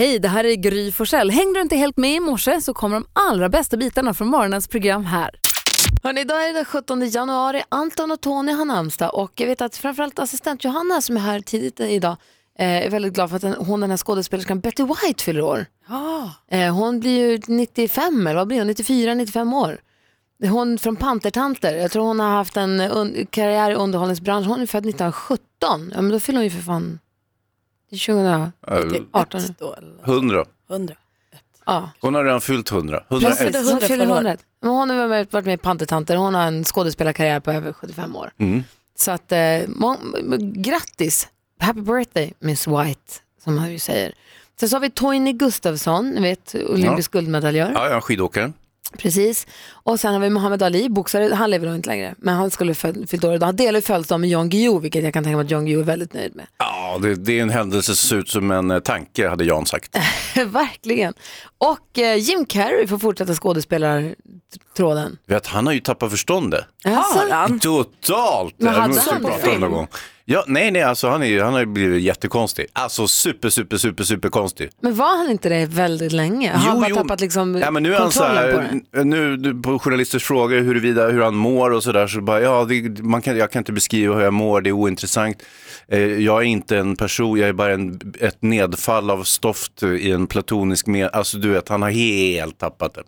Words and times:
Hej, 0.00 0.18
det 0.18 0.28
här 0.28 0.44
är 0.44 0.54
Gry 0.54 0.92
Forssell. 0.92 1.30
Hängde 1.30 1.58
du 1.58 1.62
inte 1.62 1.76
helt 1.76 1.96
med 1.96 2.14
i 2.14 2.20
morse 2.20 2.60
så 2.60 2.74
kommer 2.74 2.96
de 2.96 3.06
allra 3.12 3.48
bästa 3.48 3.76
bitarna 3.76 4.14
från 4.14 4.28
morgonens 4.28 4.68
program 4.68 5.04
här. 5.04 5.30
Hörrni, 6.02 6.20
idag 6.20 6.44
är 6.44 6.46
det 6.46 6.52
den 6.52 6.64
17 6.64 7.08
januari. 7.08 7.62
Anton 7.68 8.10
och 8.10 8.20
Tony 8.20 8.52
har 8.52 8.64
namnsdag 8.64 9.14
och 9.14 9.32
jag 9.36 9.46
vet 9.46 9.60
att 9.60 9.76
framförallt 9.76 10.18
assistent 10.18 10.64
Johanna 10.64 11.00
som 11.00 11.16
är 11.16 11.20
här 11.20 11.40
tidigt 11.40 11.80
idag 11.80 12.16
eh, 12.58 12.86
är 12.86 12.90
väldigt 12.90 13.12
glad 13.12 13.30
för 13.30 13.36
att 13.36 13.56
hon, 13.58 13.80
den 13.80 13.90
här 13.90 13.96
skådespelerskan 13.96 14.60
Betty 14.60 14.82
White 14.82 15.24
fyller 15.24 15.42
år. 15.42 15.66
Eh, 16.48 16.74
hon 16.74 17.00
blir 17.00 17.30
ju 17.30 17.40
95 17.46 18.26
eller 18.26 18.36
vad 18.36 18.48
blir 18.48 18.58
hon? 18.58 18.66
94, 18.66 19.14
95 19.14 19.54
år. 19.54 19.80
Hon 20.48 20.78
från 20.78 20.96
Pantertanter. 20.96 21.76
Jag 21.76 21.90
tror 21.90 22.04
hon 22.04 22.20
har 22.20 22.30
haft 22.30 22.56
en 22.56 23.26
karriär 23.30 23.70
i 23.70 23.74
underhållningsbranschen. 23.74 24.50
Hon 24.50 24.62
är 24.62 24.66
född 24.66 24.86
1917. 24.86 25.92
Ja, 25.94 26.00
men 26.00 26.08
då 26.08 26.20
fyller 26.20 26.38
hon 26.38 26.44
ju 26.44 26.50
för 26.50 26.62
fan 26.62 26.98
2018. 27.90 29.40
Ett 29.40 29.58
då, 29.58 29.74
eller 29.74 30.14
100. 30.14 30.44
100. 30.70 30.94
Ja. 31.66 31.90
Hon 32.00 32.14
har 32.14 32.24
redan 32.24 32.40
fyllt 32.40 32.70
100. 32.70 33.04
Hon 33.08 33.18
101. 33.22 33.38
fyller 33.38 33.58
hundra 33.58 33.70
100 33.70 33.86
fyller 33.86 34.06
förra 34.06 34.16
100. 34.16 34.36
Men 34.60 34.70
hon 34.70 34.90
har 34.90 35.08
varit 35.08 35.32
varit 35.32 35.46
med 35.46 35.54
i 35.54 35.56
Pantertanter. 35.56 36.16
Hon 36.16 36.34
har 36.34 36.42
en 36.42 36.64
skådespelarkarriär 36.64 37.40
på 37.40 37.52
över 37.52 37.72
75 37.72 38.16
år. 38.16 38.30
Mm. 38.38 38.62
Så 38.96 39.10
att, 39.10 39.32
eh, 39.32 39.60
må, 39.68 39.96
grattis, 40.54 41.28
happy 41.58 41.80
birthday 41.80 42.32
Miss 42.38 42.68
White, 42.68 43.12
som 43.44 43.58
han 43.58 43.72
ju 43.72 43.78
säger. 43.78 44.14
Sen 44.60 44.68
så 44.68 44.76
har 44.76 44.80
vi 44.80 44.90
Toini 44.90 45.32
Gustafsson, 45.32 46.10
ni 46.10 46.20
vet, 46.20 46.54
olympisk 46.68 47.12
guldmedaljör. 47.12 47.72
Ja, 47.74 47.88
ja, 47.88 48.00
skidåkaren. 48.00 48.52
Precis. 48.98 49.46
Och 49.70 50.00
sen 50.00 50.12
har 50.12 50.20
vi 50.20 50.30
Muhammad 50.30 50.62
Ali, 50.62 50.88
boxare, 50.88 51.34
han 51.34 51.50
lever 51.50 51.66
nog 51.66 51.76
inte 51.76 51.88
längre, 51.88 52.14
men 52.18 52.34
han 52.34 52.50
skulle 52.50 52.74
fyllt 52.74 53.24
år 53.24 53.34
idag. 53.34 53.46
Han 53.46 53.56
delar 53.56 53.78
ju 53.78 53.82
födelsedag 53.82 54.20
med 54.20 54.30
Jan 54.30 54.48
Guillou, 54.48 54.78
vilket 54.78 55.04
jag 55.04 55.12
kan 55.12 55.24
tänka 55.24 55.36
mig 55.36 55.44
att 55.44 55.50
Jan 55.50 55.64
Guillou 55.66 55.80
är 55.80 55.84
väldigt 55.84 56.12
nöjd 56.14 56.36
med. 56.36 56.46
Ja, 56.58 56.98
det, 57.02 57.14
det 57.14 57.38
är 57.38 57.42
en 57.42 57.50
händelse 57.50 57.94
som 57.94 58.08
ser 58.08 58.16
ut 58.16 58.28
som 58.28 58.50
en 58.50 58.70
eh, 58.70 58.78
tanke, 58.78 59.28
hade 59.28 59.44
Jan 59.44 59.66
sagt. 59.66 59.96
Verkligen. 60.46 61.14
Och 61.58 61.98
eh, 61.98 62.16
Jim 62.16 62.46
Carrey 62.46 62.86
får 62.86 62.98
fortsätta 62.98 63.34
skådespelartråden. 63.34 65.18
Vet, 65.26 65.46
han 65.46 65.66
har 65.66 65.72
ju 65.72 65.80
tappat 65.80 66.10
förståndet. 66.10 66.64
Alltså, 66.84 67.58
Totalt! 67.60 68.54
Men 68.58 68.74
hade 68.74 69.00
han 69.00 69.22
på 69.22 69.30
film? 69.30 69.86
Ja, 70.32 70.44
nej, 70.46 70.70
nej, 70.70 70.82
alltså 70.82 71.08
han, 71.08 71.22
är, 71.22 71.42
han 71.42 71.52
har 71.52 71.60
ju 71.60 71.66
blivit 71.66 72.02
jättekonstig. 72.02 72.66
Alltså 72.72 73.06
super, 73.08 73.50
super, 73.50 73.76
super, 73.76 74.04
super 74.04 74.28
konstig. 74.28 74.70
men 74.80 74.94
var 74.94 75.16
han 75.18 75.30
inte 75.30 75.48
det 75.48 75.66
väldigt 75.66 76.12
länge? 76.12 76.50
Har 76.50 76.58
han 76.58 76.80
bara 76.80 76.94
tappat 76.94 77.20
liksom 77.20 77.58
ja, 77.58 77.70
men 77.70 77.82
nu 77.82 77.94
är 77.94 77.98
han 77.98 78.12
så 78.12 78.20
kontrollen 78.20 78.54
på 78.54 78.60
det? 78.60 78.98
här, 78.98 79.04
nu 79.04 79.54
på 79.62 79.78
journalisters 79.78 80.24
frågor 80.24 80.58
huruvida 80.60 81.08
hur 81.08 81.22
han 81.22 81.34
mår 81.34 81.70
och 81.70 81.82
sådär 81.82 82.06
så 82.06 82.20
bara, 82.20 82.40
ja, 82.40 82.64
det, 82.64 83.02
man 83.02 83.22
kan, 83.22 83.36
jag 83.36 83.50
kan 83.50 83.60
inte 83.60 83.72
beskriva 83.72 84.14
hur 84.14 84.22
jag 84.22 84.34
mår, 84.34 84.60
det 84.60 84.70
är 84.70 84.72
ointressant. 84.72 85.42
Eh, 85.88 86.00
jag 86.00 86.40
är 86.40 86.46
inte 86.46 86.78
en 86.78 86.96
person, 86.96 87.38
jag 87.38 87.48
är 87.48 87.52
bara 87.52 87.72
en, 87.72 88.00
ett 88.20 88.42
nedfall 88.42 89.10
av 89.10 89.24
stoft 89.24 89.82
i 89.82 90.10
en 90.10 90.26
platonisk 90.26 90.86
med, 90.86 91.10
alltså 91.12 91.38
du 91.38 91.48
vet, 91.48 91.68
han 91.68 91.82
har 91.82 91.90
helt 91.90 92.58
tappat 92.58 92.94
det. 92.94 93.02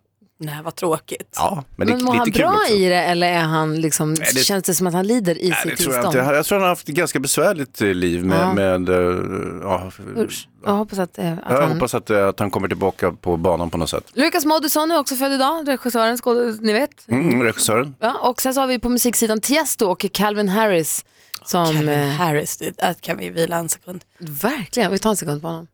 Nej, 0.45 0.59
vad 0.65 0.75
tråkigt. 0.77 1.33
Ja, 1.37 1.65
men, 1.77 1.87
det 1.87 1.93
Men 1.93 2.01
är 2.03 2.05
mår 2.07 2.15
han 2.15 2.31
bra 2.31 2.49
också. 2.49 2.73
i 2.73 2.89
det 2.89 2.97
eller 3.03 3.27
är 3.33 3.41
han 3.43 3.81
liksom, 3.81 4.15
det- 4.15 4.45
känns 4.45 4.65
det 4.65 4.75
som 4.75 4.87
att 4.87 4.95
han 4.95 5.07
lider 5.07 5.43
i 5.43 5.49
Nej, 5.49 5.59
sitt 5.63 5.63
tror 5.63 5.71
jag, 5.71 5.77
tillstånd? 6.03 6.07
inte. 6.27 6.35
jag 6.37 6.47
tror 6.47 6.57
han 6.59 6.63
har 6.63 6.69
haft 6.69 6.89
ett 6.89 6.95
ganska 6.95 7.19
besvärligt 7.21 7.81
eh, 7.81 7.89
liv 7.89 8.25
med, 8.25 8.39
Ja. 8.41 8.53
med 8.55 8.89
eh, 8.89 9.17
ja, 9.63 9.91
Usch. 10.17 10.49
Jag 10.65 10.73
hoppas 10.73 10.99
att, 10.99 11.19
eh, 11.19 11.33
att 11.33 11.39
jag 11.49 11.61
han... 11.61 11.73
hoppas 11.73 11.95
att, 11.95 12.11
att 12.11 12.39
han 12.41 12.51
kommer 12.51 12.69
tillbaka 12.69 13.13
på 13.13 13.37
banan 13.37 13.71
på 13.71 13.79
något 13.79 13.91
sätt. 13.91 14.05
Lukas 14.15 14.45
Moodysson 14.45 14.91
är 14.91 14.99
också 14.99 15.17
född 15.17 15.33
idag, 15.33 15.69
regissören, 15.69 16.19
skåd... 16.19 16.59
ni 16.63 16.73
vet. 16.73 17.09
Mm, 17.09 17.43
regissören. 17.43 17.95
Ja, 18.01 18.15
och 18.23 18.41
sen 18.43 18.55
så 18.55 18.61
har 18.61 18.67
vi 18.67 18.79
på 18.79 18.89
musiksidan 18.89 19.41
Tiesto 19.41 19.87
och 19.87 20.07
Calvin 20.13 20.49
Harris 20.49 21.05
som... 21.45 21.89
Eh, 21.89 22.09
Harris, 22.09 22.57
det 22.57 22.77
där 22.79 22.95
kan 22.95 23.17
vi 23.19 23.31
vila 23.31 23.57
en 23.57 23.69
sekund. 23.69 24.05
verkligen, 24.19 24.93
vi 24.93 24.99
tar 24.99 25.11
en 25.11 25.17
sekund 25.17 25.43
på 25.43 25.49
honom. 25.49 25.67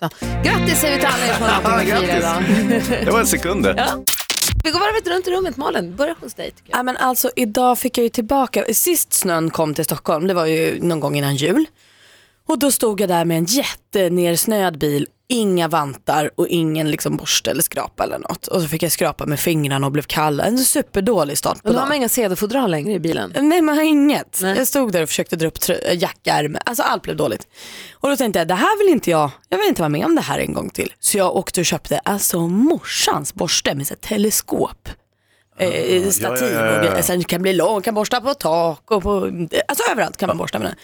Så. 0.00 0.08
Grattis 0.44 0.80
säger 0.80 0.94
vi 0.94 1.00
till 1.00 1.08
alla 1.14 1.26
er 1.26 1.34
som 1.34 1.42
har 1.42 1.62
någonting 1.62 1.92
att 1.92 2.00
fira 2.00 2.18
idag. 2.18 3.04
Det 3.04 3.10
var 3.10 3.20
en 3.20 3.26
sekund 3.26 3.62
det. 3.64 3.88
Vi 4.64 4.70
går 4.70 4.80
varvet 4.80 5.08
runt 5.08 5.28
i 5.28 5.30
rummet, 5.30 5.56
Malin. 5.56 5.96
Börja 5.96 6.14
hos 6.20 6.34
dig 6.34 6.50
tycker 6.50 6.70
jag. 6.70 6.78
Ja, 6.78 6.82
men 6.82 6.96
alltså, 6.96 7.30
idag 7.36 7.78
fick 7.78 7.98
jag 7.98 8.02
ju 8.02 8.08
tillbaka, 8.08 8.64
sist 8.72 9.12
snön 9.12 9.50
kom 9.50 9.74
till 9.74 9.84
Stockholm, 9.84 10.26
det 10.26 10.34
var 10.34 10.46
ju 10.46 10.82
någon 10.82 11.00
gång 11.00 11.16
innan 11.16 11.36
jul. 11.36 11.66
Och 12.48 12.58
då 12.58 12.70
stod 12.70 13.00
jag 13.00 13.08
där 13.08 13.24
med 13.24 13.38
en 13.38 13.44
jättenersnöad 13.44 14.78
bil, 14.78 15.06
inga 15.30 15.68
vantar 15.68 16.30
och 16.36 16.48
ingen 16.48 16.90
liksom 16.90 17.16
borste 17.16 17.50
eller 17.50 17.62
skrapa 17.62 18.04
eller 18.04 18.18
något. 18.18 18.46
Och 18.46 18.62
så 18.62 18.68
fick 18.68 18.82
jag 18.82 18.92
skrapa 18.92 19.26
med 19.26 19.40
fingrarna 19.40 19.86
och 19.86 19.92
blev 19.92 20.02
kall. 20.02 20.40
En 20.40 20.58
superdålig 20.58 21.38
start 21.38 21.54
på 21.54 21.60
Men 21.64 21.72
då 21.72 21.78
har 21.78 21.82
dagen. 21.82 21.88
man 21.88 21.96
inga 21.96 22.08
cd-fodral 22.08 22.70
längre 22.70 22.92
i 22.92 22.98
bilen. 23.00 23.32
Nej 23.40 23.62
man 23.62 23.76
har 23.76 23.84
inget. 23.84 24.38
Nej. 24.42 24.58
Jag 24.58 24.66
stod 24.66 24.92
där 24.92 25.02
och 25.02 25.08
försökte 25.08 25.36
dra 25.36 25.46
upp 25.46 25.58
trö- 25.58 25.94
jackärmen. 25.94 26.62
Alltså 26.64 26.82
allt 26.82 27.02
blev 27.02 27.16
dåligt. 27.16 27.46
Och 27.92 28.08
då 28.10 28.16
tänkte 28.16 28.38
jag, 28.38 28.48
det 28.48 28.54
här 28.54 28.78
vill 28.84 28.92
inte 28.94 29.10
jag, 29.10 29.30
jag 29.48 29.58
vill 29.58 29.68
inte 29.68 29.82
vara 29.82 29.88
med 29.88 30.04
om 30.04 30.14
det 30.14 30.22
här 30.22 30.38
en 30.38 30.52
gång 30.54 30.70
till. 30.70 30.92
Så 31.00 31.18
jag 31.18 31.36
åkte 31.36 31.60
och 31.60 31.66
köpte 31.66 31.98
alltså 31.98 32.40
morsans 32.40 33.34
borste 33.34 33.74
med 33.74 33.86
så 33.86 33.94
teleskop. 33.94 34.88
Eh, 35.58 36.08
stativ 36.10 36.52
ja, 36.52 36.66
ja, 36.66 36.84
ja. 36.84 36.98
och. 36.98 37.04
Sen 37.04 37.24
kan 37.24 37.42
bli 37.42 37.52
lång, 37.52 37.82
kan 37.82 37.94
borsta 37.94 38.20
på 38.20 38.34
tak 38.34 38.90
och 38.90 39.02
på, 39.02 39.14
alltså 39.68 39.90
överallt 39.92 40.16
kan 40.16 40.26
man 40.26 40.38
borsta 40.38 40.58
med 40.58 40.68
den. 40.68 40.76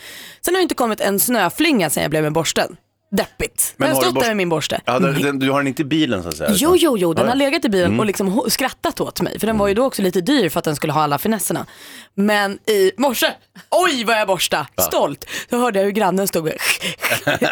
Sen 0.45 0.55
har 0.55 0.59
det 0.61 0.63
inte 0.63 0.75
kommit 0.75 1.01
en 1.01 1.21
snöflinga 1.21 1.91
sen 1.91 2.03
jag 2.03 2.11
blev 2.11 2.23
med 2.23 2.33
borsten. 2.33 2.77
Deppigt. 3.11 3.75
Men 3.77 3.89
jag 3.89 3.95
har 3.97 4.03
stått 4.03 4.15
borst- 4.15 4.23
där 4.25 4.31
med 4.31 4.37
min 4.37 4.49
borste. 4.49 4.81
Ja, 4.85 4.99
den, 4.99 5.23
den, 5.23 5.39
du 5.39 5.51
har 5.51 5.59
den 5.61 5.67
inte 5.67 5.83
i 5.83 5.85
bilen 5.85 6.23
så 6.23 6.29
att 6.29 6.37
säga? 6.37 6.51
Jo, 6.55 6.77
jo, 6.77 6.99
jo, 6.99 7.15
den 7.15 7.25
Ja. 7.25 7.31
har 7.31 7.37
legat 7.37 7.65
i 7.65 7.69
bilen 7.69 7.87
Mm. 7.87 8.01
och 8.01 8.07
liksom 8.07 8.45
skrattat 8.49 9.01
åt 9.01 9.21
mig. 9.21 9.39
För 9.41 9.47
den 9.47 9.59
var 9.59 9.69
ju 9.69 9.75
då 9.75 9.85
också 9.85 10.03
lite 10.03 10.21
dyr 10.21 10.49
för 10.49 10.59
att 10.59 10.65
den 10.65 10.77
skulle 10.77 10.93
ha 10.93 11.03
alla 11.03 11.19
finesserna. 11.19 11.67
Men 12.15 12.53
i 12.53 12.93
morse, 12.99 13.27
oj 13.71 14.05
vad 14.05 14.17
jag 14.21 14.27
borsta, 14.27 14.67
stolt. 14.81 15.25
Så 15.51 15.59
hörde 15.59 15.79
jag 15.79 15.85
hur 15.85 15.93
grannen 15.93 16.29
stod 16.29 16.45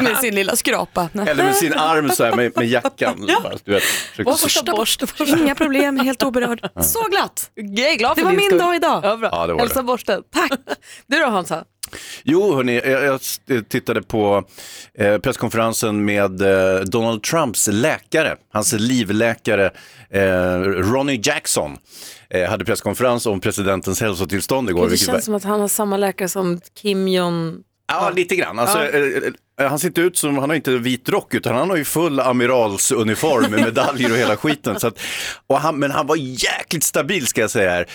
med 0.01 0.17
sin 0.21 0.35
lilla 0.35 0.57
skrapa. 0.57 1.09
Eller 1.15 1.45
med 1.45 1.55
sin 1.57 1.75
arm 1.75 2.11
så 2.11 2.25
här 2.25 2.33
med, 2.37 2.53
med 2.57 2.67
jackan. 2.69 3.25
Ja. 3.29 3.41
Bara, 3.43 3.55
du 3.65 3.73
vet, 3.73 3.83
Borsta, 4.25 4.73
borsta, 4.73 5.07
borsta. 5.19 5.37
Inga 5.39 5.55
problem, 5.55 6.01
helt 6.01 6.23
oberörd. 6.23 6.71
Så 6.83 7.03
glatt. 7.11 7.51
Jag 7.55 7.93
är 7.93 7.97
glad 7.97 8.17
Det 8.17 8.23
var 8.23 8.33
min 8.33 8.59
dag 8.59 8.77
idag. 8.77 9.01
Ja, 9.05 9.17
bra. 9.17 9.29
Ja, 9.33 9.47
det 9.47 9.53
var 9.53 9.61
Hälsa 9.61 9.75
det. 9.77 9.83
borsten. 9.83 10.23
Tack. 10.35 10.53
Du 11.07 11.19
då 11.19 11.27
Hansa? 11.27 11.65
Jo, 12.25 12.55
hörni, 12.55 12.75
jag, 12.85 13.05
jag 13.05 13.15
s- 13.15 13.41
tittade 13.69 14.03
på 14.03 14.45
eh, 14.99 15.19
presskonferensen 15.19 16.05
med 16.05 16.43
eh, 16.43 16.81
Donald 16.81 17.23
Trumps 17.23 17.69
läkare, 17.73 18.37
hans 18.53 18.73
livläkare 18.73 19.71
eh, 20.11 20.59
Ronnie 20.61 21.21
Jackson. 21.25 21.77
Eh, 22.31 22.51
hade 22.51 22.65
presskonferens 22.65 23.27
om 23.27 23.41
presidentens 23.41 24.01
hälsotillstånd 24.01 24.71
igår. 24.71 24.85
Det 24.85 24.91
vilket 24.91 25.09
var- 25.09 25.15
känns 25.15 25.25
som 25.25 25.35
att 25.35 25.45
han 25.45 25.61
har 25.61 25.69
samma 25.69 25.97
läkare 25.97 26.29
som 26.29 26.61
Kim 26.83 27.09
Jong... 27.09 27.57
Ja, 27.87 28.11
lite 28.17 28.37
grann. 28.37 28.59
Alltså, 28.59 28.79
Ja. 28.79 28.85
eh, 28.91 29.23
eh, 29.61 29.69
han 29.69 29.79
ser 29.79 29.89
inte 29.89 30.01
ut 30.01 30.17
som, 30.19 30.39
han 30.39 30.51
har 30.51 30.57
inte 30.57 30.71
vit 30.71 31.09
rock 31.09 31.35
utan 31.35 31.55
han 31.57 31.71
har 31.71 31.77
ju 31.77 31.85
full 31.85 32.21
amiralsuniform 32.21 33.51
med 33.51 33.61
medaljer 33.61 34.11
och 34.13 34.17
hela 34.19 34.37
skiten. 34.37 34.81
Så 34.81 34.87
att, 34.87 34.99
och 35.47 35.61
han, 35.61 35.79
men 35.79 35.91
han 35.91 36.07
var 36.07 36.17
jäkligt 36.17 36.85
stabil 36.85 37.27
ska 37.27 37.41
jag 37.41 37.51
säga 37.51 37.71
här. 37.71 37.87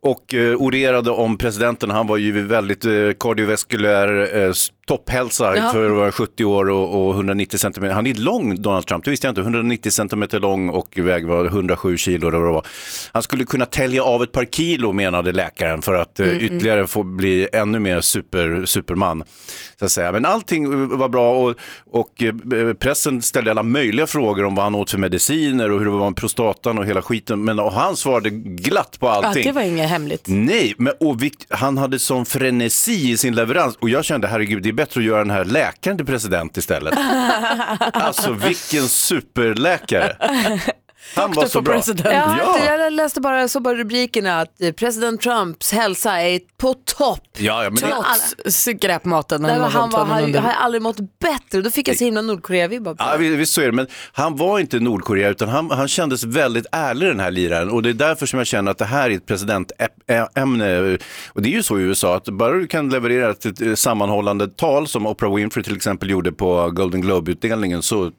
Och 0.00 0.34
eh, 0.34 0.56
orerade 0.56 1.10
om 1.10 1.38
presidenten, 1.38 1.90
han 1.90 2.06
var 2.06 2.16
ju 2.16 2.46
väldigt 2.46 2.84
eh, 2.84 2.92
kardiovaskulär 3.20 4.36
eh, 4.46 4.52
topphälsa 4.86 5.56
Ja. 5.56 5.70
för 5.72 5.90
att 5.90 5.96
vara 5.96 6.12
70 6.12 6.44
år 6.44 6.70
och, 6.70 7.06
och 7.08 7.14
190 7.14 7.58
centimeter. 7.58 7.94
Han 7.94 8.06
är 8.06 8.14
lång, 8.14 8.62
Donald 8.62 8.86
Trump, 8.86 9.04
det 9.04 9.10
visste 9.10 9.26
jag 9.26 9.32
inte. 9.32 9.40
190 9.40 9.90
centimeter 9.92 10.40
lång 10.40 10.68
och 10.68 10.98
väg 10.98 11.26
var 11.26 11.44
107 11.44 11.96
kilo. 11.96 12.28
eller 12.28 12.38
vad. 12.38 12.66
Han 13.12 13.22
skulle 13.22 13.44
kunna 13.44 13.66
tälja 13.66 14.02
av 14.02 14.22
ett 14.22 14.32
par 14.32 14.44
kilo 14.44 14.92
menade 14.92 15.32
läkaren 15.32 15.82
för 15.82 15.94
att 15.94 16.20
eh, 16.20 16.42
ytterligare 16.44 16.86
få 16.86 17.02
bli 17.02 17.48
ännu 17.52 17.78
mer 17.78 18.00
super, 18.00 18.62
superman. 18.66 19.24
Så 19.78 19.84
att 19.84 19.90
säga. 19.92 20.12
Men 20.12 20.24
allting 20.24 20.64
eh, 20.64 20.98
var 20.98 21.08
bra 21.08 21.34
och, 21.34 21.54
och 21.90 22.22
eh, 22.22 22.72
pressen 22.74 23.22
ställde 23.22 23.50
alla 23.50 23.62
möjliga 23.62 24.06
frågor 24.06 24.44
om 24.44 24.54
vad 24.54 24.64
han 24.64 24.74
åt 24.74 24.90
för 24.90 24.98
mediciner 24.98 25.70
och 25.70 25.78
hur 25.78 25.84
det 25.84 25.90
var 25.92 26.10
med 26.10 26.16
prostatan 26.16 26.78
och 26.78 26.86
hela 26.86 27.02
skiten. 27.02 27.44
Men 27.44 27.58
och 27.58 27.72
han 27.72 27.96
svarade 27.96 28.30
glatt 28.30 28.96
på 29.00 29.06
Ja, 29.06 29.12
allting. 29.12 29.54
var 29.54 29.62
inget 29.70 29.90
hemligt. 29.90 30.24
Nej, 30.26 30.74
men 30.78 30.92
och 31.00 31.22
vikt, 31.22 31.46
han 31.48 31.78
hade 31.78 31.98
sån 31.98 32.26
frenesi 32.26 33.10
i 33.10 33.16
sin 33.16 33.34
leverans 33.34 33.76
och 33.76 33.90
jag 33.90 34.04
kände 34.04 34.28
herregud 34.28 34.62
det 34.62 34.68
är 34.68 34.72
bättre 34.72 35.00
att 35.00 35.06
göra 35.06 35.18
den 35.18 35.30
här 35.30 35.44
läkaren 35.44 35.96
till 35.96 36.06
president 36.06 36.56
istället. 36.56 36.94
alltså 37.92 38.32
vilken 38.32 38.88
superläkare. 38.88 40.16
Han 41.16 41.32
var 41.32 41.46
så 41.46 41.60
bra. 41.60 41.74
president. 41.74 42.06
Ja, 42.14 42.36
Ja. 42.38 42.76
Jag 42.78 42.92
läste 42.92 43.20
bara, 43.20 43.48
så 43.48 43.60
bara 43.60 43.74
rubrikerna 43.74 44.40
att 44.40 44.62
eh, 44.62 44.72
president 44.72 45.20
Trumps 45.20 45.72
hälsa 45.72 46.20
är 46.22 46.40
på 46.58 46.74
topp. 46.74 47.20
Ja, 47.38 47.64
ja, 47.64 47.70
men 47.70 47.74
det, 47.74 47.80
Trots 47.80 48.56
skräpmaten. 48.64 49.42
Där 49.42 49.58
var 49.60 49.68
han 49.68 49.90
var, 49.90 49.98
han 50.04 50.34
han, 50.34 50.44
har 50.44 50.52
aldrig 50.52 50.82
mått 50.82 50.96
bättre. 51.20 51.60
Då 51.62 51.70
fick 51.70 51.88
jag 51.88 51.96
så 51.96 52.04
himla 52.04 52.22
Nordkorea-vibbar 52.22 52.94
på 52.94 53.04
Ja, 53.04 53.12
det. 53.12 53.18
vi- 53.18 53.36
visst 53.36 53.52
så 53.52 53.60
är 53.60 53.66
det, 53.66 53.72
men 53.72 53.86
han 54.12 54.36
var 54.36 54.58
inte 54.58 54.80
Nordkorea 54.80 55.28
utan 55.28 55.48
han, 55.48 55.70
han 55.70 55.88
kändes 55.88 56.24
väldigt 56.24 56.66
ärlig 56.72 57.08
den 57.08 57.20
här 57.20 57.30
liraren 57.30 57.70
och 57.70 57.82
det 57.82 57.88
är 57.90 57.94
därför 57.94 58.26
som 58.26 58.38
jag 58.38 58.46
känner 58.46 58.70
att 58.70 58.78
det 58.78 58.84
här 58.84 59.10
är 59.10 59.14
ett 59.16 59.26
presidentämne. 59.26 60.98
Och 61.32 61.42
det 61.42 61.48
är 61.48 61.52
ju 61.52 61.62
så 61.62 61.78
i 61.78 61.82
USA 61.82 62.16
att 62.16 62.24
bara 62.28 62.52
du 62.52 62.66
kan 62.66 62.88
leverera 62.90 63.30
ett, 63.30 63.60
ett 63.60 63.78
sammanhållande 63.78 64.48
tal 64.48 64.88
som 64.88 65.06
Oprah 65.06 65.34
Winfrey 65.34 65.64
till 65.64 65.76
exempel 65.76 66.10
gjorde 66.10 66.32
på 66.32 66.70
Golden 66.70 67.00
Globe-utdelningen 67.00 67.82
så, 67.82 68.10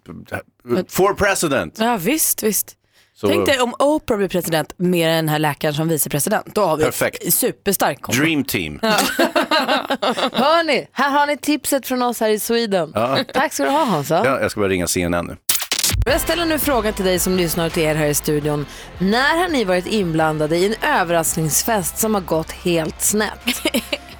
for 0.89 1.13
president. 1.13 1.75
Ja 1.79 1.97
visst, 1.97 2.43
visst. 2.43 2.75
Så, 3.13 3.27
Tänk 3.27 3.45
dig 3.45 3.59
om 3.59 3.73
Oprah 3.79 4.17
blir 4.17 4.27
president 4.27 4.73
med 4.77 5.09
den 5.09 5.29
här 5.29 5.39
läkaren 5.39 5.73
som 5.73 5.87
vicepresident. 5.87 6.55
Då 6.55 6.61
har 6.65 6.77
vi 6.77 6.83
Perfekt. 6.83 7.23
ett 7.23 7.33
superstark 7.33 8.01
kombo. 8.01 8.21
Dream 8.21 8.43
team. 8.43 8.79
Hörni, 10.31 10.87
här 10.91 11.09
har 11.11 11.27
ni 11.27 11.37
tipset 11.37 11.87
från 11.87 12.01
oss 12.01 12.19
här 12.19 12.29
i 12.29 12.39
Sweden. 12.39 12.91
Ja. 12.95 13.17
Tack 13.33 13.53
ska 13.53 13.63
du 13.63 13.69
ha 13.69 13.83
Hansa. 13.83 14.21
Ja, 14.25 14.39
jag 14.41 14.51
ska 14.51 14.59
bara 14.59 14.69
ringa 14.69 14.87
CNN 14.87 15.25
nu. 15.25 15.37
Jag 16.05 16.21
ställer 16.21 16.45
nu 16.45 16.59
frågan 16.59 16.93
till 16.93 17.05
dig 17.05 17.19
som 17.19 17.37
lyssnar 17.37 17.65
och 17.65 17.71
till 17.73 17.83
er 17.83 17.95
här 17.95 18.05
i 18.07 18.13
studion. 18.13 18.65
När 18.97 19.37
har 19.37 19.49
ni 19.49 19.63
varit 19.63 19.87
inblandade 19.87 20.57
i 20.57 20.65
en 20.65 20.75
överraskningsfest 20.89 21.97
som 21.97 22.13
har 22.13 22.21
gått 22.21 22.51
helt 22.51 23.01
snett? 23.01 23.63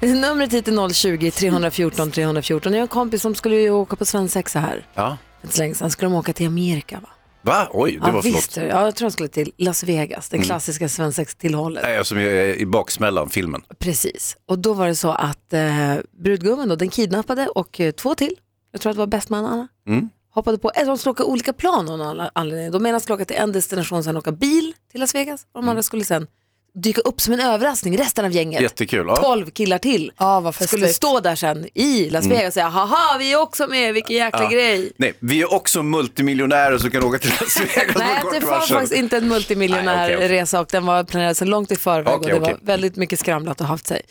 Numret 0.00 0.52
hit 0.52 0.68
är 0.68 0.72
020-314 0.72 2.10
314. 2.10 2.72
Jag 2.72 2.78
har 2.78 2.82
en 2.82 2.88
kompis 2.88 3.22
som 3.22 3.34
skulle 3.34 3.56
ju 3.56 3.70
åka 3.70 3.96
på 3.96 4.04
svensexa 4.04 4.60
här. 4.60 4.86
Ja. 4.94 5.16
Sedan 5.48 5.90
skulle 5.90 6.10
de 6.10 6.14
åka 6.14 6.32
till 6.32 6.46
Amerika 6.46 7.00
va? 7.02 7.08
Va? 7.44 7.68
Oj, 7.72 7.90
det 7.92 8.06
ja, 8.06 8.12
var 8.12 8.22
visst, 8.22 8.52
flott. 8.52 8.66
ja, 8.70 8.84
jag 8.84 8.94
tror 8.94 9.08
de 9.08 9.12
skulle 9.12 9.28
till 9.28 9.52
Las 9.56 9.84
Vegas, 9.84 10.28
det 10.28 10.38
klassiska 10.38 10.88
svensexa-tillhållet. 10.88 11.82
Nej, 11.82 12.04
som 12.04 12.18
är 12.18 12.54
i 12.54 12.66
baksmällan, 12.66 13.28
filmen. 13.30 13.62
Precis, 13.78 14.36
och 14.46 14.58
då 14.58 14.72
var 14.74 14.86
det 14.86 14.94
så 14.94 15.10
att 15.10 15.52
eh, 15.52 15.94
brudgummen 16.22 16.68
då, 16.68 16.76
den 16.76 16.88
kidnappade 16.88 17.46
och 17.48 17.80
eh, 17.80 17.90
två 17.92 18.14
till, 18.14 18.36
jag 18.72 18.80
tror 18.80 18.90
att 18.90 18.96
det 18.96 18.98
var 19.00 19.06
bästman 19.06 19.44
Anna, 19.46 19.68
Mm. 19.86 20.08
hoppade 20.30 20.58
på, 20.58 20.70
eller 20.70 20.86
de 20.86 20.98
skulle 20.98 21.10
åka 21.10 21.24
olika 21.24 21.52
plan 21.52 21.88
av 21.88 21.98
någon 21.98 22.26
anledning. 22.34 22.70
De 22.70 22.86
ena 22.86 23.00
skulle 23.00 23.14
åka 23.14 23.24
till 23.24 23.36
en 23.36 23.52
destination, 23.52 24.04
sen 24.04 24.16
åka 24.16 24.32
bil 24.32 24.74
till 24.90 25.00
Las 25.00 25.14
Vegas 25.14 25.46
och 25.52 25.62
de 25.62 25.68
andra 25.68 25.82
skulle 25.82 26.04
sen 26.04 26.26
dyka 26.74 27.00
upp 27.00 27.20
som 27.20 27.34
en 27.34 27.40
överraskning, 27.40 27.98
resten 27.98 28.24
av 28.24 28.32
gänget. 28.32 28.62
Jättekul. 28.62 29.06
Ja. 29.06 29.16
12 29.16 29.50
killar 29.50 29.78
till. 29.78 30.12
Ja, 30.18 30.40
vad 30.40 30.54
Skulle 30.54 30.88
stå 30.88 31.20
där 31.20 31.34
sen 31.36 31.66
i 31.74 32.10
Las 32.10 32.26
Vegas 32.26 32.46
och 32.46 32.52
säga, 32.52 32.68
haha 32.68 33.18
vi 33.18 33.32
är 33.32 33.40
också 33.40 33.66
med, 33.66 33.94
vilken 33.94 34.16
jäkla 34.16 34.50
grej. 34.50 34.92
Nej, 34.96 35.14
vi 35.18 35.42
är 35.42 35.54
också 35.54 35.82
multimiljonärer 35.82 36.78
som 36.78 36.90
kan 36.90 37.04
åka 37.04 37.18
till 37.18 37.30
Las 37.40 37.60
Vegas 37.76 37.96
Nej, 37.96 38.22
det 38.32 38.40
var 38.40 38.50
varsel. 38.50 38.74
faktiskt 38.76 38.94
inte 38.94 39.16
en 39.16 39.22
Nej, 39.22 39.28
okej, 39.30 39.36
multimiljonärresa 39.38 40.60
och 40.60 40.68
den 40.72 40.86
var 40.86 41.04
planerad 41.04 41.36
sedan 41.36 41.48
långt 41.50 41.72
i 41.72 41.76
förväg 41.76 42.14
Okej, 42.14 42.32
och 42.32 42.40
det 42.40 42.46
var 42.52 42.58
väldigt 42.62 42.96
mycket 42.96 43.18
skramlat 43.18 43.60
och 43.60 43.66
haft 43.66 43.86
sig. 43.86 44.02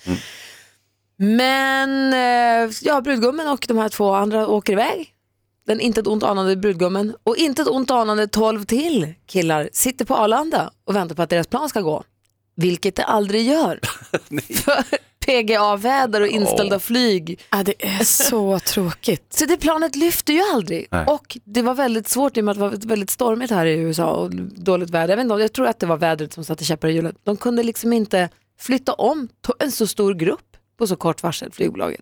Men 1.18 2.13
eh, 2.13 2.72
ja, 2.81 3.02
brudgummen 3.02 3.48
och 3.48 3.66
de 3.68 3.78
här 3.78 3.90
två 3.90 4.13
andra 4.13 4.48
åker 4.48 4.74
iväg. 4.74 5.13
Den 5.68 5.80
inte 5.80 6.02
ett 6.02 6.08
ont 6.08 6.24
anande 6.24 6.56
brudgummen 6.56 7.16
och 7.24 7.38
inte 7.38 7.62
ett 7.62 7.68
ont 7.68 7.92
anande 7.92 8.28
12 8.28 8.63
till 8.63 9.13
killar 9.28 9.69
sitter 9.74 10.06
på 10.06 10.16
Arlanda 10.16 10.72
och 10.86 10.96
väntar 10.96 11.16
på 11.16 11.22
att 11.22 11.30
deras 11.30 11.48
plan 11.48 11.69
ska 11.69 11.81
gå. 11.81 12.04
Vilket 12.62 12.96
det 12.96 13.04
aldrig 13.04 13.48
gör. 13.48 13.80
För 14.54 14.84
PGA-väder 15.25 16.22
och 16.22 16.28
inställda 16.28 16.80
flyg. 16.80 17.40
Ja, 17.50 17.63
det 17.63 17.86
är 17.86 18.04
så 18.04 18.60
tråkigt. 18.60 19.34
Så 19.34 19.46
det 19.46 19.58
planet 19.58 19.96
lyfte 19.96 20.34
ju 20.34 20.42
aldrig. 20.54 20.88
Nej. 20.92 21.06
Och 21.06 21.38
det 21.44 21.62
var 21.62 21.74
väldigt 21.74 22.08
svårt 22.08 22.38
i 22.38 22.42
och 22.42 22.46
med 22.46 22.52
att 22.52 22.58
det 22.58 22.62
var 22.62 22.88
väldigt 22.90 23.10
stormigt 23.10 23.52
här 23.52 23.66
i 23.66 23.74
USA 23.74 24.12
och 24.12 24.36
dåligt 24.56 24.90
väder. 24.90 25.10
Jag, 25.10 25.18
vet 25.18 25.24
inte, 25.24 25.36
jag 25.36 25.54
tror 25.54 25.68
att 25.68 25.80
det 25.80 25.86
var 25.86 25.98
vädret 25.98 26.34
som 26.34 26.46
satte 26.46 26.66
käppar 26.66 26.88
i 26.88 26.92
hjulet. 26.94 27.16
De 27.24 27.38
kunde 27.38 27.63
liksom 27.63 27.94
inte 27.94 28.30
flytta 28.60 28.94
om 28.94 29.28
en 29.60 29.72
så 29.72 29.88
stor 29.88 30.13
grupp 30.13 30.58
på 30.78 30.88
så 30.88 30.96
kort 30.96 31.24
varsel, 31.24 31.52
flygbolaget. 31.52 32.02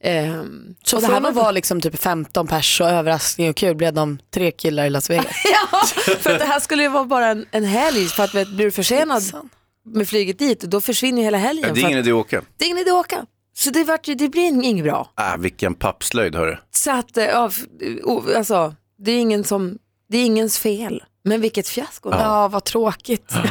Ehm, 0.00 0.74
Så 0.84 0.96
och 0.96 1.02
det 1.02 1.08
här 1.08 1.28
att 1.28 1.34
vara 1.34 1.50
liksom 1.50 1.80
typ 1.80 1.98
15 2.02 2.46
pers 2.46 2.80
och 2.80 2.88
överraskning 2.88 3.50
och 3.50 3.56
kul 3.56 3.74
blev 3.76 3.92
de 3.92 4.18
tre 4.34 4.50
killar 4.50 4.84
i 4.84 4.90
Las 4.90 5.10
Vegas. 5.10 5.26
Ja, 5.72 5.86
för 6.20 6.32
att 6.32 6.38
det 6.38 6.44
här 6.44 6.60
skulle 6.60 6.82
ju 6.82 6.88
vara 6.88 7.04
bara 7.04 7.26
en, 7.26 7.46
en 7.50 7.64
helg 7.64 8.04
för 8.06 8.22
att 8.24 8.34
vet, 8.34 8.48
blir 8.48 8.64
du 8.64 8.70
försenad 8.70 9.22
med 9.86 10.08
flyget 10.08 10.38
dit 10.38 10.60
då 10.60 10.80
försvinner 10.80 11.18
ju 11.18 11.24
hela 11.24 11.38
helgen. 11.38 11.68
Ja, 11.68 11.74
det 11.74 11.80
är 11.80 11.86
ingen 11.86 11.98
idé 11.98 12.10
att 12.10 12.14
åka. 12.16 12.42
det 12.56 12.64
är 12.64 12.66
ingen 12.66 12.78
idé 12.78 12.90
att 12.90 12.96
åka. 12.96 13.26
Så 13.56 13.70
det, 13.70 13.84
vart, 13.84 14.08
ju- 14.08 14.14
det 14.14 14.28
blir 14.28 14.42
inget 14.64 14.84
bra. 14.84 15.10
Ah, 15.14 15.36
vilken 15.36 15.74
pappslöjd 15.74 16.34
hörru. 16.34 16.56
Så 16.70 16.90
att, 16.90 17.16
eh, 17.16 17.24
ja, 17.24 17.50
alltså, 18.36 18.74
det 18.98 19.12
är, 19.12 19.18
ingen 19.18 19.44
som, 19.44 19.78
det 20.08 20.18
är 20.18 20.24
ingens 20.24 20.58
fel. 20.58 21.02
Men 21.26 21.40
vilket 21.40 21.68
fiasko. 21.68 22.10
Ja, 22.10 22.48
vad 22.48 22.64
tråkigt. 22.64 23.32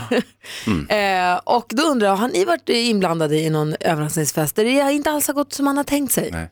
Eh, 0.90 1.36
och 1.44 1.66
då 1.70 1.84
undrar 1.84 2.08
jag, 2.08 2.16
har 2.16 2.28
ni 2.28 2.46
varit 2.46 2.70
inblandade 2.70 3.40
i 3.40 3.50
någon 3.50 3.76
överraskningsfest 3.80 4.56
där 4.56 4.64
det 4.66 4.94
inte 4.94 5.12
alls 5.12 5.28
har 5.28 5.34
gått 5.34 5.54
som 5.54 5.66
man 5.66 5.78
har 5.78 5.84
tänkt 5.84 6.14
sig? 6.14 6.30
Nej. 6.32 6.50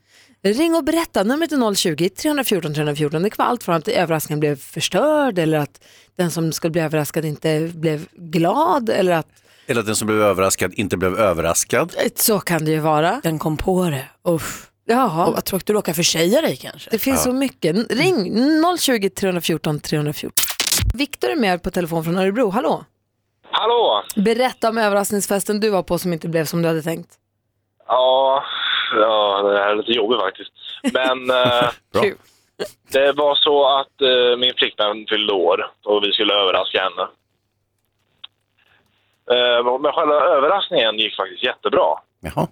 Ring 0.56 0.76
och 0.76 0.84
berätta, 0.84 1.24
numret 1.24 1.52
är 1.52 1.56
020-314 1.58 2.74
314. 2.74 3.22
Det 3.24 3.30
kan 3.30 3.44
vara 3.44 3.50
allt 3.50 3.64
från 3.64 3.76
att 3.76 3.88
överraskningen 3.88 4.40
blev 4.40 4.56
förstörd 4.60 5.40
eller 5.40 5.58
att 5.58 5.84
den 6.18 6.32
som 6.32 6.52
skulle 6.52 6.72
bli 6.72 6.82
överraskad 6.82 7.26
inte 7.26 7.72
blev 7.76 8.06
glad 8.14 8.90
eller 8.90 9.12
att 9.12 9.28
Eller 9.72 9.82
att 9.82 9.86
den 9.86 9.96
som 9.96 10.08
blev 10.08 10.22
överraskad 10.22 10.74
inte 10.74 10.98
blev 10.98 11.20
överraskad. 11.20 11.96
så 12.16 12.40
kan 12.40 12.66
det 12.66 12.72
ju 12.72 12.80
vara. 12.80 13.20
Den 13.24 13.40
kom 13.40 13.58
på 13.58 13.84
det. 13.84 14.06
Uff. 14.32 14.68
Jaha. 14.86 15.26
Och 15.28 15.34
vad 15.34 15.46
tråkigt 15.46 15.68
du 15.68 15.74
råkar 15.74 15.94
försäga 15.94 16.42
dig 16.42 16.58
kanske. 16.58 16.90
Det 16.90 17.00
finns 17.00 17.24
så 17.24 17.34
mycket. 17.34 17.92
Ring 17.92 18.34
020 18.80 19.10
314 19.10 19.80
314. 19.80 20.32
Viktor 20.94 21.30
är 21.30 21.36
med 21.36 21.64
på 21.64 21.72
telefon 21.72 22.04
från 22.04 22.18
Örebro. 22.18 22.50
Hallå! 22.50 22.86
Hallå! 23.52 24.04
Berätta 24.16 24.70
om 24.70 24.78
överraskningsfesten 24.78 25.60
du 25.60 25.70
var 25.70 25.84
på 25.84 25.98
som 25.98 26.14
inte 26.14 26.28
blev 26.28 26.46
som 26.46 26.62
du 26.62 26.68
hade 26.68 26.82
tänkt. 26.82 27.10
Ja, 27.88 28.44
ja 28.96 29.42
det 29.42 29.60
här 29.60 29.70
är 29.70 29.76
lite 29.76 29.92
jobbigt 29.92 30.20
faktiskt. 30.20 30.52
Men 30.94 31.30
eh, 32.02 32.14
det 32.92 33.12
var 33.12 33.36
så 33.36 33.80
att 33.80 34.02
eh, 34.02 34.38
min 34.38 34.54
flickvän 34.58 35.06
fyllde 35.10 35.34
år 35.34 35.72
och 35.86 36.04
vi 36.04 36.12
skulle 36.12 36.34
överraska 36.34 36.82
henne. 36.82 37.08
Eh, 39.32 39.80
men 39.80 39.92
själva 39.92 40.16
överraskningen 40.16 40.98
gick 40.98 41.16
faktiskt 41.16 41.44
jättebra. 41.44 42.00
Jaha. 42.20 42.48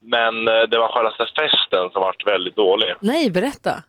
Men 0.00 0.48
eh, 0.48 0.62
det 0.62 0.78
var 0.78 0.88
själva 0.88 1.10
festen 1.10 1.90
som 1.92 2.02
var 2.02 2.14
väldigt 2.24 2.56
dålig. 2.56 2.94
Nej, 3.00 3.30
berätta. 3.30 3.82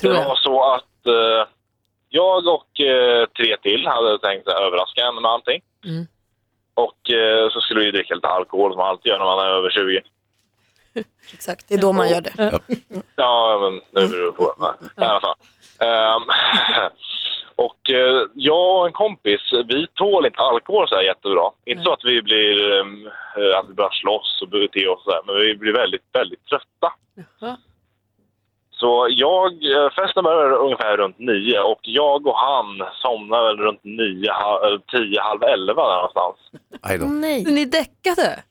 Tror 0.00 0.12
det 0.12 0.18
jag. 0.18 0.28
var 0.28 0.36
så 0.36 0.72
att 0.74 1.06
eh, 1.06 1.48
jag 2.08 2.46
och 2.46 2.80
eh, 2.80 3.26
tre 3.26 3.56
till 3.62 3.86
hade 3.86 4.18
tänkt 4.18 4.48
att 4.48 4.60
överraska 4.60 5.04
henne 5.04 5.20
med 5.20 5.30
allting. 5.30 5.62
Mm. 5.84 6.06
Och 6.74 7.10
eh, 7.10 7.50
så 7.50 7.60
skulle 7.60 7.80
vi 7.80 7.90
dricka 7.90 8.14
lite 8.14 8.28
alkohol 8.28 8.72
som 8.72 8.78
man 8.78 8.88
alltid 8.88 9.10
gör 9.10 9.18
när 9.18 9.24
man 9.24 9.38
är 9.46 9.50
över 9.50 9.70
20. 9.70 10.00
Exakt, 11.32 11.68
det 11.68 11.74
är 11.74 11.78
då 11.78 11.92
man 11.92 12.08
gör 12.08 12.20
det. 12.20 12.60
Ja, 13.16 13.58
men 13.60 14.02
nu 14.02 14.08
beror 14.08 14.26
det 14.26 14.32
på. 14.32 14.54
Nej, 14.58 15.06
I 15.06 15.10
alla 15.10 15.20
fall. 15.20 15.34
Ehm, 15.78 16.22
och 17.64 17.90
eh, 17.90 18.26
jag 18.34 18.78
och 18.78 18.86
en 18.86 18.92
kompis, 18.92 19.40
vi 19.68 19.86
tål 19.94 20.26
inte 20.26 20.38
alkohol 20.42 20.88
så 20.88 20.94
här 20.94 21.02
jättebra. 21.02 21.50
Inte 21.64 21.82
så 21.82 21.92
att 21.92 22.04
vi 22.04 22.22
blir, 22.22 22.80
ehm, 22.80 23.06
eh, 23.36 23.58
att 23.58 23.68
vi 23.68 23.74
börjar 23.74 23.90
slåss 23.90 24.38
och 24.42 24.48
bete 24.48 24.88
oss 24.88 25.04
så 25.04 25.10
här, 25.10 25.20
men 25.26 25.34
vi 25.36 25.56
blir 25.56 25.72
väldigt, 25.72 26.02
väldigt 26.12 26.46
trötta. 26.46 26.92
Jaha. 27.40 27.56
Så 28.70 29.06
jag, 29.10 29.52
eh, 29.52 29.90
festen 29.90 30.24
började 30.24 30.56
ungefär 30.56 30.96
runt 30.96 31.18
nio 31.18 31.60
och 31.60 31.80
jag 31.82 32.26
och 32.26 32.38
han 32.38 32.66
somnade 33.02 33.44
väl 33.46 33.56
runt 33.58 33.84
nio, 33.84 34.32
ha- 34.32 34.66
eller 34.66 34.78
tio, 34.78 35.20
halv 35.20 35.42
elva 35.42 35.88
där 35.88 35.96
någonstans. 35.96 36.36
Nej. 37.20 37.44
Ni 37.44 37.64
däckade? 37.64 38.42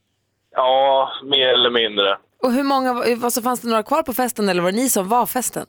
Ja, 0.55 1.11
mer 1.23 1.47
eller 1.47 1.69
mindre. 1.69 2.17
Och 2.43 2.51
hur 2.51 2.63
många, 2.63 2.93
var- 2.93 3.23
alltså, 3.23 3.41
fanns 3.41 3.61
det 3.61 3.69
några 3.69 3.83
kvar 3.83 4.03
på 4.03 4.13
festen 4.13 4.49
eller 4.49 4.61
var 4.61 4.71
det 4.71 4.77
ni 4.77 4.89
som 4.89 5.09
var 5.09 5.25
festen? 5.25 5.65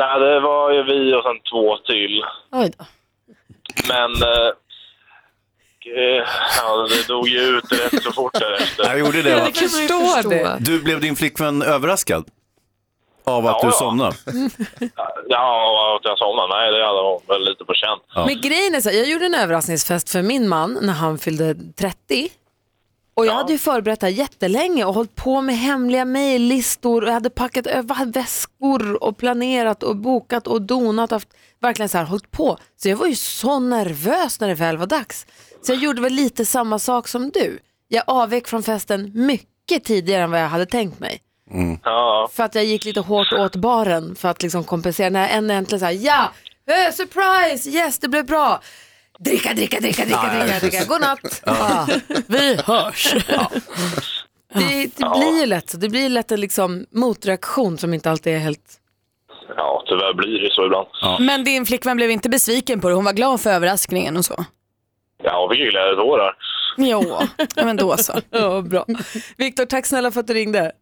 Nej, 0.00 0.20
det 0.20 0.40
var 0.40 0.72
ju 0.72 0.82
vi 0.82 1.14
och 1.14 1.22
sen 1.22 1.40
två 1.50 1.76
till. 1.76 2.22
Oj 2.52 2.72
då. 2.78 2.84
Men 3.88 4.10
eh, 4.22 4.48
eh, 5.96 6.24
ja, 6.58 6.86
det 6.88 7.08
dog 7.08 7.28
ju 7.28 7.38
ut 7.40 7.72
rätt 7.72 8.02
så 8.02 8.12
fort 8.12 8.32
därefter. 8.40 8.84
Jag 8.84 8.98
gjorde 8.98 9.22
det 9.22 9.34
va? 9.34 9.40
Jag 9.40 9.56
förstår 9.56 10.30
det. 10.30 10.56
Du, 10.60 10.82
blev 10.82 11.00
din 11.00 11.16
flickvän 11.16 11.62
överraskad? 11.62 12.24
Av 13.24 13.46
att 13.46 13.52
Ja, 13.52 13.58
du 13.62 13.66
ja. 13.66 13.72
somnade? 13.72 14.16
Ja, 15.28 15.96
att 15.96 16.04
jag 16.04 16.18
somnade? 16.18 16.48
Nej, 16.48 16.72
det 16.72 16.86
hade 16.86 17.00
hon 17.02 17.20
väl 17.28 17.44
lite 17.44 17.64
på 17.64 17.74
känn. 17.74 17.98
Ja. 18.14 18.26
Men 18.26 18.40
grejen 18.40 18.74
är 18.74 18.80
så 18.80 18.90
här, 18.90 18.96
jag 18.96 19.08
gjorde 19.08 19.26
en 19.26 19.34
överraskningsfest 19.34 20.10
för 20.10 20.22
min 20.22 20.48
man 20.48 20.78
när 20.82 20.92
han 20.92 21.18
fyllde 21.18 21.54
30. 21.78 22.28
Och 23.14 23.26
jag 23.26 23.32
Ja. 23.32 23.36
hade 23.36 23.52
ju 23.52 23.58
förberett 23.58 24.00
det 24.00 24.06
här 24.06 24.12
jättelänge 24.14 24.84
och 24.84 24.94
hållit 24.94 25.14
på 25.14 25.40
med 25.40 25.58
hemliga 25.58 26.04
mejllistor 26.04 27.02
och 27.02 27.08
jag 27.08 27.14
hade 27.14 27.30
packat 27.30 27.66
över 27.66 28.06
väskor 28.12 29.02
och 29.04 29.16
planerat 29.18 29.82
och 29.82 29.96
bokat 29.96 30.46
och 30.46 30.62
donat. 30.62 31.10
Haft, 31.10 31.28
verkligen 31.60 31.88
så 31.88 31.98
här 31.98 32.04
hållit 32.04 32.30
på. 32.30 32.58
Så 32.76 32.88
jag 32.88 32.96
var 32.96 33.06
ju 33.06 33.14
så 33.14 33.58
nervös 33.58 34.40
när 34.40 34.48
det 34.48 34.54
väl 34.54 34.76
var 34.76 34.86
dags. 34.86 35.26
Så 35.62 35.72
jag 35.72 35.78
gjorde 35.82 36.02
väl 36.02 36.12
lite 36.12 36.44
samma 36.46 36.78
sak 36.78 37.08
som 37.08 37.30
du. 37.30 37.58
Jag 37.88 38.04
avvek 38.06 38.48
från 38.48 38.62
festen 38.62 39.10
mycket 39.14 39.84
tidigare 39.84 40.22
än 40.22 40.30
vad 40.30 40.40
jag 40.42 40.48
hade 40.48 40.66
tänkt 40.66 41.00
mig. 41.00 41.20
Ja, 41.84 42.30
För 42.32 42.42
att 42.42 42.54
jag 42.54 42.64
gick 42.64 42.84
lite 42.84 43.00
hårt 43.00 43.32
åt 43.32 43.56
baren 43.56 44.14
för 44.16 44.28
att 44.28 44.42
liksom 44.42 44.64
kompensera. 44.64 45.10
När 45.10 45.20
jag 45.20 45.30
en 45.30 45.50
äntligen 45.50 45.80
såhär, 45.80 45.92
ja, 45.92 46.32
eh, 46.66 46.92
surprise, 46.94 47.70
yes 47.70 47.98
det 47.98 48.08
blev 48.08 48.26
bra. 48.26 48.60
Dricka, 49.24 49.54
dricka, 49.54 49.80
dricka, 49.80 50.04
dricka, 50.04 50.20
Ja, 50.32 50.44
dricka, 50.44 50.58
dricka, 50.60 50.84
godnatt. 50.84 51.42
Ja. 51.46 51.86
Vi 52.26 52.56
hörs. 52.66 53.14
Det, 54.54 54.86
det 54.96 55.10
blir 55.18 55.40
ju 55.40 55.46
lätt 55.46 55.70
så, 55.70 55.76
det 55.76 55.88
blir 55.88 56.08
lätt 56.08 56.32
en 56.32 56.40
liksom 56.40 56.86
motreaktion 56.90 57.78
som 57.78 57.94
inte 57.94 58.10
alltid 58.10 58.34
är 58.34 58.38
helt... 58.38 58.60
ja, 59.56 59.82
tyvärr 59.86 60.14
blir 60.14 60.40
det 60.40 60.50
så 60.52 60.66
ibland. 60.66 60.88
Men 61.20 61.44
din 61.44 61.66
flickvän 61.66 61.96
blev 61.96 62.10
inte 62.10 62.28
besviken 62.28 62.80
på 62.80 62.88
det, 62.88 62.94
hon 62.94 63.04
var 63.04 63.12
glad 63.12 63.40
för 63.40 63.50
överraskningen 63.50 64.16
och 64.16 64.24
så. 64.24 64.44
Ja, 65.22 65.40
hon 65.40 65.50
fick 65.50 65.58
ju 65.64 65.70
glädjetårar. 65.70 66.34
Jo, 66.76 67.16
ja, 67.56 67.64
men 67.64 67.76
då 67.76 67.96
så. 67.96 68.12
Ja, 68.30 68.60
bra. 68.60 68.86
Viktor, 69.36 69.64
tack 69.64 69.86
snälla 69.86 70.10
för 70.10 70.20
att 70.20 70.26
du 70.26 70.34
ringde. 70.34 70.72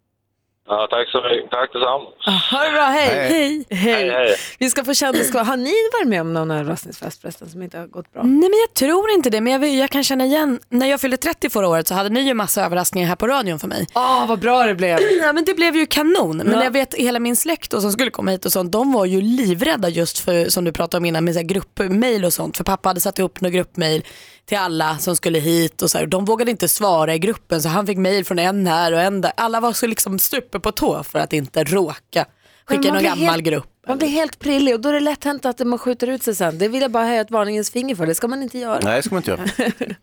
Ja, 0.70 0.88
tack 0.90 1.08
så 1.10 1.22
mycket. 1.22 1.50
Tack 1.50 1.72
detsamma. 1.72 2.04
Ha 2.50 2.64
det 2.64 2.70
bra, 2.72 2.82
hej. 2.82 3.08
Hej. 3.28 3.64
Hej, 3.70 4.10
hej. 4.10 4.36
Vi 4.58 4.70
ska 4.70 4.84
få 4.84 4.94
kändisskap. 4.94 5.46
Har 5.46 5.56
ni 5.56 5.72
varit 5.98 6.08
med 6.08 6.20
om 6.20 6.32
någon 6.34 6.50
överraskningsfest 6.50 7.20
förresten 7.20 7.48
som 7.50 7.62
inte 7.62 7.78
har 7.78 7.86
gått 7.86 8.12
bra? 8.12 8.22
Nej 8.22 8.32
men 8.50 8.58
jag 8.68 8.74
tror 8.74 9.10
inte 9.10 9.30
det, 9.30 9.40
men 9.40 9.52
jag, 9.52 9.68
jag 9.74 9.90
kan 9.90 10.04
känna 10.04 10.24
igen, 10.24 10.58
när 10.68 10.86
jag 10.86 11.00
fyllde 11.00 11.16
30 11.16 11.50
förra 11.50 11.68
året 11.68 11.86
så 11.88 11.94
hade 11.94 12.08
ni 12.08 12.20
ju 12.20 12.34
massa 12.34 12.64
överraskningar 12.64 13.08
här 13.08 13.16
på 13.16 13.26
radion 13.26 13.58
för 13.58 13.68
mig. 13.68 13.86
Åh, 13.94 14.26
vad 14.28 14.38
bra 14.38 14.62
det 14.62 14.74
blev. 14.74 14.98
Ja 15.22 15.32
men 15.32 15.44
det 15.44 15.54
blev 15.54 15.76
ju 15.76 15.86
kanon, 15.86 16.36
men 16.36 16.52
Ja. 16.52 16.64
jag 16.64 16.70
vet 16.70 16.94
hela 16.94 17.18
min 17.18 17.36
släkt 17.36 17.72
och 17.74 17.82
som 17.82 17.92
skulle 17.92 18.10
komma 18.10 18.30
hit 18.30 18.44
och 18.46 18.52
sånt, 18.52 18.72
de 18.72 18.92
var 18.92 19.04
ju 19.04 19.20
livrädda 19.20 19.88
just 19.88 20.18
för, 20.18 20.48
som 20.48 20.64
du 20.64 20.72
pratade 20.72 20.98
om 20.98 21.04
innan, 21.04 21.24
med 21.24 21.48
gruppmail 21.48 22.24
och 22.24 22.32
sånt. 22.32 22.56
För 22.56 22.64
pappa 22.64 22.88
hade 22.88 23.00
satt 23.00 23.18
ihop 23.18 23.40
några 23.40 23.52
gruppmail 23.54 24.04
till 24.48 24.58
alla 24.58 24.98
som 24.98 25.16
skulle 25.16 25.38
hit 25.38 25.82
och 25.82 25.90
så 25.90 25.98
här. 25.98 26.06
De 26.06 26.24
vågade 26.24 26.50
inte 26.50 26.68
svara 26.68 27.14
i 27.14 27.18
gruppen 27.18 27.62
så 27.62 27.68
han 27.68 27.86
fick 27.86 27.98
mail 27.98 28.24
från 28.24 28.38
en 28.38 28.66
här 28.66 28.92
och 28.92 29.00
en 29.00 29.20
där. 29.20 29.32
Alla 29.36 29.60
var 29.60 29.72
så 29.72 29.86
liksom 29.86 30.18
stupe 30.18 30.60
på 30.60 30.72
tå 30.72 31.02
för 31.02 31.18
att 31.18 31.32
inte 31.32 31.64
råka 31.64 32.26
skicka 32.66 32.92
någon 32.92 33.02
gammal 33.02 33.18
helt- 33.18 33.44
grupp. 33.44 33.66
Man 33.88 33.98
blir 33.98 34.08
helt 34.08 34.38
prillig 34.38 34.74
och 34.74 34.80
då 34.80 34.88
är 34.88 34.92
det 34.92 35.00
lätt 35.00 35.24
hänt 35.24 35.46
att 35.46 35.58
man 35.66 35.78
skjuter 35.78 36.06
ut 36.06 36.22
sig 36.22 36.34
sen. 36.34 36.58
Det 36.58 36.68
vill 36.68 36.82
jag 36.82 36.90
bara 36.90 37.04
höja 37.04 37.20
ett 37.20 37.30
varningens 37.30 37.70
finger 37.70 37.94
för. 37.96 38.06
Det 38.06 38.14
ska 38.14 38.28
man 38.28 38.42
inte 38.42 38.58
göra. 38.58 38.80
Nej, 38.82 38.96
det 38.96 39.02
ska 39.02 39.14
man 39.14 39.18
inte 39.22 39.30
göra. 39.30 39.74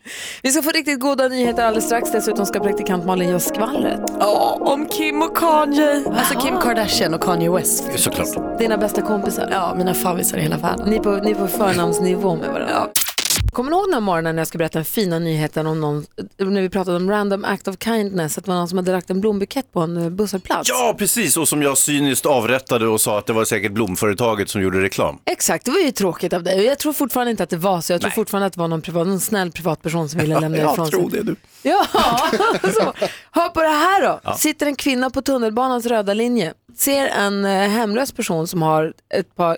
Vi 0.43 0.51
ska 0.51 0.61
få 0.61 0.69
riktigt 0.71 0.99
goda 0.99 1.27
nyheter 1.27 1.63
alldeles 1.65 1.85
strax. 1.85 2.11
Dessutom 2.11 2.45
ska 2.45 2.59
praktikant 2.59 3.05
Malin 3.05 3.35
oss 3.35 3.43
skvallret. 3.45 3.99
Ja, 4.19 4.57
om 4.61 4.85
Kim 4.85 5.21
och 5.21 5.37
Kanye. 5.37 6.03
Alltså 6.17 6.39
Kim 6.39 6.57
Kardashian 6.61 7.13
och 7.13 7.21
Kanye 7.23 7.51
West. 7.51 7.83
Såklart. 7.95 8.59
Dina 8.59 8.77
bästa 8.77 9.01
kompisar. 9.01 9.49
Ja, 9.51 9.73
mina 9.77 9.93
favvisar 9.93 10.37
i 10.37 10.41
hela 10.41 10.57
världen. 10.57 10.89
Ni 10.89 10.95
är 10.95 10.99
på, 10.99 11.11
ni 11.11 11.31
är 11.31 11.35
på 11.35 11.47
förnamnsnivå 11.47 12.35
med 12.35 12.49
varandra. 12.49 12.87
Kommer 13.55 13.71
ni 13.71 13.75
ihåg 13.77 13.85
den 13.85 13.93
här 13.93 14.01
morgonen 14.01 14.35
när 14.35 14.41
jag 14.41 14.47
ska 14.47 14.57
berätta 14.57 14.79
den 14.79 14.85
fina 14.85 15.19
nyheten 15.19 15.67
om 15.67 15.81
någon, 15.81 16.05
när 16.37 16.61
vi 16.61 16.69
pratade 16.69 16.97
om 16.97 17.09
random 17.09 17.45
act 17.45 17.67
of 17.67 17.75
kindness, 17.83 18.37
att 18.37 18.45
det 18.45 18.51
var 18.51 18.57
någon 18.57 18.67
som 18.67 18.77
hade 18.77 18.91
lagt 18.91 19.09
en 19.09 19.21
blombukett 19.21 19.71
på 19.71 19.79
en 19.79 19.97
eh, 19.97 20.09
busshållplats? 20.09 20.69
Ja, 20.69 20.95
precis. 20.97 21.37
Och 21.37 21.47
som 21.47 21.61
jag 21.61 21.77
cyniskt 21.77 22.25
avrättade 22.25 22.87
och 22.87 23.01
sa 23.01 23.17
att 23.17 23.25
det 23.25 23.33
var 23.33 23.45
säkert 23.45 23.71
blomföretaget 23.71 24.49
som 24.49 24.61
gjorde 24.61 24.81
reklam. 24.81 25.19
Exakt, 25.25 25.65
det 25.65 25.71
var 25.71 25.79
ju 25.79 25.91
tråkigt 25.91 26.33
av 26.33 26.43
dig. 26.43 26.65
Jag 26.65 26.79
tror 26.79 26.93
fortfarande 26.93 27.31
inte 27.31 27.43
att 27.43 27.49
det 27.49 27.57
var 27.57 27.81
så. 27.81 27.93
Jag 27.93 28.01
tror 28.01 28.11
fortfarande 28.11 28.47
att 28.47 28.53
det 28.53 28.59
var 28.59 28.67
någon, 28.67 28.81
privat, 28.81 29.07
någon 29.07 29.19
snäll 29.19 29.51
privatperson 29.51 30.09
som 30.09 30.19
ville 30.19 30.39
lämna 30.39 30.57
ifrån 30.71 30.75
jag 30.77 30.91
tror 30.91 31.09
sig. 31.09 31.19
det 31.19 31.25
du. 31.25 31.35
Ja, 31.61 31.85
så. 32.63 32.93
Hör 33.31 33.49
på 33.49 33.61
det 33.61 33.67
här 33.67 34.01
då. 34.23 34.33
Sitter 34.37 34.65
en 34.65 34.75
kvinna 34.75 35.09
på 35.09 35.21
tunnelbanans 35.21 35.85
röda 35.85 36.13
linje, 36.13 36.53
ser 36.77 37.07
en 37.07 37.45
eh, 37.45 37.51
hemlös 37.51 38.11
person 38.11 38.47
som 38.47 38.61
har 38.61 38.93
ett 39.13 39.35
par, 39.35 39.57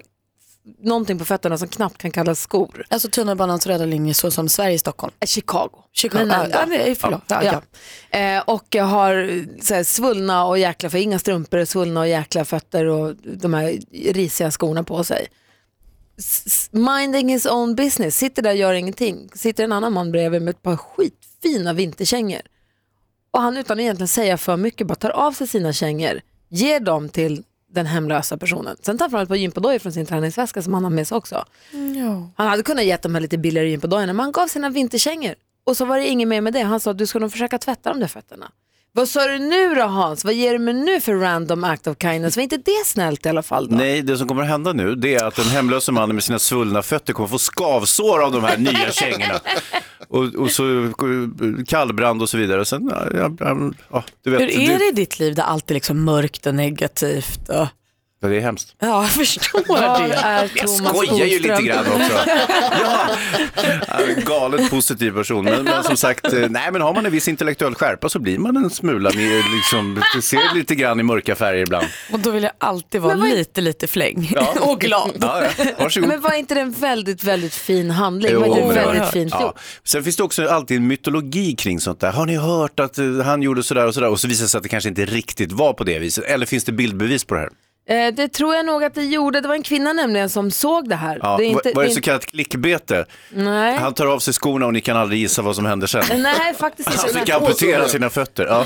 någonting 0.79 1.19
på 1.19 1.25
fötterna 1.25 1.57
som 1.57 1.67
knappt 1.67 1.97
kan 1.97 2.11
kallas 2.11 2.39
skor. 2.41 2.85
Alltså 2.89 3.09
tunnelbanans 3.09 3.67
röda 3.67 3.85
linje 3.85 4.13
så 4.13 4.31
som 4.31 4.49
Sverige 4.49 4.73
i 4.75 4.79
Stockholm. 4.79 5.13
Eh, 5.19 5.25
Chicago. 5.27 5.69
Chicago. 5.93 6.27
Ja, 6.29 6.47
ja, 6.51 6.65
nej, 6.67 6.95
förlåt. 6.95 7.21
Ja, 7.27 7.43
ja. 7.43 7.61
Ja. 8.11 8.19
Eh, 8.19 8.41
och 8.41 8.75
har 8.75 9.29
eh, 9.29 9.43
så 9.61 9.73
här, 9.73 9.83
svullna 9.83 10.45
och 10.45 10.59
jäkla, 10.59 10.89
för 10.89 10.97
inga 10.97 11.19
strumpor, 11.19 11.65
svullna 11.65 11.99
och 11.99 12.07
jäkla 12.07 12.45
fötter 12.45 12.85
och 12.85 13.15
de 13.15 13.53
här 13.53 13.77
risiga 14.13 14.51
skorna 14.51 14.83
på 14.83 15.03
sig. 15.03 15.27
S- 16.17 16.69
Minding 16.71 17.29
his 17.29 17.45
own 17.45 17.75
business, 17.75 18.17
sitter 18.17 18.41
där 18.41 18.49
och 18.51 18.57
gör 18.57 18.73
ingenting. 18.73 19.29
Sitter 19.35 19.63
en 19.63 19.71
annan 19.71 19.93
man 19.93 20.11
bredvid 20.11 20.41
med 20.41 20.49
ett 20.51 20.61
par 20.61 20.75
skitfina 20.77 21.73
vinterkängor. 21.73 22.41
Och 23.31 23.41
han 23.41 23.57
utan 23.57 23.77
att 23.77 23.81
egentligen 23.81 24.07
säga 24.07 24.37
för 24.37 24.57
mycket 24.57 24.87
bara 24.87 24.95
tar 24.95 25.09
av 25.09 25.31
sig 25.31 25.47
sina 25.47 25.73
kängor, 25.73 26.21
ger 26.49 26.79
dem 26.79 27.09
till 27.09 27.43
den 27.77 27.85
hemlösa 27.85 28.37
personen. 28.37 28.75
Sen 28.81 28.97
tar 28.97 29.09
han 29.09 29.21
ett 29.21 29.29
par 29.29 29.35
gympadojor 29.35 29.79
från 29.79 29.93
sin 29.93 30.05
träningsväska 30.05 30.61
som 30.61 30.73
han 30.73 30.83
har 30.83 30.91
med 30.91 31.07
sig 31.07 31.15
också. 31.17 31.45
Han 32.35 32.47
hade 32.47 32.63
kunnat 32.63 32.85
ge 32.85 32.97
dem 32.97 33.15
här 33.15 33.21
lite 33.21 33.37
billigare 33.37 33.69
gympadagarna 33.69 34.13
men 34.13 34.19
han 34.23 34.31
gav 34.31 34.47
sina 34.47 34.69
vinterkängor. 34.69 35.35
Och 35.63 35.77
så 35.77 35.85
var 35.85 35.97
det 35.97 36.07
inget 36.07 36.27
mer 36.27 36.41
med 36.41 36.53
det. 36.53 36.61
Han 36.61 36.79
sa 36.79 36.91
att 36.91 36.97
du 36.97 37.05
ska 37.05 37.19
nog 37.19 37.31
försöka 37.31 37.57
tvätta 37.57 37.89
de 37.89 37.99
där 37.99 38.07
fötterna. 38.07 38.51
Vad 38.97 39.09
sa 39.09 39.27
du 39.27 39.39
nu 39.39 39.75
då 39.75 39.81
Hans? 39.81 40.25
Vad 40.25 40.33
ger 40.33 40.53
du 40.53 40.59
mig 40.59 40.73
nu 40.73 41.01
för 41.01 41.15
random 41.15 41.63
act 41.63 41.87
of 41.87 41.97
kindness? 42.01 42.35
Var 42.35 42.43
inte 42.43 42.57
det 42.57 42.85
snällt 42.85 43.25
i 43.25 43.29
alla 43.29 43.43
fall 43.43 43.69
då? 43.69 43.75
Nej, 43.75 44.01
det 44.01 44.17
som 44.17 44.27
kommer 44.27 44.41
att 44.41 44.47
hända 44.47 44.73
nu 44.73 44.95
det 44.95 45.15
är 45.15 45.25
att 45.25 45.35
den 45.35 45.45
hemlösa 45.45 45.91
mannen 45.91 46.15
med 46.15 46.23
sina 46.23 46.39
svullna 46.39 46.81
fötter 46.81 47.13
kommer 47.13 47.27
få 47.27 47.37
skavsår 47.37 48.23
av 48.23 48.31
de 48.31 48.43
här 48.43 48.57
nya 48.57 48.91
kängorna. 48.91 49.39
Och, 50.07 50.23
och 50.23 50.51
så 50.51 50.93
kallbrand 51.67 52.21
och 52.21 52.29
så 52.29 52.37
vidare. 52.37 52.59
Och 52.59 52.67
sen, 52.67 52.91
ja, 52.91 53.29
ja, 53.39 53.71
ja, 53.91 54.03
du 54.23 54.31
vet, 54.31 54.41
Hur 54.41 54.71
är 54.71 54.79
det 54.79 54.87
i 54.87 54.91
ditt 54.91 55.19
liv 55.19 55.35
där 55.35 55.43
allt 55.43 55.69
är 55.69 55.73
liksom 55.73 56.03
mörkt 56.03 56.45
och 56.45 56.55
negativt? 56.55 57.49
Och... 57.49 57.67
det 58.21 58.35
är 58.35 58.39
hemskt. 58.39 58.75
Ja, 58.79 58.87
jag 59.03 59.11
förstår 59.11 59.63
Vad 59.67 60.01
det. 60.09 60.13
är 60.15 60.49
Jag 60.55 60.69
skojar 60.69 61.25
ju 61.25 61.39
lite 61.39 61.61
grann 61.61 61.85
också. 61.87 62.19
Ja, 63.87 64.05
galet 64.25 64.69
positiv 64.69 65.11
person. 65.11 65.45
Men, 65.45 65.63
men 65.63 65.83
som 65.83 65.97
sagt, 65.97 66.33
eh, 66.33 66.49
nej 66.49 66.71
men 66.71 66.81
har 66.81 66.93
man 66.93 67.05
en 67.05 67.11
viss 67.11 67.27
intellektuell 67.27 67.75
skärpa 67.75 68.09
så 68.09 68.19
blir 68.19 68.37
man 68.37 68.57
en 68.57 68.69
smula, 68.69 69.11
mer, 69.15 69.55
liksom, 69.55 70.03
ser 70.21 70.55
lite 70.55 70.75
grann 70.75 70.99
i 70.99 71.03
mörka 71.03 71.35
färger 71.35 71.61
ibland. 71.61 71.87
Och 72.11 72.19
då 72.19 72.31
vill 72.31 72.43
jag 72.43 72.51
alltid 72.57 73.01
vara 73.01 73.13
är- 73.13 73.17
lite, 73.17 73.61
lite 73.61 73.87
fläng 73.87 74.31
Ja. 74.35 74.53
och 74.61 74.79
glad. 74.81 75.11
Ja, 75.21 75.41
ja. 75.57 75.65
Varsågod. 75.79 76.09
Men 76.09 76.21
var 76.21 76.33
inte 76.33 76.53
det 76.55 76.61
en 76.61 76.71
väldigt, 76.71 77.23
väldigt 77.23 77.53
fin 77.55 77.91
handling? 77.91 78.31
Jo, 78.33 78.39
var 78.39 78.55
det 78.55 78.61
var 78.61 78.73
väldigt 78.93 79.11
fint 79.11 79.33
Ja. 79.39 79.53
Sen 79.83 80.03
finns 80.03 80.15
det 80.15 80.23
också 80.23 80.47
alltid 80.47 80.77
en 80.77 80.87
mytologi 80.87 81.55
kring 81.55 81.79
sånt 81.79 81.99
där. 81.99 82.11
Har 82.11 82.25
ni 82.25 82.35
hört 82.35 82.79
att 82.79 82.97
eh, 82.97 83.05
han 83.25 83.41
gjorde 83.41 83.63
sådär 83.63 83.87
och 83.87 83.93
sådär 83.93 84.09
och 84.09 84.19
så 84.19 84.27
visar 84.27 84.43
det 84.43 84.49
sig 84.49 84.57
att 84.57 84.63
det 84.63 84.69
kanske 84.69 84.89
inte 84.89 85.05
riktigt 85.05 85.51
var 85.51 85.73
på 85.73 85.83
det 85.83 85.99
viset. 85.99 86.23
Eller 86.23 86.45
finns 86.45 86.63
det 86.63 86.71
bildbevis 86.71 87.23
på 87.23 87.33
det 87.33 87.39
här? 87.39 87.49
Eh, 87.89 88.13
det 88.13 88.27
tror 88.27 88.55
jag 88.55 88.65
nog 88.65 88.83
att 88.83 88.95
det 88.95 89.03
gjorde. 89.03 89.41
Det 89.41 89.47
var 89.47 89.55
en 89.55 89.63
kvinna 89.63 89.93
nämligen 89.93 90.29
som 90.29 90.51
såg 90.51 90.89
det 90.89 90.95
här. 90.95 91.19
Ja, 91.23 91.37
det 91.37 91.45
är 91.45 91.47
inte, 91.47 91.71
var 91.75 91.83
det 91.83 91.89
så 91.89 92.01
kallat 92.01 92.25
klickbete? 92.25 93.05
Nej. 93.29 93.77
Han 93.77 93.93
tar 93.93 94.05
av 94.05 94.19
sig 94.19 94.33
skorna 94.33 94.65
och 94.65 94.73
ni 94.73 94.81
kan 94.81 94.97
aldrig 94.97 95.19
gissa 95.21 95.41
vad 95.41 95.55
som 95.55 95.65
händer 95.65 95.87
sen. 95.87 96.03
Nej, 96.21 96.53
faktiskt 96.57 96.89
Han 96.89 97.07
inte. 97.07 97.19
fick 97.19 97.27
Nej. 97.27 97.37
amputera 97.37 97.87
sina 97.87 98.09
fötter. 98.09 98.45
Ja. 98.45 98.65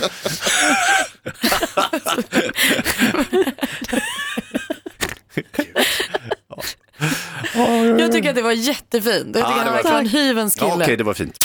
Jag 8.00 8.12
tycker 8.12 8.30
att 8.30 8.36
det 8.36 8.42
var 8.42 8.52
jättefint. 8.52 9.36
Jag 9.36 9.48
tycker 9.48 9.66
Ja, 9.66 9.72
att 9.72 9.84
det 9.84 9.90
han 9.90 9.94
var 9.94 10.00
en 10.00 10.08
hyvens 10.08 10.58
Ja, 10.60 10.72
kille. 10.72 10.84
Okej, 10.86 10.98
det 10.98 11.04
var 11.04 11.14
fint. 11.14 11.38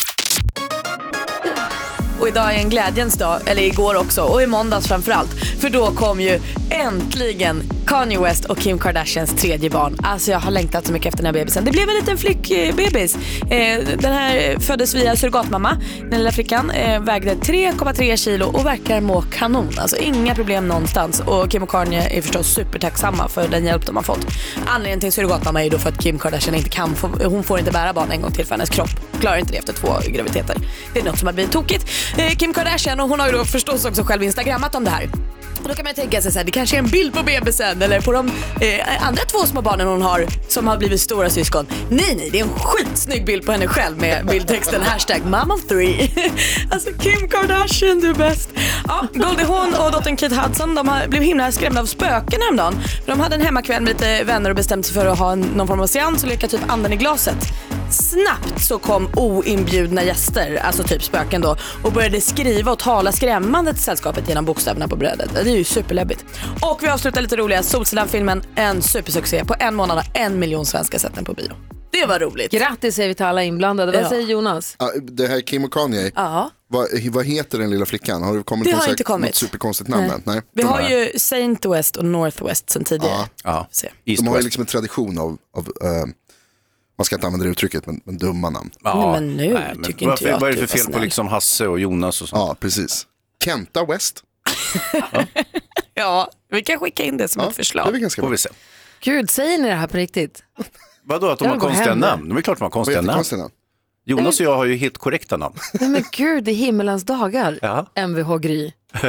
Och 2.21 2.29
idag 2.29 2.55
är 2.55 2.59
en 2.59 2.69
glädjens 2.69 3.15
dag, 3.15 3.41
eller 3.47 3.63
igår 3.63 3.97
också 3.97 4.23
och 4.23 4.43
i 4.43 4.47
måndags 4.47 4.89
framförallt. 4.89 5.31
För 5.61 5.71
då 5.71 5.91
kom 5.91 6.21
ju 6.21 6.41
äntligen 6.71 7.63
Kanye 7.87 8.21
West 8.21 8.45
och 8.45 8.59
Kim 8.59 8.79
Kardashians 8.79 9.35
tredje 9.35 9.71
barn. 9.71 9.97
Alltså 10.03 10.31
jag 10.31 10.39
har 10.39 10.51
längtat 10.51 10.87
så 10.87 10.93
mycket 10.93 11.07
efter 11.07 11.25
den 11.25 11.27
här 11.27 11.41
bebisen. 11.41 11.65
Det 11.65 11.71
blev 11.71 11.89
en 11.89 11.95
liten 11.95 12.19
flickbebis. 12.19 13.17
Eh, 13.51 13.81
den 13.99 14.13
här 14.13 14.59
föddes 14.59 14.95
via 14.95 15.17
surrogatmamma. 15.17 15.77
Den 16.01 16.19
lilla 16.19 16.33
flickan 16.33 16.71
eh, 16.71 17.01
vägde 17.01 17.35
3,3 17.35 18.17
kilo 18.17 18.47
och 18.47 18.67
verkar 18.67 19.01
må 19.01 19.23
kanon. 19.23 19.71
Alltså 19.79 19.97
inga 19.97 20.35
problem 20.35 20.69
någonstans. 20.69 21.21
Och 21.21 21.51
Kim 21.51 21.63
och 21.63 21.71
Kanye 21.71 22.19
är 22.19 22.23
förstås 22.23 22.55
supertacksamma 22.55 23.29
för 23.29 23.49
den 23.49 23.65
hjälp 23.65 23.87
de 23.87 23.97
har 23.97 24.03
fått. 24.03 24.27
Anledningen 24.67 25.01
till 25.01 25.13
surrogatmamma 25.13 25.61
är 25.61 25.65
ju 25.65 25.71
då 25.71 25.79
för 25.79 25.89
att 25.89 25.99
Kim 25.99 26.19
Kardashian 26.19 26.55
inte 26.55 26.71
kan 26.71 26.95
få, 26.95 27.09
hon 27.25 27.45
får 27.45 27.59
inte 27.59 27.71
bära 27.71 27.93
barn 27.93 28.11
en 28.11 28.23
gång 28.23 28.33
till 28.33 28.47
för 28.47 28.55
hennes 28.55 28.71
kropp 28.71 28.91
klarar 29.17 29.37
inte 29.37 29.53
det 29.53 29.59
efter 29.59 29.73
två 29.73 29.89
graviditeter. 30.07 30.57
Det 30.93 31.01
är 31.01 31.05
något 31.05 31.19
som 31.19 31.27
har 31.27 31.33
blivit 31.35 31.53
tokigt. 31.53 31.91
Eh, 32.17 32.37
Kim 32.37 32.53
Kardashian 32.55 33.01
och 33.01 33.09
hon 33.09 33.21
har 33.21 33.27
ju 33.27 33.33
då 33.33 33.45
förstås 33.45 33.85
också 33.85 34.03
själv 34.03 34.23
instagrammat 34.23 34.75
om 34.75 34.85
det 34.85 34.91
här. 34.91 35.09
Och 35.67 35.71
då 35.71 35.77
kan 35.77 35.85
man 35.85 35.91
ju 35.91 36.03
tänka 36.03 36.23
sig 36.23 36.33
så 36.33 36.39
här, 36.39 36.45
det 36.45 36.53
kanske 36.53 36.77
är 36.77 36.79
en 36.79 36.87
bild 36.87 37.15
på 37.15 37.23
bebisen 37.23 37.83
eller 37.83 38.01
på 38.01 38.13
de 38.13 38.31
eh, 38.61 39.07
andra 39.07 39.23
två 39.23 39.39
små 39.39 39.63
barnen 39.63 39.87
hon 39.87 40.03
har 40.03 40.27
som 40.49 40.67
har 40.67 40.77
blivit 40.77 41.01
stora 41.01 41.31
syskon. 41.31 41.67
Nej, 41.89 42.15
nej, 42.17 42.29
det 42.33 42.41
är 42.41 42.45
en 42.45 42.51
skitsnygg 42.51 43.25
bild 43.25 43.47
på 43.47 43.53
henne 43.53 43.67
själv 43.67 43.99
med 43.99 44.27
bildtexten 44.27 44.83
hashtag 44.83 45.25
mom 45.25 45.51
of 45.51 45.67
three. 45.69 46.11
alltså 46.71 46.91
Kim 46.93 47.29
Kardashian, 47.29 48.01
du 48.01 48.11
är 48.11 48.15
bäst. 48.15 48.51
Ja, 48.89 49.07
Goldie 49.15 49.45
Hawn 49.45 49.75
och 49.75 49.93
dottern 49.93 50.17
Kate 50.17 50.35
Hudson 50.35 50.75
de 50.75 50.89
har 50.89 51.21
himla 51.21 51.53
skrämda 51.53 51.81
av 51.81 51.87
spöken 51.87 52.43
häromdagen. 52.43 52.75
De 53.07 53.21
hade 53.21 53.35
en 53.35 53.41
hemmakväll 53.41 53.83
med 53.83 53.93
lite 53.93 54.25
vänner 54.25 54.51
och 54.51 54.57
bestämt 54.57 54.87
sig 54.87 54.95
för 54.95 55.07
att 55.07 55.19
ha 55.19 55.33
en, 55.33 55.41
någon 55.41 55.67
form 55.67 55.81
av 55.81 55.87
seans 55.87 56.23
och 56.23 56.29
leka 56.29 56.49
typ 56.49 56.61
anden 56.69 56.93
i 56.93 56.97
glaset. 56.97 57.39
Snabbt 57.91 58.63
så 58.65 58.79
kom 58.79 59.09
oinbjudna 59.17 60.05
gäster, 60.05 60.61
alltså 60.65 60.83
typ 60.83 61.03
spöken 61.03 61.41
då, 61.41 61.57
och 61.83 61.93
började 61.93 62.21
skriva 62.21 62.73
och 62.73 62.79
tala 62.79 63.13
skrämmande 63.13 63.73
till 63.73 63.83
sällskapet 63.83 64.29
genom 64.29 64.45
bokstäverna 64.45 64.89
på 64.89 64.97
brödet. 64.97 65.31
Det 65.57 65.59
är 65.59 65.61
ju 65.61 65.65
superläbbigt. 65.65 66.25
Och 66.63 66.79
vi 66.83 66.89
avslutar 66.89 67.23
lite 67.23 67.37
roliga. 67.37 67.63
Solsidan-filmen, 67.63 68.43
en 68.55 68.83
supersuccé. 68.83 69.45
På 69.45 69.55
en 69.59 69.75
månad 69.75 69.97
har 69.97 70.07
en 70.15 70.39
miljon 70.39 70.67
svenskar 70.67 70.99
sett 70.99 71.15
den 71.15 71.25
på 71.25 71.33
bio. 71.35 71.53
Det 71.91 72.07
var 72.07 72.19
roligt. 72.19 72.51
Grattis 72.53 72.95
säger 72.95 73.09
vi 73.09 73.15
till 73.15 73.27
alla 73.27 73.43
inblandade. 73.43 73.93
Vad 73.93 74.03
Ja. 74.03 74.09
säger 74.09 74.27
Jonas? 74.27 74.77
Ja, 74.79 74.91
det 75.03 75.27
här 75.29 75.41
Kim 75.41 75.65
och 75.65 75.73
Kanye, 75.73 76.11
Ja. 76.15 76.51
vad, 76.69 76.89
vad 77.11 77.25
heter 77.27 77.59
den 77.59 77.71
lilla 77.71 77.87
flickan? 77.87 78.23
Har 78.23 78.37
det 78.37 78.43
kommit 78.43 78.65
Det 78.69 78.73
har 78.73 78.83
här- 78.83 78.91
inte 78.91 79.05
kommit. 79.05 79.29
något 79.29 79.35
superkonstigt 79.35 79.91
namn 79.91 80.11
än? 80.11 80.23
Nej. 80.25 80.41
Vi 80.53 80.63
de, 80.63 80.69
har 80.69 80.91
ju 80.91 81.13
Saint 81.19 81.65
West 81.65 81.97
och 81.97 82.05
North 82.05 82.45
West 82.45 82.71
sen 82.71 82.85
tidigare. 82.85 83.29
Ja. 83.45 83.69
Ja. 83.73 83.89
De 84.05 84.27
har 84.29 84.37
ju 84.37 84.43
liksom 84.43 84.61
en 84.61 84.67
tradition 84.67 85.19
av, 85.19 85.39
av 85.57 85.73
eh, 85.83 85.91
man 86.99 87.05
ska 87.05 87.15
inte 87.17 87.27
använda 87.27 87.45
det 87.47 87.51
uttrycket, 87.53 87.87
men, 87.87 88.01
men 88.05 88.19
dumma 88.19 88.51
namn. 88.51 88.71
Ja, 88.85 89.11
Nej, 89.21 89.21
men 89.21 89.77
nu 89.77 89.85
tycker 89.85 89.91
inte 89.93 90.07
varför, 90.07 90.29
jag 90.29 90.41
Vad 90.41 90.51
är 90.51 90.55
det 90.55 90.61
du 90.61 90.67
för 90.67 90.79
fel 90.79 90.93
på 90.93 90.99
liksom 90.99 91.27
Hasse 91.29 91.67
och 91.67 91.81
Jonas 91.81 92.23
och 92.23 92.29
sånt? 92.29 92.41
Ja, 92.41 92.57
precis. 92.61 93.07
Kenta 93.45 93.85
West, 93.85 94.23
Ja, 95.95 96.31
vi 96.51 96.63
kan 96.63 96.79
skicka 96.79 97.03
in 97.03 97.17
det 97.17 97.29
som 97.29 97.43
ja, 97.43 97.49
ett 97.49 97.55
det 97.57 97.61
är 97.61 97.65
förslag. 97.65 98.01
ganska 98.01 98.23
Får 98.23 98.27
bra. 98.27 98.31
vi 98.33 98.39
se. 98.39 98.49
Gud, 99.01 99.31
säger 99.31 99.59
ni 99.59 99.69
det 99.69 99.75
här 99.75 99.87
på 99.87 99.97
riktigt? 99.97 100.43
Vadå 101.05 101.29
att 101.29 101.39
de 101.39 101.45
Jag 101.45 101.53
har 101.53 101.59
går 101.59 101.67
konstiga 101.69 101.89
hem 101.91 101.99
nu. 101.99 102.07
namn? 102.07 102.29
De 102.29 102.39
är 102.39 102.43
klart 102.43 102.59
de 102.59 102.63
har 102.63 102.71
konstiga 102.71 103.03
namn. 103.03 103.25
Jonas 104.05 104.41
och 104.41 104.47
jag 104.47 104.57
har 104.57 104.65
ju 104.65 104.77
helt 104.77 104.99
korrekta 104.99 105.37
namn. 105.37 105.55
Nej 105.81 105.89
men 105.91 106.05
gud, 106.13 106.49
i 106.49 106.53
himmelens 106.53 107.05
dagar. 107.05 107.59
Ja. 107.63 107.87
Mvh 107.97 108.37
Gry. 108.39 108.73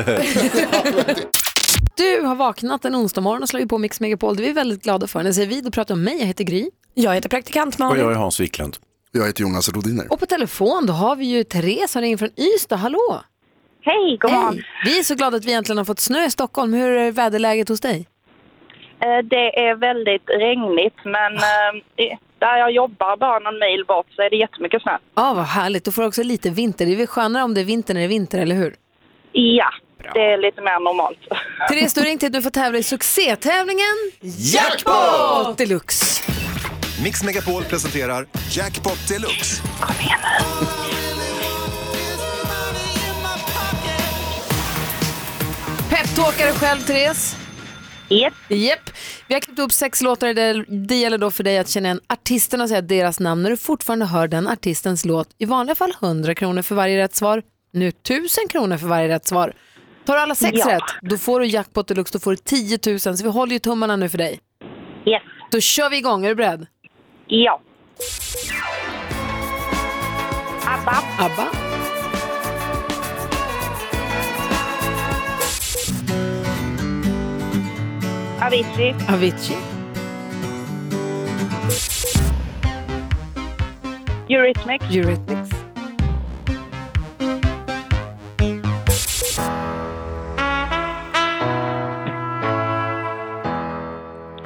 du 1.98 2.22
har 2.22 2.36
vaknat 2.36 2.86
en 2.86 2.96
onsdag 2.96 3.22
morgon 3.22 3.44
och 3.44 3.50
slagit 3.50 3.70
på 3.70 3.78
Mix 3.78 4.00
Megapol. 4.00 4.36
Det 4.38 4.44
är 4.44 4.48
vi 4.48 4.54
väldigt 4.54 4.84
glada 4.84 5.08
för. 5.08 5.24
När 5.24 5.32
säger 5.32 5.48
vi, 5.48 5.62
då 5.62 5.72
pratar 5.72 5.94
om 5.94 6.04
mig. 6.04 6.18
Jag 6.20 6.26
heter 6.26 6.44
Gry. 6.44 6.70
Jag 6.94 7.14
heter 7.16 7.30
praktikant 7.30 7.76
Och 7.76 7.80
Malin. 7.80 8.04
jag 8.04 8.12
är 8.12 8.16
Hans 8.16 8.40
Wiklund. 8.40 8.78
Jag 9.12 9.26
heter 9.26 9.42
Jonas 9.42 9.70
Rodiner. 9.70 10.12
Och 10.14 10.20
på 10.20 10.26
telefon 10.26 10.86
då 10.86 10.94
har 10.94 11.16
vi 11.16 11.26
ju 11.26 11.44
Therese 11.44 11.92
som 11.92 12.02
ringer 12.02 12.18
från 12.18 12.30
Ystad. 12.40 12.76
Hallå! 12.76 13.22
Hej, 13.90 14.18
god 14.22 14.32
morgon. 14.32 14.54
Hej! 14.54 14.64
Vi 14.86 15.00
är 15.00 15.04
så 15.04 15.16
glada 15.16 15.38
att 15.38 15.46
vi 15.46 15.54
äntligen 15.54 15.78
har 15.78 15.86
fått 15.86 16.00
snö 16.00 16.26
i 16.26 16.32
Stockholm. 16.32 16.74
Hur 16.74 16.92
är 16.92 17.12
väderläget 17.12 17.70
hos 17.70 17.82
dig? 17.82 18.08
Eh, 19.02 19.24
Det 19.24 19.60
är 19.68 19.76
väldigt 19.76 20.30
regnigt, 20.30 20.96
men 21.06 21.32
eh, 21.38 22.04
i- 22.06 22.18
där 22.40 22.58
jag 22.58 22.72
jobbar 22.72 23.18
bara 23.18 23.40
någon 23.40 23.60
mil 23.60 23.86
bort 23.88 24.06
så 24.16 24.22
är 24.22 24.30
det 24.30 24.36
jättemycket 24.36 24.82
snö. 24.82 24.98
Ja, 25.16 25.34
vad 25.34 25.46
härligt. 25.46 25.86
Du 25.86 25.92
får 25.92 26.04
också 26.04 26.24
lite 26.24 26.50
vinter. 26.50 26.86
Det 26.86 26.92
är 26.92 26.96
väl 26.96 27.08
skönare 27.08 27.44
om 27.44 27.54
det 27.54 27.62
är 27.62 27.66
vinter 27.66 27.94
när 27.94 28.02
det 28.02 28.06
är 28.06 28.10
vinter, 28.10 28.40
eller 28.40 28.56
hur? 28.56 28.76
Ja, 29.32 29.70
det 30.14 30.20
är 30.34 30.38
lite 30.38 30.62
mer 30.62 30.80
normalt. 30.84 31.20
Therese, 31.70 31.94
du 31.94 32.00
har 32.02 32.06
ringt 32.08 32.24
hit 32.24 32.34
nu 32.34 32.42
för 32.42 32.48
att 32.48 32.54
tävla 32.54 32.80
i 32.80 32.84
succétävlingen 32.84 33.96
Jackpot 34.54 35.58
Deluxe. 35.58 36.24
Mix 37.04 37.24
Megapol 37.24 37.64
presenterar 37.64 38.26
Jackpot 38.52 39.08
Deluxe. 39.10 39.62
Peptalkare 45.90 46.52
själv, 46.52 46.80
Therese. 46.80 47.36
Yep. 48.10 48.34
Japp. 48.50 48.90
Vi 49.28 49.34
har 49.34 49.42
klippt 49.42 49.60
upp 49.60 49.72
sex 49.72 50.02
låtar. 50.02 50.34
Det, 50.34 50.66
det 50.88 50.96
gäller 50.96 51.18
då 51.18 51.32
för 51.32 51.44
dig 51.44 51.58
att 51.58 51.70
känna 51.70 51.88
igen 51.88 52.00
artisterna 52.08 52.64
och 52.64 52.70
säga 52.70 52.82
deras 52.82 53.20
namn 53.20 53.44
när 53.44 53.50
du 53.50 53.58
fortfarande 53.58 54.06
hör 54.06 54.28
den 54.28 54.48
artistens 54.48 55.06
låt. 55.06 55.30
I 55.38 55.46
vanliga 55.46 55.76
fall 55.76 55.94
100 56.02 56.36
kronor 56.36 56.62
för 56.62 56.76
varje 56.76 56.98
rätt 57.04 57.16
svar. 57.16 57.42
Nu 57.74 57.88
1000 57.88 58.48
kronor 58.50 58.78
för 58.78 58.88
varje 58.88 59.08
rätt 59.10 59.28
svar. 59.28 59.54
Tar 60.06 60.14
du 60.14 60.20
alla 60.20 60.36
sex 60.36 60.58
Ja. 60.60 60.76
rätt, 60.76 60.84
då 61.02 61.18
får 61.18 61.40
du 61.40 61.46
jackpot 61.46 61.88
deluxe, 61.88 62.14
då 62.14 62.20
får 62.20 62.32
du 62.32 62.38
10 62.38 62.80
000. 62.88 63.00
Så 63.00 63.24
vi 63.24 63.30
håller 63.30 63.54
ju 63.54 63.60
tummarna 63.60 63.96
nu 63.96 64.10
för 64.10 64.18
dig. 64.18 64.40
Yes. 65.06 65.22
Då 65.52 65.60
kör 65.60 65.90
vi 65.90 65.98
igång, 65.98 66.26
är 66.26 66.30
du 66.30 66.36
beredd? 66.36 66.68
Ja. 67.28 67.62
ABBA, 70.66 70.98
ABBA, 71.20 71.48
Avicii, 78.40 78.96
Avicii, 79.10 79.58
Eurythmics, 84.30 84.86
Eurythmics, 84.96 85.50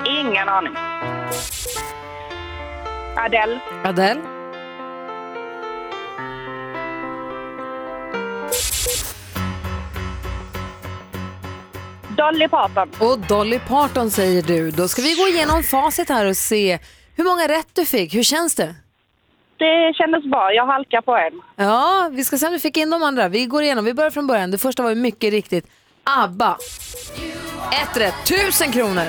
ingen 0.06 0.48
aning. 0.50 0.76
Adele, 3.18 3.62
Adele, 3.84 4.22
Dolly 12.32 12.48
Parton, 12.48 12.90
och 13.00 13.20
Dolly 13.20 13.60
Parton 13.60 14.12
säger 14.12 14.42
du. 14.42 14.72
Då 14.72 14.88
ska 14.88 15.02
vi 15.02 15.14
gå 15.14 15.28
igenom 15.28 15.64
facit 15.64 16.10
här 16.10 16.26
och 16.26 16.38
se 16.38 16.80
hur 17.16 17.24
många 17.24 17.48
rätt 17.48 17.68
du 17.74 17.86
fick. 17.86 18.14
Hur 18.14 18.24
känns 18.24 18.56
det? 18.56 18.76
det 19.58 19.94
kändes 19.98 20.24
bra. 20.24 20.54
Jag 20.54 20.66
halkar 20.66 21.02
på 21.02 21.16
en. 21.16 21.42
Ja, 21.56 22.10
vi 22.12 22.24
ska 22.24 22.38
se 22.38 22.48
om 22.48 22.54
vi 22.54 22.60
fick 22.60 22.78
in 22.78 22.90
de 22.90 23.04
andra. 23.04 23.28
Vi 23.28 23.46
går 23.46 23.64
igenom, 23.64 23.86
vi 23.86 23.94
börjar 23.94 24.12
från 24.12 24.28
början. 24.28 24.52
Det 24.52 24.58
första 24.58 24.84
var 24.84 24.90
ju 24.90 24.96
mycket 24.96 25.32
riktigt 25.32 25.68
ABBA. 26.04 26.58
Ett 27.84 27.98
rätt, 27.98 28.16
tusen 28.28 28.72
kronor. 28.72 29.08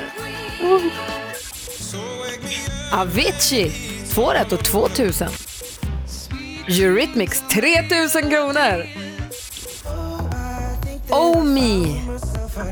Avicii, 2.93 3.73
två 4.15 4.31
rätt 4.31 4.53
och 4.53 4.65
två 4.65 4.89
tusen. 4.89 5.31
Eurythmics, 6.69 7.41
3000 7.49 8.31
kronor. 8.31 8.87
Omi, 11.11 12.01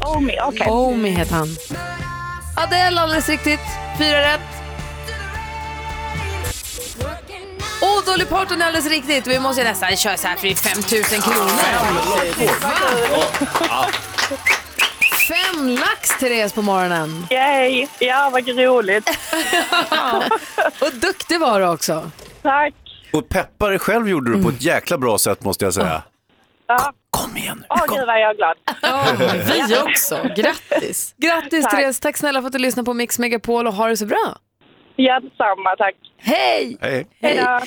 Omi, 0.01 0.39
okej. 0.43 0.67
Omi 0.71 1.11
heter 1.11 1.35
han. 1.35 1.49
Adele, 2.57 3.01
alldeles 3.01 3.29
riktigt, 3.29 3.61
fyra 3.99 4.21
rätt. 4.21 4.41
Och 7.83 8.05
Dolly 8.07 8.25
Parton 8.25 8.63
är 8.63 8.67
alldeles 8.67 8.89
riktigt. 8.89 9.27
Vi 9.27 9.41
måste 9.41 9.63
ju 9.63 9.69
nästan 9.69 9.97
köra 9.97 10.17
så 10.17 10.29
här 10.29 10.37
för 10.37 10.47
det 10.47 10.53
är 10.53 10.57
5000 10.57 11.21
kronor. 11.21 11.51
Va? 13.69 13.87
Fem 15.29 15.69
lax, 15.69 16.19
Therese, 16.21 16.53
på 16.53 16.63
morgonen. 16.63 17.27
Yay! 17.31 17.87
Ja, 17.99 18.31
vad 18.33 18.49
roligt. 18.49 19.09
Och 20.81 20.93
duktig 20.95 21.41
var 21.41 21.61
du 21.61 21.67
också. 21.69 22.11
Tack. 22.43 22.75
Och 23.13 23.29
peppa 23.29 23.69
dig 23.69 23.79
själv 23.79 24.09
gjorde 24.09 24.37
du 24.37 24.43
på 24.43 24.49
ett 24.49 24.63
jäkla 24.63 24.99
bra 24.99 25.19
sätt 25.19 25.45
måste 25.45 25.65
jag 25.65 25.75
säga. 25.75 26.03
Ja. 26.67 26.93
Kom 27.23 27.37
igen 27.37 27.59
nu. 27.61 27.67
Åh, 27.71 27.97
gud 27.97 28.07
vad 28.07 28.21
jag 28.21 28.31
är 28.31 28.35
glad. 28.35 28.57
Vi 29.69 29.79
också, 29.79 30.21
grattis. 30.37 31.15
Grattis 31.17 31.65
Tack. 31.65 31.73
Therese, 31.77 32.01
tack 32.01 32.17
snälla 32.17 32.41
för 32.41 32.47
att 32.47 32.53
du 32.53 32.59
lyssnade 32.59 32.85
på 32.87 32.95
Mix 32.95 33.19
Megapol 33.19 33.67
och 33.67 33.75
ha 33.75 33.89
det 33.89 33.97
så 33.97 34.07
bra. 34.07 34.37
Ja, 34.97 35.21
detsamma. 35.21 35.77
Tack. 35.79 35.95
Hej! 36.19 36.79
Hej. 36.81 37.07
Hej 37.23 37.37
då. 37.37 37.61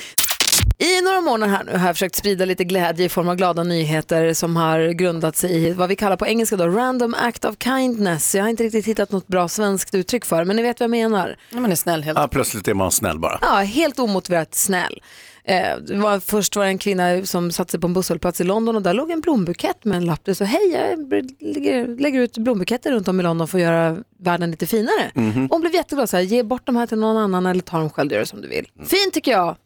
I 0.78 1.00
några 1.02 1.20
månader 1.20 1.52
här 1.52 1.64
nu 1.64 1.78
har 1.78 1.86
jag 1.86 1.96
försökt 1.96 2.16
sprida 2.16 2.44
lite 2.44 2.64
glädje 2.64 3.06
i 3.06 3.08
form 3.08 3.28
av 3.28 3.36
glada 3.36 3.62
nyheter 3.62 4.34
som 4.34 4.56
har 4.56 4.88
grundat 4.92 5.36
sig 5.36 5.64
i 5.64 5.72
vad 5.72 5.88
vi 5.88 5.96
kallar 5.96 6.16
på 6.16 6.26
engelska 6.26 6.56
då 6.56 6.66
random 6.68 7.14
act 7.18 7.44
of 7.44 7.54
kindness. 7.64 8.34
Jag 8.34 8.42
har 8.42 8.48
inte 8.48 8.62
riktigt 8.64 8.86
hittat 8.86 9.12
något 9.12 9.26
bra 9.26 9.48
svenskt 9.48 9.94
uttryck 9.94 10.24
för 10.24 10.44
men 10.44 10.56
ni 10.56 10.62
vet 10.62 10.80
vad 10.80 10.84
jag 10.84 10.90
menar. 10.90 11.36
Ja, 11.50 11.60
man 11.60 11.72
är 11.72 11.76
snäll 11.76 12.02
helt 12.02 12.18
Ja, 12.18 12.28
plötsligt 12.28 12.68
är 12.68 12.74
man 12.74 12.90
snäll 12.92 13.18
bara. 13.18 13.38
Ja, 13.42 13.54
helt 13.54 13.98
omotiverat 13.98 14.54
snäll. 14.54 15.02
Eh, 15.44 15.76
det 15.86 15.96
var, 15.96 16.20
först 16.20 16.56
var 16.56 16.64
det 16.64 16.70
en 16.70 16.78
kvinna 16.78 17.26
som 17.26 17.52
satte 17.52 17.70
sig 17.70 17.80
på 17.80 17.86
en 17.86 17.92
busshållplats 17.94 18.40
i 18.40 18.44
London 18.44 18.76
och 18.76 18.82
där 18.82 18.94
låg 18.94 19.10
en 19.10 19.20
blombukett 19.20 19.84
med 19.84 19.96
en 19.96 20.04
lapp 20.06 20.24
där 20.24 20.34
så 20.34 20.44
hej 20.44 20.70
jag 20.72 21.12
lägger, 21.40 22.00
lägger 22.00 22.20
ut 22.20 22.38
blombuketter 22.38 22.92
runt 22.92 23.08
om 23.08 23.20
i 23.20 23.22
London 23.22 23.48
för 23.48 23.58
att 23.58 23.62
göra 23.62 23.96
världen 24.18 24.50
lite 24.50 24.66
finare. 24.66 25.10
Hon 25.50 25.60
blev 25.60 25.74
jätteglad, 25.74 26.10
så 26.10 26.16
här, 26.16 26.24
ge 26.24 26.42
bort 26.42 26.66
de 26.66 26.76
här 26.76 26.86
till 26.86 26.98
någon 26.98 27.16
annan 27.16 27.46
eller 27.46 27.62
ta 27.62 27.78
dem 27.78 27.90
själv, 27.90 28.12
gör 28.12 28.20
det 28.20 28.26
som 28.26 28.40
du 28.40 28.48
vill. 28.48 28.66
Fint 28.86 29.12
tycker 29.12 29.30
jag. 29.30 29.56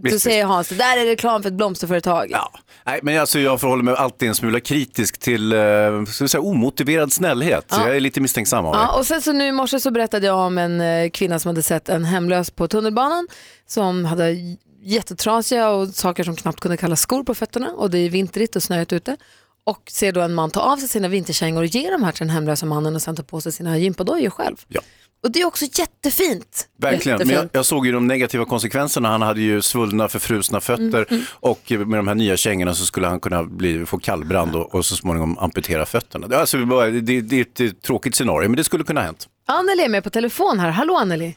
Så 0.00 0.14
Visst, 0.14 0.24
säger 0.24 0.44
Hans, 0.44 0.68
det 0.68 0.74
där 0.74 0.96
är 0.96 1.04
reklam 1.04 1.42
för 1.42 1.48
ett 1.48 1.54
blomsterföretag. 1.54 2.26
Ja. 2.30 2.52
Nej, 2.84 3.00
men 3.02 3.20
alltså 3.20 3.38
jag 3.38 3.60
förhåller 3.60 3.82
mig 3.82 3.94
alltid 3.94 4.28
en 4.28 4.34
smula 4.34 4.60
kritisk 4.60 5.18
till 5.18 5.52
eh, 5.52 5.58
ska 6.06 6.24
vi 6.24 6.28
säga, 6.28 6.40
omotiverad 6.40 7.12
snällhet. 7.12 7.66
Jag 7.70 7.96
är 7.96 8.00
lite 8.00 8.20
misstänksam 8.20 8.66
av 8.66 8.72
det. 8.72 8.78
Ja, 8.78 8.98
och 8.98 9.06
sen 9.06 9.22
så 9.22 9.32
nu 9.32 9.46
i 9.46 9.52
morse 9.52 9.80
så 9.80 9.90
berättade 9.90 10.26
jag 10.26 10.36
om 10.38 10.58
en 10.58 10.80
eh, 10.80 11.10
kvinna 11.10 11.38
som 11.38 11.48
hade 11.48 11.62
sett 11.62 11.88
en 11.88 12.04
hemlös 12.04 12.50
på 12.50 12.68
tunnelbanan 12.68 13.28
som 13.66 14.04
hade 14.04 14.36
jättetrasiga 14.82 15.70
och 15.70 15.88
saker 15.88 16.24
som 16.24 16.36
knappt 16.36 16.60
kunde 16.60 16.76
kallas 16.76 17.00
skor 17.00 17.24
på 17.24 17.34
fötterna 17.34 17.70
och 17.70 17.90
det 17.90 17.98
är 17.98 18.10
vintrigt 18.10 18.56
och 18.56 18.62
snöigt 18.62 18.92
ute. 18.92 19.16
Och 19.64 19.90
ser 19.90 20.12
då 20.12 20.20
en 20.20 20.34
man 20.34 20.50
ta 20.50 20.60
av 20.60 20.76
sig 20.76 20.88
sina 20.88 21.08
vinterkängor 21.08 21.60
och 21.60 21.66
ge 21.66 21.90
dem 21.90 22.02
här 22.02 22.12
till 22.12 22.26
den 22.26 22.30
hemlösa 22.30 22.66
mannen 22.66 22.94
och 22.94 23.02
sen 23.02 23.16
ta 23.16 23.22
på 23.22 23.40
sig 23.40 23.52
sina 23.52 23.78
gympadojor 23.78 24.30
själv. 24.30 24.56
Ja. 24.68 24.80
Och 25.22 25.32
det 25.32 25.40
är 25.40 25.46
också 25.46 25.64
jättefint. 25.78 26.68
Verkligen, 26.78 27.18
men 27.18 27.26
jag, 27.28 27.34
Jättefint. 27.34 27.50
jag 27.54 27.66
såg 27.66 27.86
ju 27.86 27.92
de 27.92 28.06
negativa 28.06 28.44
konsekvenserna. 28.44 29.08
Han 29.08 29.22
hade 29.22 29.40
ju 29.40 29.62
svullna, 29.62 30.08
förfrusna 30.08 30.60
fötter 30.60 31.06
Mm, 31.10 31.22
och 31.40 31.60
med 31.70 31.98
de 31.98 32.08
här 32.08 32.14
nya 32.14 32.36
kängorna 32.36 32.74
så 32.74 32.84
skulle 32.86 33.06
han 33.06 33.20
kunna 33.20 33.42
bli, 33.44 33.86
få 33.86 33.98
kallbrand 33.98 34.56
och, 34.56 34.74
och 34.74 34.84
så 34.84 34.96
småningom 34.96 35.38
amputera 35.38 35.86
fötterna. 35.86 36.26
Det, 36.26 36.38
alltså, 36.40 36.58
bara- 36.66 36.86
det, 36.90 37.20
det 37.20 37.36
är 37.60 37.66
ett 37.66 37.82
tråkigt 37.82 38.14
scenario, 38.14 38.48
men 38.48 38.56
det 38.56 38.64
skulle 38.64 38.84
kunna 38.84 39.00
ha 39.00 39.06
hänt. 39.06 39.28
Anneli 39.46 39.84
är 39.84 39.88
med 39.88 40.04
på 40.04 40.10
telefon 40.10 40.58
här. 40.60 40.70
Hallå 40.70 40.96
Anneli. 40.96 41.36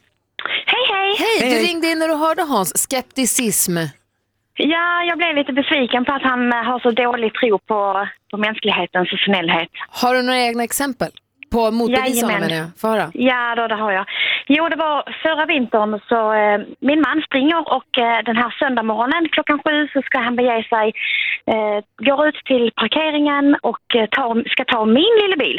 Hej, 0.65 0.85
hej. 0.91 1.15
Hej, 1.39 1.59
du 1.61 1.67
ringde 1.67 1.87
in 1.87 1.99
när 1.99 2.07
du 2.07 2.15
hörde 2.15 2.41
Hans 2.41 2.77
skepticism. 2.77 3.77
Ja, 4.57 5.03
jag 5.07 5.17
blev 5.17 5.35
lite 5.35 5.53
besviken 5.53 6.05
på 6.05 6.11
att 6.13 6.21
han 6.21 6.53
eh, 6.53 6.63
har 6.63 6.79
så 6.79 6.91
dålig 6.91 7.33
tro 7.33 7.59
på, 7.59 8.07
på 8.31 8.37
mänsklighetens 8.37 9.09
snällhet. 9.25 9.69
Har 9.89 10.13
du 10.15 10.21
några 10.21 10.39
egna 10.39 10.63
exempel? 10.63 11.11
På 11.53 11.71
motbevisa 11.71 12.25
honom 12.25 12.31
Jajamän. 12.31 12.41
menar 12.41 12.55
jag. 12.61 12.79
Få 12.81 12.87
höra. 12.87 13.11
Ja, 13.13 13.55
då, 13.57 13.67
det 13.67 13.75
har 13.75 13.91
jag. 13.91 14.05
Jo, 14.47 14.69
det 14.69 14.75
var 14.75 14.97
förra 15.23 15.45
vintern 15.45 15.99
så 16.09 16.33
eh, 16.33 16.57
min 16.89 17.01
man 17.07 17.21
springer 17.27 17.61
och 17.77 17.91
eh, 17.97 18.17
den 18.29 18.37
här 18.41 18.51
söndagmorgonen 18.59 19.29
klockan 19.29 19.59
sju 19.63 19.87
så 19.93 20.01
ska 20.01 20.17
han 20.19 20.35
bege 20.35 20.63
sig, 20.73 20.87
eh, 21.53 21.77
går 22.07 22.27
ut 22.27 22.39
till 22.45 22.71
parkeringen 22.75 23.45
och 23.61 23.85
eh, 23.95 24.05
tar, 24.17 24.49
ska 24.49 24.65
ta 24.65 24.85
min 24.85 25.13
lilla 25.21 25.37
bil. 25.45 25.57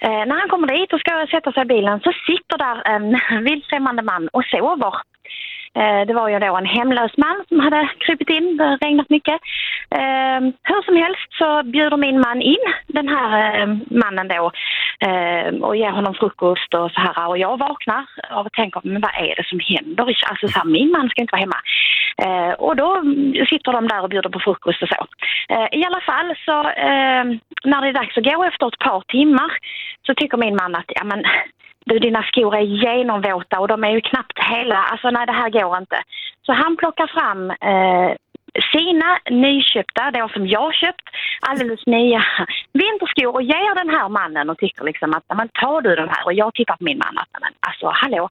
Eh, 0.00 0.22
när 0.28 0.36
han 0.40 0.48
kommer 0.48 0.68
dit 0.76 0.92
och 0.92 1.00
ska 1.00 1.26
sätta 1.30 1.52
sig 1.52 1.62
i 1.62 1.72
bilen 1.74 2.00
så 2.00 2.12
sitter 2.28 2.56
där 2.66 2.76
en 2.94 3.06
vildfrämmande 3.48 4.02
man 4.02 4.28
och 4.32 4.44
sover. 4.44 4.94
Eh, 5.76 6.06
det 6.06 6.14
var 6.14 6.28
ju 6.28 6.38
då 6.38 6.56
en 6.56 6.66
hemlös 6.66 7.16
man 7.16 7.44
som 7.48 7.60
hade 7.60 7.88
krypit 7.98 8.30
in, 8.30 8.56
det 8.56 8.64
hade 8.64 8.86
regnat 8.86 9.10
mycket. 9.10 9.40
Ehm, 9.90 10.52
hur 10.62 10.82
som 10.82 10.96
helst 10.96 11.28
så 11.38 11.62
bjuder 11.62 11.96
min 11.96 12.20
man 12.20 12.42
in 12.42 12.64
den 12.86 13.08
här 13.08 13.60
ehm, 13.62 13.80
mannen 13.90 14.28
då 14.28 14.52
ehm, 15.00 15.64
och 15.64 15.76
ger 15.76 15.90
honom 15.90 16.14
frukost 16.14 16.74
och 16.74 16.90
så 16.90 17.00
här. 17.00 17.28
Och 17.28 17.38
jag 17.38 17.58
vaknar 17.58 18.04
och 18.30 18.52
tänker, 18.52 18.80
men 18.84 19.00
vad 19.00 19.14
är 19.14 19.34
det 19.36 19.46
som 19.46 19.60
händer? 19.60 20.04
Alltså 20.30 20.48
så 20.48 20.58
här, 20.58 20.66
min 20.66 20.90
man 20.90 21.08
ska 21.08 21.20
inte 21.20 21.32
vara 21.32 21.46
hemma. 21.46 21.60
Och 22.58 22.76
då 22.76 23.02
sitter 23.48 23.72
de 23.72 23.88
där 23.88 24.02
och 24.02 24.08
bjuder 24.08 24.30
på 24.30 24.40
frukost 24.40 24.82
och 24.82 24.88
så. 24.88 25.06
I 25.72 25.84
alla 25.84 26.00
fall 26.00 26.34
så 26.44 26.62
när 27.64 27.80
det 27.80 27.88
är 27.88 27.92
dags 27.92 28.16
att 28.16 28.24
gå 28.24 28.44
efter 28.44 28.68
ett 28.68 28.78
par 28.78 29.00
timmar 29.00 29.50
så 30.06 30.14
tycker 30.14 30.36
min 30.36 30.56
man 30.56 30.74
att 30.74 30.84
ja, 30.88 31.04
men, 31.04 31.24
du, 31.84 31.98
dina 31.98 32.22
skor 32.22 32.56
är 32.56 32.60
genomvåta 32.60 33.60
och 33.60 33.68
de 33.68 33.84
är 33.84 33.90
ju 33.90 34.00
knappt 34.00 34.38
hela. 34.38 34.76
Alltså 34.76 35.10
nej, 35.10 35.26
det 35.26 35.32
här 35.32 35.50
går 35.50 35.78
inte. 35.78 36.02
Så 36.46 36.52
han 36.52 36.76
plockar 36.76 37.06
fram 37.06 37.50
eh, 37.50 38.16
sina 38.72 39.18
nyköpta, 39.30 40.10
då 40.10 40.28
som 40.28 40.46
jag 40.46 40.74
köpt, 40.74 41.06
alldeles 41.40 41.86
nya 41.86 42.24
vinterskor 42.72 43.34
och 43.34 43.42
ger 43.42 43.74
den 43.74 43.90
här 43.90 44.08
mannen 44.08 44.50
och 44.50 44.58
tycker 44.58 44.84
liksom 44.84 45.14
att 45.14 45.24
men 45.36 45.48
tar 45.48 45.80
du 45.80 45.96
den 45.96 46.08
här? 46.08 46.24
Och 46.24 46.32
jag 46.32 46.54
tittar 46.54 46.76
på 46.76 46.84
min 46.84 46.98
man 46.98 47.18
att 47.18 47.40
men 47.40 47.52
alltså 47.60 47.86
hallå. 47.94 48.28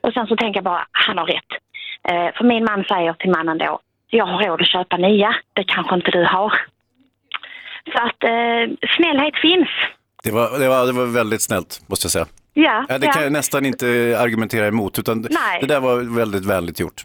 Och 0.00 0.12
sen 0.12 0.26
så 0.26 0.36
tänker 0.36 0.58
jag 0.58 0.64
bara, 0.64 0.86
han 0.92 1.18
har 1.18 1.26
rätt. 1.26 1.52
Eh, 2.08 2.36
för 2.36 2.44
min 2.44 2.64
man 2.64 2.84
säger 2.84 3.12
till 3.12 3.30
mannen 3.30 3.58
då, 3.58 3.80
jag 4.10 4.26
har 4.26 4.42
råd 4.44 4.60
att 4.60 4.68
köpa 4.68 4.96
nya, 4.96 5.34
det 5.52 5.64
kanske 5.64 5.94
inte 5.94 6.10
du 6.10 6.24
har. 6.24 6.52
Så 7.92 7.98
att 8.02 8.24
eh, 8.24 8.88
snällhet 8.96 9.36
finns. 9.36 9.68
Det 10.24 10.30
var, 10.30 10.58
det, 10.58 10.68
var, 10.68 10.86
det 10.86 10.92
var 10.92 11.06
väldigt 11.06 11.42
snällt, 11.42 11.88
måste 11.88 12.04
jag 12.04 12.12
säga. 12.12 12.26
Ja, 12.54 12.86
Ja, 12.88 12.98
det 12.98 13.06
ja. 13.06 13.12
kan 13.12 13.22
jag 13.22 13.32
nästan 13.32 13.66
inte 13.66 14.16
argumentera 14.20 14.66
emot, 14.66 14.98
utan 14.98 15.26
Nej. 15.30 15.60
det 15.60 15.66
där 15.66 15.80
var 15.80 15.96
väldigt 16.16 16.44
vänligt 16.44 16.80
gjort. 16.80 17.04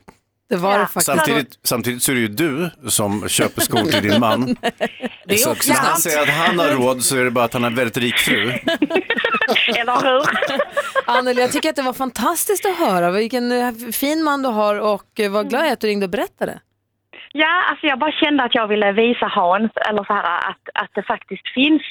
Det 0.50 0.56
var 0.56 0.72
Ja. 0.74 0.78
det 0.78 0.86
faktiskt. 0.86 1.06
Samtidigt, 1.06 1.60
samtidigt 1.64 2.04
så 2.04 2.12
är 2.12 2.16
det 2.16 2.22
ju 2.22 2.28
du 2.28 2.70
som 2.88 3.30
köper 3.30 3.62
skor 3.62 3.84
till 3.92 4.10
din 4.10 4.20
man. 4.20 4.56
Det 5.26 5.34
är 5.34 5.38
så 5.38 5.52
också 5.52 5.72
att 5.72 5.78
när 5.84 5.90
han 5.90 6.00
säger 6.00 6.22
att 6.22 6.30
han 6.30 6.60
har 6.60 6.68
råd 6.76 7.04
så 7.04 7.18
är 7.18 7.24
det 7.24 7.32
bara 7.32 7.46
att 7.46 7.54
han 7.54 7.64
har 7.64 7.70
en 7.70 7.76
väldigt 7.76 7.98
rik 7.98 8.16
fru. 8.16 8.50
Eller 9.78 10.02
hur? 10.04 10.24
Anneli, 11.06 11.42
jag 11.42 11.52
tycker 11.52 11.70
att 11.70 11.76
det 11.76 11.82
var 11.82 11.94
fantastiskt 11.94 12.66
att 12.66 12.76
höra. 12.78 13.12
Vilken 13.12 13.52
eh, 13.52 13.72
fin 13.92 14.24
man 14.24 14.42
du 14.42 14.50
har 14.50 14.76
och 14.80 15.20
eh, 15.20 15.32
vad 15.32 15.50
glad 15.50 15.62
jag 15.62 15.70
är 15.70 15.74
att 15.74 15.80
du 15.80 15.88
ringde 15.88 16.06
och 16.06 16.10
berättade. 16.10 16.60
Ja, 17.34 17.64
alltså 17.70 17.86
jag 17.88 18.00
bara 18.00 18.12
kände 18.12 18.44
att 18.44 18.56
jag 18.56 18.68
ville 18.68 18.92
visa 18.92 19.28
Hans, 19.28 19.72
eller 19.90 20.04
så 20.04 20.14
här, 20.14 20.24
att, 20.50 20.64
att 20.84 20.92
det 20.96 21.04
faktiskt 21.04 21.48
finns. 21.54 21.82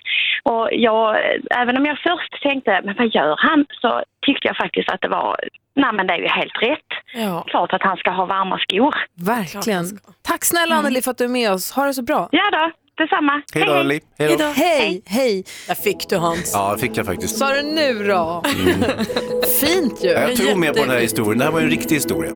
Och 0.42 0.68
jag, 0.72 1.16
även 1.50 1.76
om 1.76 1.84
jag 1.86 1.98
först 1.98 2.42
tänkte, 2.42 2.80
men 2.84 2.94
vad 2.98 3.14
gör 3.14 3.34
han? 3.38 3.66
Så 3.80 4.02
tyckte 4.26 4.48
jag 4.48 4.56
faktiskt 4.56 4.90
att 4.90 5.00
det 5.00 5.08
var, 5.08 5.36
nej 5.76 5.92
men 5.92 6.06
det 6.06 6.14
är 6.14 6.18
ju 6.18 6.26
helt 6.28 6.62
rätt. 6.62 6.90
Ja. 7.14 7.44
Klart 7.46 7.72
att 7.72 7.82
han 7.82 7.96
ska 7.96 8.10
ha 8.10 8.24
varma 8.26 8.58
skor. 8.58 8.94
Verkligen. 9.26 9.84
Tack 10.22 10.44
snälla 10.44 10.74
Anneli 10.74 11.02
för 11.02 11.10
att 11.10 11.18
du 11.18 11.24
är 11.24 11.28
med 11.28 11.52
oss. 11.52 11.72
Ha 11.72 11.84
det 11.86 11.94
så 11.94 12.02
bra. 12.02 12.28
Ja 12.32 12.42
då, 12.52 12.70
detsamma. 13.04 13.42
Hej 13.54 13.64
då, 13.66 13.82
Li. 13.82 14.00
Hej 14.18 14.36
då. 14.38 14.44
Hej, 14.44 15.02
hej. 15.06 15.44
Där 15.68 15.74
fick 15.74 16.08
du 16.08 16.16
Hans. 16.16 16.52
Ja, 16.54 16.72
det 16.74 16.80
fick 16.80 16.96
jag 16.96 17.06
faktiskt. 17.06 17.38
Sa 17.38 17.52
du 17.54 17.62
nu 17.62 18.04
då? 18.08 18.42
Fint 19.60 20.04
ju. 20.04 20.08
Ja, 20.08 20.20
Jag 20.20 20.36
tror 20.36 20.56
mer 20.56 20.72
på 20.72 20.78
den 20.78 20.90
här 20.90 21.00
historien. 21.00 21.38
Det 21.38 21.44
här 21.44 21.52
var 21.52 21.60
en 21.60 21.70
riktig 21.70 21.94
historia. 21.94 22.32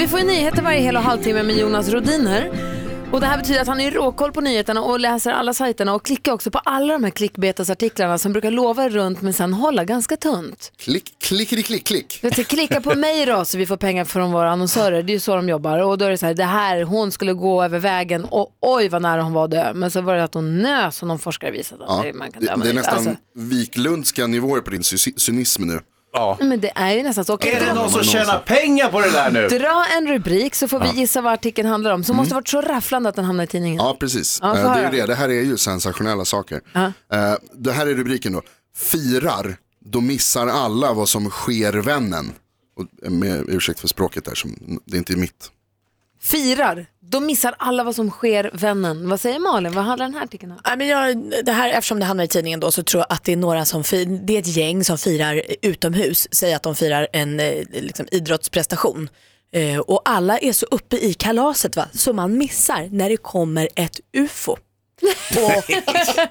Vi 0.00 0.08
får 0.08 0.20
ju 0.20 0.26
nyheter 0.26 0.62
varje 0.62 0.80
hel 0.80 0.96
och 0.96 1.02
halvtimme 1.02 1.42
med 1.42 1.56
Jonas 1.56 1.88
Rodiner. 1.88 2.50
Och 3.12 3.20
det 3.20 3.26
här 3.26 3.38
betyder 3.38 3.60
att 3.60 3.66
han 3.66 3.80
är 3.80 3.90
råkoll 3.90 4.32
på 4.32 4.40
nyheterna 4.40 4.82
och 4.82 5.00
läser 5.00 5.30
alla 5.32 5.54
sajterna 5.54 5.94
och 5.94 6.04
klickar 6.06 6.32
också 6.32 6.50
på 6.50 6.58
alla 6.58 6.92
de 6.92 7.04
här 7.04 7.10
klickbetesartiklarna 7.10 8.18
som 8.18 8.32
brukar 8.32 8.50
lova 8.50 8.88
runt 8.88 9.22
men 9.22 9.32
sen 9.32 9.52
hålla 9.52 9.84
ganska 9.84 10.16
tunt. 10.16 10.72
Klick, 10.76 11.14
klick, 11.18 11.86
klick. 11.86 12.18
Vet 12.22 12.36
du, 12.36 12.44
klicka 12.44 12.80
på 12.80 12.94
mig 12.94 13.26
då 13.26 13.44
så 13.44 13.58
vi 13.58 13.66
får 13.66 13.76
pengar 13.76 14.04
från 14.04 14.32
våra 14.32 14.50
annonsörer. 14.50 15.02
Det 15.02 15.12
är 15.12 15.14
ju 15.14 15.20
så 15.20 15.36
de 15.36 15.48
jobbar. 15.48 15.78
Och 15.78 15.98
då 15.98 16.04
är 16.04 16.10
det 16.10 16.18
så 16.18 16.26
här, 16.26 16.34
det 16.34 16.44
här, 16.44 16.82
hon 16.82 17.12
skulle 17.12 17.32
gå 17.32 17.62
över 17.64 17.78
vägen 17.78 18.24
och 18.24 18.48
oj 18.60 18.88
vad 18.88 19.02
nära 19.02 19.22
hon 19.22 19.32
var 19.32 19.44
att 19.44 19.50
dö. 19.50 19.72
Men 19.74 19.90
så 19.90 20.00
var 20.00 20.14
det 20.16 20.24
att 20.24 20.34
hon 20.34 20.58
nös 20.58 20.96
som 20.96 21.08
någon 21.08 21.18
forskare 21.18 21.50
visade. 21.50 21.84
Ja, 21.88 22.00
Det- 22.04 22.12
man 22.12 22.32
kan 22.32 22.42
det, 22.44 22.54
det 22.62 22.70
är 22.70 22.74
nästan 22.74 22.94
Alltså, 22.94 23.14
Wiklundska 23.34 24.26
nivåer 24.26 24.60
på 24.60 24.70
din 24.70 24.80
cy- 24.82 25.18
cynism 25.18 25.62
nu. 25.62 25.80
Ja. 26.12 26.38
men 26.40 26.60
det 26.60 26.72
är 26.74 26.90
ju 26.92 27.02
nästan 27.02 27.24
så. 27.24 27.34
Okej, 27.34 27.52
Är 27.52 27.60
det 27.60 27.66
dra- 27.66 27.74
någon 27.74 27.90
som 27.90 28.02
tjänar 28.04 28.38
pengar 28.38 28.88
på 28.88 29.00
det 29.00 29.10
där 29.10 29.30
nu? 29.30 29.48
Dra 29.48 29.86
en 29.96 30.06
rubrik 30.08 30.54
så 30.54 30.68
får 30.68 30.80
vi 30.80 30.88
gissa 31.00 31.20
vad 31.20 31.32
artikeln 31.32 31.68
handlar 31.68 31.90
om. 31.90 32.04
Så 32.04 32.14
måste 32.14 32.30
det 32.30 32.34
varit 32.34 32.48
så 32.48 32.60
rafflande 32.60 33.08
att 33.08 33.14
den 33.16 33.24
hamnar 33.24 33.44
i 33.44 33.46
tidningen. 33.46 33.76
Ja, 33.78 33.96
precis. 34.00 34.38
Ja, 34.42 34.48
Eh, 34.48 34.54
det 34.54 34.60
är 34.60 34.68
höra. 34.68 34.92
ju 34.92 35.00
det. 35.00 35.06
Det 35.06 35.14
här 35.14 35.28
är 35.28 35.42
ju 35.42 35.56
sensationella 35.56 36.24
saker. 36.24 36.60
Ja. 36.72 36.84
Eh, 37.12 37.34
Det 37.52 37.72
här 37.72 37.86
är 37.86 37.94
rubriken 37.94 38.32
då. 38.32 38.42
Firar, 38.76 39.56
då 39.84 40.00
missar 40.00 40.46
alla 40.46 40.92
vad 40.92 41.08
som 41.08 41.30
sker 41.30 41.72
vännen. 41.72 42.32
Och 42.76 43.12
med 43.12 43.44
ursäkt 43.48 43.80
för 43.80 43.88
språket 43.88 44.24
där, 44.24 44.34
som, 44.34 44.80
det 44.86 44.96
är 44.96 44.98
inte 44.98 45.16
mitt. 45.16 45.50
Firar, 46.22 46.86
då 47.00 47.20
missar 47.20 47.54
alla 47.58 47.84
vad 47.84 47.96
som 47.96 48.10
sker 48.10 48.50
vännen. 48.52 49.08
Vad 49.08 49.20
säger 49.20 49.38
Malin? 49.38 49.72
Vad 49.72 49.84
handlar 49.84 50.06
den 50.06 50.14
här 50.14 50.24
artikeln 50.24 50.52
om? 50.52 50.78
Men 50.78 50.88
jag, 50.88 51.32
det 51.44 51.52
här, 51.52 51.70
eftersom 51.70 52.00
det 52.00 52.04
handlar 52.04 52.24
i 52.24 52.28
tidningen 52.28 52.60
då 52.60 52.70
så 52.70 52.82
tror 52.82 53.00
jag 53.00 53.16
att 53.16 53.24
det 53.24 53.32
är 53.32 53.36
några 53.36 53.64
som 53.64 53.82
det 54.22 54.36
är 54.36 54.38
ett 54.38 54.56
gäng 54.56 54.84
som 54.84 54.98
firar 54.98 55.42
utomhus, 55.62 56.28
säg 56.30 56.54
att 56.54 56.62
de 56.62 56.74
firar 56.74 57.08
en 57.12 57.40
eh, 57.40 57.64
liksom, 57.72 58.06
idrottsprestation. 58.10 59.08
Eh, 59.52 59.78
och 59.78 60.02
alla 60.04 60.38
är 60.38 60.52
så 60.52 60.66
uppe 60.70 60.96
i 60.96 61.14
kalaset 61.14 61.76
va? 61.76 61.86
så 61.92 62.12
man 62.12 62.38
missar 62.38 62.88
när 62.90 63.10
det 63.10 63.16
kommer 63.16 63.68
ett 63.74 64.00
ufo. 64.16 64.56
Och 65.36 65.64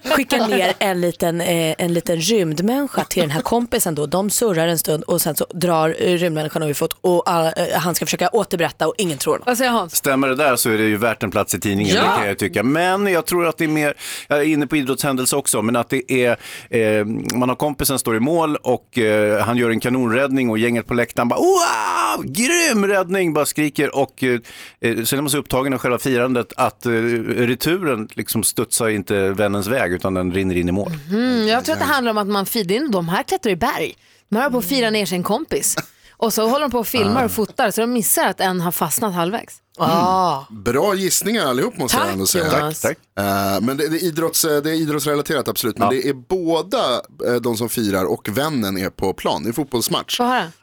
skickar 0.15 0.47
ner 0.47 0.73
en 0.79 1.01
liten, 1.01 1.41
eh, 1.41 1.75
en 1.77 1.93
liten 1.93 2.17
rymdmänniska 2.17 3.03
till 3.03 3.21
den 3.21 3.31
här 3.31 3.41
kompisen 3.41 3.95
då. 3.95 4.05
De 4.05 4.29
surrar 4.29 4.67
en 4.67 4.79
stund 4.79 5.03
och 5.03 5.21
sen 5.21 5.35
så 5.35 5.45
drar 5.53 5.95
eh, 5.99 6.17
rymdmänniskan 6.17 6.63
och 6.63 6.69
ufot 6.69 6.97
och 7.01 7.29
alla, 7.29 7.51
eh, 7.51 7.79
han 7.79 7.95
ska 7.95 8.05
försöka 8.05 8.29
återberätta 8.29 8.87
och 8.87 8.93
ingen 8.97 9.17
tror 9.17 9.33
honom. 9.33 9.43
Vad 9.47 9.57
säger 9.57 9.71
Hans? 9.71 9.95
Stämmer 9.95 10.27
det 10.27 10.35
där 10.35 10.55
så 10.55 10.69
är 10.69 10.77
det 10.77 10.83
ju 10.83 10.97
värt 10.97 11.23
en 11.23 11.31
plats 11.31 11.53
i 11.55 11.59
tidningen, 11.59 11.95
Ja. 11.95 12.01
det 12.01 12.17
kan 12.17 12.27
jag 12.27 12.39
tycka. 12.39 12.63
Men 12.63 13.07
jag 13.07 13.25
tror 13.25 13.47
att 13.47 13.57
det 13.57 13.63
är 13.63 13.67
mer, 13.67 13.93
jag 14.27 14.39
är 14.39 14.43
inne 14.43 14.67
på 14.67 14.77
idrottshändelse 14.77 15.35
också, 15.35 15.61
men 15.61 15.75
att 15.75 15.89
det 15.89 16.11
är, 16.25 16.37
eh, 16.69 17.05
man 17.33 17.49
har 17.49 17.55
kompisen 17.55 17.99
står 17.99 18.15
i 18.15 18.19
mål 18.19 18.55
och 18.55 18.97
eh, 18.97 19.43
han 19.43 19.57
gör 19.57 19.69
en 19.69 19.79
kanonräddning 19.79 20.49
och 20.49 20.57
gänget 20.57 20.87
på 20.87 20.93
läktaren 20.93 21.27
bara 21.27 21.39
wow, 21.39 22.23
grym 22.25 22.87
räddning, 22.87 23.33
bara 23.33 23.45
skriker 23.45 23.95
och 23.95 24.23
eh, 24.23 24.39
eh, 24.81 25.03
sen 25.03 25.19
är 25.19 25.21
man 25.21 25.29
så 25.29 25.37
upptagen 25.37 25.73
av 25.73 25.79
själva 25.79 25.97
firandet 25.97 26.53
att 26.57 26.85
eh, 26.85 26.89
returen 26.91 28.07
liksom 28.13 28.43
studsar 28.59 28.89
inte 28.89 29.29
vännens 29.29 29.67
väg 29.67 29.93
utan 29.93 30.13
den 30.13 30.31
rinner 30.33 30.55
in 30.55 30.69
i 30.69 30.71
mål. 30.71 30.91
Mm, 31.09 31.47
jag 31.47 31.65
tror 31.65 31.73
att 31.73 31.79
det 31.79 31.85
handlar 31.85 32.11
om 32.11 32.17
att 32.17 32.27
man 32.27 32.45
firar 32.45 32.71
in, 32.71 32.91
de 32.91 33.09
här 33.09 33.23
klättrar 33.23 33.51
i 33.51 33.55
berg. 33.55 33.95
De 34.29 34.35
här 34.35 34.43
håller 34.43 34.51
på 34.51 34.57
att 34.57 34.65
fira 34.65 34.89
ner 34.89 35.05
sin 35.05 35.23
kompis. 35.23 35.75
Och 36.11 36.33
så 36.33 36.47
håller 36.47 36.61
de 36.61 36.71
på 36.71 36.79
och 36.79 36.87
filmar 36.87 37.23
och 37.25 37.31
fotar 37.31 37.71
så 37.71 37.81
de 37.81 37.93
missar 37.93 38.27
att 38.27 38.39
en 38.39 38.61
har 38.61 38.71
fastnat 38.71 39.13
halvvägs. 39.13 39.55
Ah. 39.77 40.43
Bra 40.49 40.95
gissningar 40.95 41.45
allihop 41.45 41.77
måste 41.77 41.97
jag 41.97 42.03
Tack, 42.05 42.13
ändå 42.13 42.25
säga. 42.25 42.59
Jonas. 42.59 42.81
Tack. 42.81 42.97
Eh, 43.19 43.61
men 43.61 43.77
det, 43.77 43.87
det, 43.87 43.97
är 43.97 44.03
idrotts, 44.03 44.41
det 44.41 44.69
är 44.69 44.73
idrottsrelaterat 44.73 45.47
absolut. 45.47 45.77
Men 45.77 45.85
Ja. 45.87 45.91
det 45.91 46.09
är 46.09 46.13
båda 46.13 47.01
eh, 47.27 47.35
de 47.41 47.57
som 47.57 47.69
firar 47.69 48.05
och 48.05 48.29
vännen 48.29 48.77
är 48.77 48.89
på 48.89 49.13
plan. 49.13 49.43
Det 49.43 49.47
är 49.47 49.49
en 49.49 49.53
fotbollsmatch. 49.53 50.19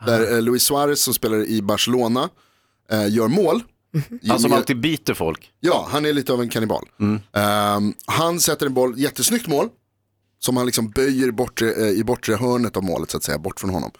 Där 0.06 0.34
eh, 0.34 0.42
Luis 0.42 0.62
Suarez 0.62 1.02
som 1.02 1.14
spelar 1.14 1.44
i 1.44 1.62
Barcelona 1.62 2.28
eh, 2.92 3.08
gör 3.08 3.28
mål. 3.28 3.62
Han 4.28 4.40
som 4.40 4.50
Med- 4.50 4.58
alltid 4.58 4.80
biter 4.80 5.14
folk. 5.14 5.50
Ja, 5.60 5.88
han 5.90 6.06
är 6.06 6.12
lite 6.12 6.32
av 6.32 6.40
en 6.42 6.48
kannibal. 6.48 6.88
Ehm, 7.32 7.94
han 8.06 8.40
sätter 8.40 8.66
en 8.66 8.74
boll, 8.74 8.98
jättesnyggt 8.98 9.46
mål. 9.46 9.68
Som 10.38 10.56
han 10.56 10.66
liksom 10.66 10.90
böjer 10.90 11.30
bortre, 11.30 11.72
eh, 11.72 11.88
i 11.88 12.04
bortre 12.04 12.34
hörnet 12.34 12.76
av 12.76 12.84
målet 12.84 13.10
så 13.10 13.16
att 13.16 13.22
säga, 13.22 13.38
bort 13.38 13.60
från 13.60 13.70
honom. 13.70 13.90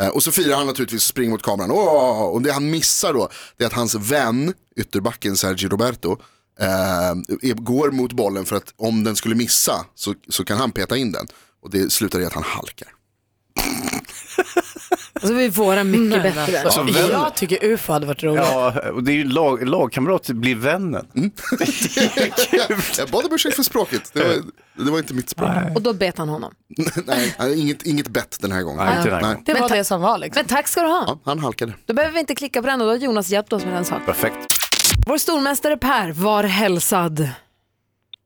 Eh, 0.00 0.08
och 0.08 0.22
så 0.22 0.32
firar 0.32 0.56
han 0.56 0.66
naturligtvis 0.66 1.02
och 1.02 1.08
springer 1.08 1.30
mot 1.30 1.42
kameran. 1.42 1.70
Åh! 1.70 2.22
Och 2.22 2.42
det 2.42 2.52
han 2.52 2.70
missar 2.70 3.12
då, 3.12 3.28
det 3.56 3.64
är 3.64 3.68
att 3.68 3.72
hans 3.74 3.94
vän, 3.94 4.54
ytterbacken 4.76 5.36
Sergio 5.36 5.68
Roberto, 5.68 6.16
är, 6.58 7.54
går 7.54 7.90
mot 7.90 8.12
bollen 8.12 8.44
för 8.44 8.56
att 8.56 8.74
om 8.76 9.04
den 9.04 9.16
skulle 9.16 9.34
missa 9.34 9.86
så, 9.94 10.14
så 10.28 10.44
kan 10.44 10.58
han 10.58 10.72
peta 10.72 10.96
in 10.96 11.12
den. 11.12 11.26
Och 11.62 11.70
det 11.70 11.92
slutar 11.92 12.20
i 12.20 12.24
att 12.24 12.32
han 12.32 12.42
halkar. 12.42 12.88
Och 15.22 15.28
så 15.28 15.34
är 15.34 15.48
våra 15.50 15.84
mycket 15.84 16.22
bättre. 16.22 16.60
Alltså, 16.62 16.82
vän- 16.82 16.94
Jag 17.10 17.34
tycker 17.34 17.64
ufo 17.64 17.92
hade 17.92 18.06
varit 18.06 18.22
roligt. 18.22 18.40
Ja, 18.44 18.90
och 18.92 19.02
det 19.02 19.12
är 19.12 19.16
ju 19.16 19.24
lag, 19.24 19.68
lagkamrat 19.68 20.30
blir 20.30 20.54
vännen. 20.54 21.06
jag 22.98 23.08
bad 23.08 23.24
om 23.24 23.32
ursäkt 23.34 23.56
för 23.56 23.62
språket, 23.62 24.10
det 24.14 24.20
var, 24.24 24.34
det 24.84 24.90
var 24.90 24.98
inte 24.98 25.14
mitt 25.14 25.28
språk. 25.28 25.50
Och 25.74 25.82
då 25.82 25.92
bet 25.92 26.18
han 26.18 26.28
honom. 26.28 26.52
Nej, 27.06 27.60
inget, 27.62 27.82
inget 27.86 28.08
bett 28.08 28.38
den 28.40 28.52
här 28.52 28.62
gången. 28.62 28.84
Nej, 28.86 28.96
inte 28.96 29.10
den 29.10 29.14
här 29.14 29.22
gången. 29.22 29.42
Det 29.44 29.54
var 29.54 29.68
det 29.68 29.84
som 29.84 30.00
var 30.00 30.18
liksom. 30.18 30.40
Men 30.40 30.46
tack 30.56 30.68
ska 30.68 30.80
du 30.82 30.88
ha. 30.88 31.04
Ja, 31.06 31.18
han 31.24 31.38
halkade. 31.38 31.72
Då 31.86 31.94
behöver 31.94 32.14
vi 32.14 32.20
inte 32.20 32.34
klicka 32.34 32.62
på 32.62 32.68
den 32.68 32.80
och 32.80 32.86
då 32.86 32.92
har 32.92 32.98
Jonas 32.98 33.28
hjälpt 33.30 33.52
oss 33.52 33.64
med 33.64 33.74
den 33.74 33.84
saken. 33.84 34.06
Perfekt. 34.06 34.52
Vår 35.06 35.18
stormästare 35.18 35.76
Per, 35.76 36.12
var 36.12 36.42
hälsad. 36.44 37.28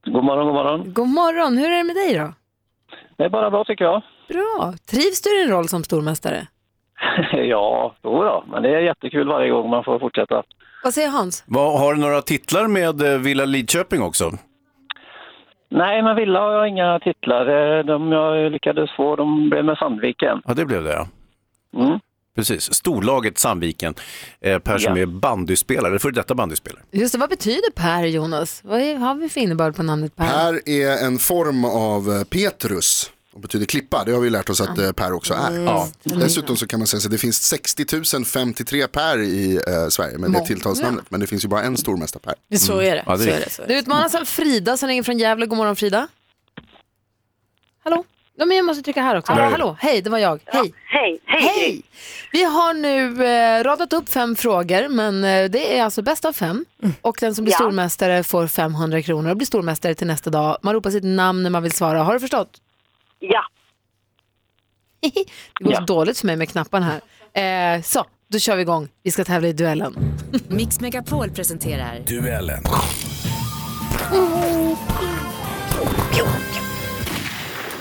God 0.04 0.24
morgon, 0.24 0.44
god 0.46 0.54
morgon. 0.54 0.92
God 0.94 1.08
morgon, 1.08 1.58
hur 1.58 1.70
är 1.70 1.76
det 1.76 1.84
med 1.84 1.96
dig 1.96 2.14
då? 2.14 2.34
Det 3.18 3.24
är 3.24 3.28
bara 3.30 3.50
bra 3.50 3.64
tycker 3.64 3.84
jag. 3.84 4.02
Bra. 4.28 4.74
Trivs 4.86 5.20
du 5.22 5.36
i 5.36 5.42
din 5.42 5.50
roll 5.50 5.68
som 5.68 5.84
stormästare? 5.84 6.46
ja, 7.32 7.94
jo 8.04 8.22
då, 8.22 8.44
men 8.52 8.62
det 8.62 8.68
är 8.68 8.80
jättekul 8.80 9.28
varje 9.28 9.50
gång 9.50 9.70
man 9.70 9.84
får 9.84 9.98
fortsätta. 9.98 10.42
Vad 10.84 10.94
säger 10.94 11.08
Hans? 11.08 11.44
Vad, 11.46 11.80
har 11.80 11.94
du 11.94 12.00
några 12.00 12.22
titlar 12.22 12.66
med 12.68 13.02
eh, 13.12 13.18
Villa 13.18 13.44
Lidköping 13.44 14.02
också? 14.02 14.30
Nej, 15.70 16.02
men 16.02 16.16
Villa 16.16 16.40
har 16.40 16.52
jag 16.52 16.68
inga 16.68 16.98
titlar. 16.98 17.46
Eh, 17.78 17.84
De 17.84 18.12
jag 18.12 18.52
lyckades 18.52 18.90
få, 18.96 19.16
de 19.16 19.50
blev 19.50 19.64
med 19.64 19.76
Sandviken. 19.78 20.42
Ja, 20.44 20.54
det 20.54 20.64
blev 20.64 20.84
det 20.84 20.92
ja. 20.92 21.06
Mm. 21.84 21.98
Precis, 22.36 22.74
storlaget 22.74 23.38
Sandviken. 23.38 23.94
Eh, 24.40 24.58
per 24.58 24.78
som 24.78 24.96
Ja. 24.96 25.02
är 25.02 25.06
bandyspelare, 25.06 25.98
för 25.98 26.10
detta 26.10 26.34
bandyspelare. 26.34 26.82
Just 26.90 27.12
det, 27.14 27.18
vad 27.20 27.28
betyder 27.30 27.70
Per 27.76 28.06
Jonas? 28.06 28.60
Vad 28.64 28.80
är, 28.80 28.96
har 28.96 29.14
vi 29.14 29.28
för 29.28 29.40
innebörd 29.40 29.76
på 29.76 29.82
namnet 29.82 30.16
Per? 30.16 30.26
Per 30.26 30.68
är 30.70 31.06
en 31.06 31.18
form 31.18 31.64
av 31.64 32.16
eh, 32.16 32.24
Petrus. 32.24 33.12
Och 33.32 33.40
betyder 33.40 33.66
klippa. 33.66 34.04
Det 34.04 34.12
har 34.12 34.20
vi 34.20 34.30
lärt 34.30 34.50
oss 34.50 34.60
att 34.60 34.78
eh, 34.78 34.92
Per 34.92 35.12
också 35.12 35.34
är. 35.34 35.58
Ja. 35.58 35.88
Dessutom 36.04 36.56
så 36.56 36.66
kan 36.66 36.80
man 36.80 36.86
säga 36.86 36.98
att 37.04 37.10
det 37.10 37.18
finns 37.18 37.42
60 37.42 38.24
053 38.24 38.86
Per 38.86 39.18
i 39.18 39.54
eh, 39.66 39.88
Sverige 39.88 40.18
med 40.18 40.32
det 40.32 40.46
tilltalsnamnet. 40.46 41.04
Men 41.08 41.20
det 41.20 41.26
finns 41.26 41.44
ju 41.44 41.48
bara 41.48 41.62
en 41.62 41.76
stormästare 41.76 42.22
Per. 42.48 42.56
Så 42.58 42.78
är 42.80 42.94
det. 42.96 43.02
Ja, 43.06 43.16
det 43.16 43.24
är 43.24 43.26
så 43.28 43.32
är 43.36 43.40
det, 43.40 43.50
så 43.50 43.62
är 43.62 43.66
det. 43.66 43.72
Du 43.74 43.78
utmanas 43.80 44.14
av 44.14 44.24
Frida 44.24 44.76
som 44.76 44.88
ringer 44.88 45.02
från 45.02 45.18
Gävle. 45.18 45.46
God 45.46 45.58
morgon 45.58 45.76
Frida. 45.76 46.08
Hallå? 47.84 48.04
Ja, 48.36 48.46
men 48.46 48.56
jag 48.56 48.66
måste 48.66 48.82
trycka 48.82 49.02
här 49.02 49.16
också. 49.18 49.32
Där. 49.34 49.50
Hallå, 49.50 49.76
hej, 49.80 50.02
det 50.02 50.10
var 50.10 50.18
jag. 50.18 50.40
Hej. 50.46 50.72
Hej, 50.86 51.20
hej. 51.26 51.42
Hej! 51.42 51.82
Vi 52.32 52.44
har 52.44 52.74
nu 52.74 53.24
eh, 53.26 53.64
radat 53.64 53.92
upp 53.92 54.08
fem 54.08 54.36
frågor, 54.36 54.88
men 54.88 55.24
eh, 55.24 55.50
det 55.50 55.78
är 55.78 55.84
alltså 55.84 56.02
bäst 56.02 56.24
av 56.24 56.32
fem. 56.32 56.64
Och 57.02 57.16
den 57.20 57.34
som 57.34 57.44
blir 57.44 57.52
Ja. 57.52 57.58
stormästare 57.58 58.22
får 58.24 58.46
500 58.46 59.02
kronor 59.02 59.30
och 59.30 59.36
blir 59.36 59.46
stormästare 59.46 59.94
till 59.94 60.06
nästa 60.06 60.30
dag. 60.30 60.58
Man 60.62 60.74
ropar 60.74 60.90
sitt 60.90 61.04
namn 61.04 61.42
när 61.42 61.50
man 61.50 61.62
vill 61.62 61.72
svara. 61.72 62.02
Har 62.02 62.14
du 62.14 62.20
förstått? 62.20 62.50
Ja. 63.20 63.42
Det 65.60 65.64
går 65.64 65.72
så 65.72 65.80
Ja. 65.80 65.80
dåligt 65.80 66.18
för 66.18 66.26
mig 66.26 66.36
med 66.36 66.48
knapparna 66.48 67.00
här. 67.34 67.76
Eh, 67.76 67.82
så, 67.82 68.04
då 68.28 68.38
kör 68.38 68.56
vi 68.56 68.62
igång. 68.62 68.88
Vi 69.02 69.10
ska 69.10 69.24
tävla 69.24 69.48
i 69.48 69.52
duellen. 69.52 70.18
Mix 70.48 70.80
Megapol 70.80 71.30
presenterar 71.30 71.98
Duellen. 72.06 72.62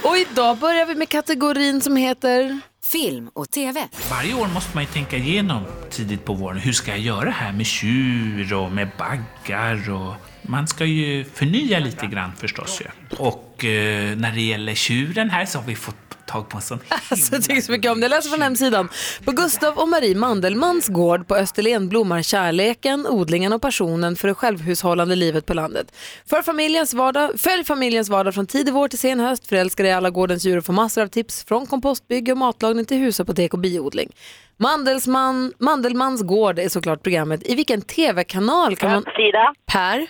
Och 0.04 0.18
idag 0.18 0.58
börjar 0.58 0.86
vi 0.86 0.96
med 0.96 1.10
kategorin 1.10 1.82
som 1.82 1.96
heter... 1.96 2.60
film 2.92 3.30
och 3.34 3.50
TV. 3.50 3.88
Varje 4.10 4.34
år 4.34 4.48
måste 4.48 4.76
man 4.76 4.84
ju 4.84 4.90
tänka 4.90 5.18
igenom 5.18 5.64
tidigt 5.90 6.26
på 6.26 6.34
våren. 6.34 6.58
Hur 6.58 6.74
ska 6.74 6.92
jag 6.92 7.00
göra 7.00 7.30
här 7.30 7.52
med 7.52 7.66
tjur 7.66 8.54
och 8.54 8.72
med 8.72 8.90
baggar 8.98 9.92
och 9.92 10.14
man 10.50 10.68
ska 10.68 10.86
ju 10.86 11.24
förnya 11.24 11.80
lite 11.80 12.06
grann 12.06 12.32
förstås 12.38 12.82
ju. 12.82 13.16
Och 13.18 13.66
eh, 13.66 14.18
när 14.18 14.32
det 14.32 14.42
gäller 14.42 14.76
tjuren 14.76 15.30
här 15.30 15.46
så 15.46 15.60
har 15.60 15.66
vi 15.66 15.76
fått 15.76 15.96
tag 16.26 16.50
på 16.50 16.58
en 16.58 16.62
sån 16.62 16.80
Alltså, 17.10 17.36
jag 17.36 17.44
tycker 17.44 17.62
så 17.62 17.72
mycket 17.72 17.92
om 17.92 18.00
det. 18.00 18.04
Jag 18.04 18.10
läser 18.10 18.30
från 18.30 18.42
hemsidan. 18.42 18.90
På 19.26 19.32
Gustav 19.32 19.78
och 19.78 19.90
Marie 19.90 20.16
Mandelmans 20.16 20.88
gård 20.88 21.28
på 21.28 21.36
Österlen 21.36 21.90
blommar 21.90 22.22
kärleken, 22.22 23.08
odlingen 23.08 23.54
och 23.54 23.62
passionen 23.62 24.16
för 24.16 24.28
det 24.28 24.34
självhushållande 24.34 25.16
livet 25.16 25.46
på 25.46 25.54
landet. 25.54 25.96
För 26.30 26.42
familjens 26.42 26.94
vardag, 26.94 27.40
följ 27.40 27.64
familjens 27.64 28.10
vardag 28.10 28.34
från 28.34 28.48
tidig 28.48 28.74
vår 28.74 28.88
till 28.88 29.00
sen 29.00 29.20
höst. 29.20 29.48
Förälska 29.48 29.84
dig 29.84 29.92
i 29.92 29.96
alla 29.96 30.10
gårdens 30.10 30.46
djur 30.46 30.58
och 30.58 30.66
få 30.66 30.72
massor 30.72 31.02
av 31.02 31.08
tips 31.08 31.44
från 31.44 31.66
kompostbygge 31.66 32.32
och 32.32 32.38
matlagning 32.38 32.86
till 32.86 32.98
husapotek 32.98 33.54
och 33.54 33.60
biodling. 33.60 34.10
Mandelsman, 34.58 35.54
Mandelmans 35.60 36.22
gård 36.22 36.60
är 36.60 36.70
såklart 36.70 37.04
programmet. 37.04 37.42
I 37.50 37.56
vilken 37.56 37.82
tv-kanal 37.82 38.76
kan 38.76 38.92
man... 38.92 39.04
Frida. 39.16 39.54
Per, 39.72 40.08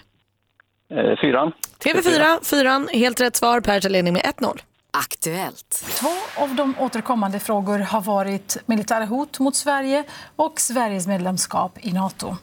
fyran. 1.21 1.51
TV4, 1.83 2.43
fyran, 2.43 2.89
helt 2.93 3.21
rätt 3.21 3.35
svar. 3.35 3.61
Per 3.61 3.79
tar 3.79 3.89
ledning 3.89 4.13
med 4.13 4.21
1-0. 4.21 4.59
Aktuellt. 4.91 5.85
Två 5.99 6.41
av 6.43 6.55
de 6.55 6.75
återkommande 6.79 7.39
frågor 7.39 7.79
har 7.79 8.01
varit 8.01 8.57
militära 8.65 9.05
hot 9.05 9.39
mot 9.39 9.55
Sverige 9.55 10.03
och 10.35 10.59
Sveriges 10.59 11.07
medlemskap 11.07 11.77
i 11.81 11.93
Nato. 11.93 12.35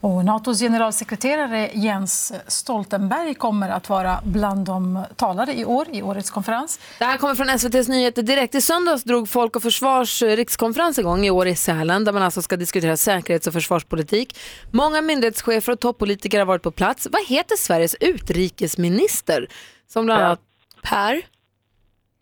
Och 0.00 0.24
Natos 0.24 0.60
generalsekreterare 0.60 1.70
Jens 1.74 2.32
Stoltenberg 2.46 3.34
kommer 3.34 3.68
att 3.68 3.88
vara 3.88 4.20
bland 4.24 4.66
de 4.66 5.04
talare 5.16 5.58
i 5.58 5.64
år 5.64 5.86
i 5.92 6.02
årets 6.02 6.30
konferens. 6.30 6.80
Det 6.98 7.04
här 7.04 7.16
kommer 7.16 7.34
från 7.34 7.48
SVTs 7.48 7.88
Nyheter 7.88 8.22
direkt. 8.22 8.54
I 8.54 8.60
söndags 8.60 9.04
drog 9.04 9.28
Folk 9.28 9.56
och 9.56 9.62
Försvars 9.62 10.22
eh, 10.22 10.36
rikskonferens 10.36 10.98
igång 10.98 11.26
i 11.26 11.30
år 11.30 11.48
i 11.48 11.56
Sälen 11.56 12.04
där 12.04 12.12
man 12.12 12.22
alltså 12.22 12.42
ska 12.42 12.56
diskutera 12.56 12.96
säkerhets 12.96 13.46
och 13.46 13.52
försvarspolitik. 13.52 14.38
Många 14.70 15.00
myndighetschefer 15.00 15.72
och 15.72 15.80
toppolitiker 15.80 16.38
har 16.38 16.46
varit 16.46 16.62
på 16.62 16.70
plats. 16.70 17.08
Vad 17.10 17.26
heter 17.26 17.56
Sveriges 17.56 17.94
utrikesminister? 18.00 19.48
Som 19.92 20.06
bland 20.06 20.22
annat... 20.22 20.40
Per, 20.82 21.22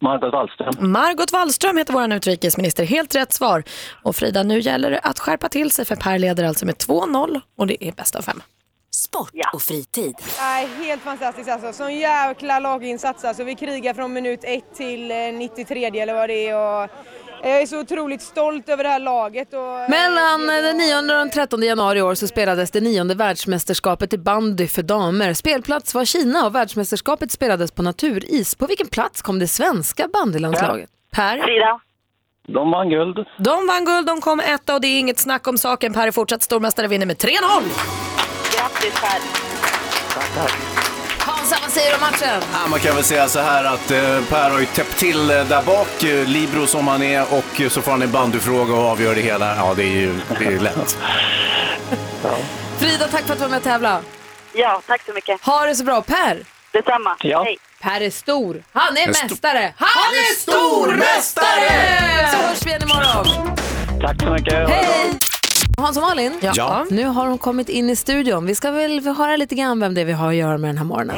Margot 0.02 0.32
Wallström. 0.32 0.92
Margot 0.92 1.32
Wallström 1.32 1.76
heter 1.76 1.92
vår 1.92 2.12
utrikesminister. 2.12 2.84
Helt 2.84 3.14
rätt 3.14 3.32
svar. 3.32 3.62
Och 4.02 4.16
Frida, 4.16 4.42
nu 4.42 4.60
gäller 4.60 4.90
det 4.90 4.98
att 4.98 5.18
skärpa 5.18 5.48
till 5.48 5.70
sig 5.70 5.84
för 5.84 5.96
Per 5.96 6.18
leder 6.18 6.44
alltså 6.44 6.66
med 6.66 6.74
2-0 6.74 7.40
och 7.58 7.66
det 7.66 7.84
är 7.84 7.92
bäst 7.92 8.14
av 8.16 8.22
fem. 8.22 8.42
Sport 8.90 9.30
och 9.52 9.62
fritid. 9.62 10.14
Nej, 10.38 10.68
helt 10.84 11.02
fantastiskt 11.02 11.48
alltså. 11.50 11.72
Sån 11.72 11.94
jäkla 11.94 12.58
laginsats 12.60 13.24
alltså. 13.24 13.44
Vi 13.44 13.54
krigar 13.54 13.94
från 13.94 14.12
minut 14.12 14.40
1 14.42 14.74
till 14.74 15.10
eh, 15.10 15.16
93 15.16 15.84
eller 15.84 16.14
vad 16.14 16.28
det 16.28 16.48
är. 16.48 16.56
Och 16.56 16.90
jag 17.42 17.62
är 17.62 17.66
så 17.66 17.80
otroligt 17.80 18.22
stolt 18.22 18.68
över 18.68 18.84
det 18.84 18.90
här 18.90 18.98
laget. 18.98 19.54
Och, 19.54 19.90
Mellan 19.90 20.50
eh, 20.50 20.62
den 20.62 20.76
9 20.76 20.96
och 20.96 21.02
den 21.02 21.30
13 21.30 21.62
januari 21.62 21.98
i 21.98 22.02
år 22.02 22.14
så 22.14 22.26
spelades 22.28 22.70
det 22.70 22.80
nionde 22.80 23.14
världsmästerskapet 23.14 24.12
i 24.12 24.18
bandy 24.18 24.66
för 24.66 24.82
damer. 24.82 25.32
Spelplats 25.32 25.94
var 25.94 26.04
Kina 26.04 26.46
och 26.46 26.54
världsmästerskapet 26.54 27.30
spelades 27.30 27.70
på 27.72 27.82
naturis. 27.82 28.54
På 28.54 28.66
vilken 28.66 28.86
plats 28.88 29.22
kom 29.22 29.38
det 29.38 29.48
svenska 29.48 30.08
bandylandslaget? 30.12 30.90
Per, 31.12 31.38
Frida. 31.38 31.80
De 32.48 32.70
vann 32.70 32.90
guld. 32.90 33.16
de 33.38 33.66
vann 33.66 33.84
guld, 33.84 34.06
de 34.06 34.20
kom 34.20 34.40
etta 34.40 34.74
och 34.74 34.80
det 34.80 34.86
är 34.86 34.98
inget 34.98 35.18
snack 35.18 35.46
om 35.46 35.58
saken. 35.58 35.92
Per 35.92 36.06
är 36.06 36.10
fortsatt 36.10 36.42
stormästare, 36.42 36.88
vinner 36.88 37.06
med 37.06 37.16
3-0. 37.16 37.28
Grattis 38.56 39.00
Per. 39.00 40.91
Hansa, 41.52 41.62
vad 41.62 41.72
säger 41.72 41.88
du 41.90 41.94
om 41.94 42.00
matchen? 42.00 42.42
Ja, 42.52 42.68
man 42.70 42.80
kan 42.80 42.94
väl 42.94 43.04
säga 43.04 43.28
så 43.28 43.40
här 43.40 43.64
att 43.64 43.90
eh, 43.90 44.20
Per 44.28 44.50
har 44.50 44.58
ju 44.58 44.66
täppt 44.66 44.96
till 44.96 45.30
eh, 45.30 45.44
där 45.44 45.62
bak, 45.62 46.02
eh, 46.02 46.26
Libro 46.26 46.66
som 46.66 46.88
han 46.88 47.02
är, 47.02 47.22
och 47.34 47.60
eh, 47.60 47.68
så 47.68 47.82
får 47.82 47.90
han 47.92 48.02
en 48.02 48.10
bandyfråga 48.12 48.74
och 48.74 48.84
avgör 48.90 49.14
det 49.14 49.20
hela. 49.20 49.56
Ja, 49.56 49.74
det 49.76 49.82
är 49.82 49.86
ju 49.86 50.14
det 50.38 50.44
är 50.44 50.58
lätt. 50.60 50.98
Frida, 52.78 53.08
tack 53.08 53.22
för 53.24 53.32
att 53.32 53.38
du 53.38 53.42
var 53.42 53.48
med 53.48 53.56
och 53.56 53.62
tävla. 53.64 54.00
Ja, 54.52 54.82
tack 54.86 55.02
så 55.06 55.12
mycket. 55.12 55.40
Ha 55.44 55.66
det 55.66 55.74
så 55.74 55.84
bra. 55.84 56.02
Per, 56.02 56.44
Detsamma. 56.72 57.16
Ja. 57.20 57.42
Hej. 57.44 57.58
Per 57.80 58.00
är 58.00 58.10
stor. 58.10 58.62
Han 58.72 58.96
är 58.96 59.02
En 59.08 59.14
sto- 59.14 59.22
mästare. 59.30 59.74
Han 59.76 60.14
är 60.14 60.34
stormästare! 60.40 62.28
Så 62.32 62.36
hörs 62.36 62.62
vi 62.66 62.70
igen 62.70 62.82
imorgon. 62.82 63.56
Tack 64.00 64.20
så 64.22 64.30
mycket. 64.30 64.68
Hej! 64.70 65.18
Hans 65.76 65.96
och 65.96 66.02
Malin, 66.02 66.38
Ja. 66.54 66.86
nu 66.90 67.04
har 67.04 67.26
hon 67.26 67.38
kommit 67.38 67.68
in 67.68 67.90
i 67.90 67.96
studion. 67.96 68.46
Vi 68.46 68.54
ska 68.54 68.70
väl 68.70 69.06
höra 69.06 69.36
lite 69.36 69.54
grann 69.54 69.80
vem 69.80 69.94
det 69.94 70.00
är 70.00 70.04
vi 70.04 70.12
har 70.12 70.28
att 70.28 70.34
göra 70.34 70.58
med 70.58 70.68
den 70.68 70.78
här 70.78 70.84
morgonen. 70.84 71.16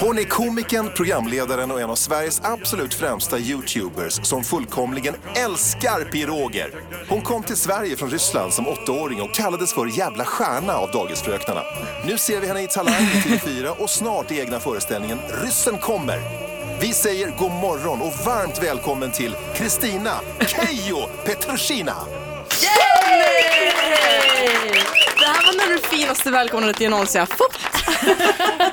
Hon 0.00 0.18
är 0.18 0.22
komikern, 0.24 0.90
programledaren 0.96 1.70
och 1.70 1.80
en 1.80 1.90
av 1.90 1.94
Sveriges 1.94 2.40
absolut 2.44 2.94
främsta 2.94 3.38
YouTubers 3.38 4.26
som 4.26 4.44
fullkomligen 4.44 5.14
älskar 5.34 6.04
piroger. 6.12 6.70
Hon 7.08 7.20
kom 7.20 7.42
till 7.42 7.56
Sverige 7.56 7.96
från 7.96 8.10
Ryssland 8.10 8.52
som 8.52 8.68
åttaåring 8.68 9.22
och 9.22 9.34
kallades 9.34 9.72
för 9.74 9.98
jävla 9.98 10.24
stjärna 10.24 10.72
av 10.72 10.90
dagisfröknarna. 10.90 11.60
Nu 12.06 12.18
ser 12.18 12.40
vi 12.40 12.46
henne 12.46 12.62
i 12.62 12.66
Talang 12.66 12.94
i 13.02 13.20
TV4 13.28 13.68
och 13.68 13.90
snart 13.90 14.30
i 14.30 14.40
egna 14.40 14.60
föreställningen 14.60 15.18
Ryssen 15.44 15.78
kommer. 15.78 16.18
Vi 16.80 16.92
säger 16.92 17.32
god 17.38 17.52
morgon 17.52 18.00
och 18.02 18.12
varmt 18.26 18.62
välkommen 18.62 19.12
till 19.12 19.36
Kristina 19.54 20.10
Keijo 20.46 20.98
Petrushina. 21.24 21.94
Det 22.60 22.66
här 25.26 25.46
var 25.46 25.70
nog 25.70 25.80
det 25.82 25.88
finaste 25.96 26.30
välkomnandet 26.30 26.80
jag 26.80 26.90
någonsin 26.90 27.20
har 27.20 27.26
fått. 27.26 27.58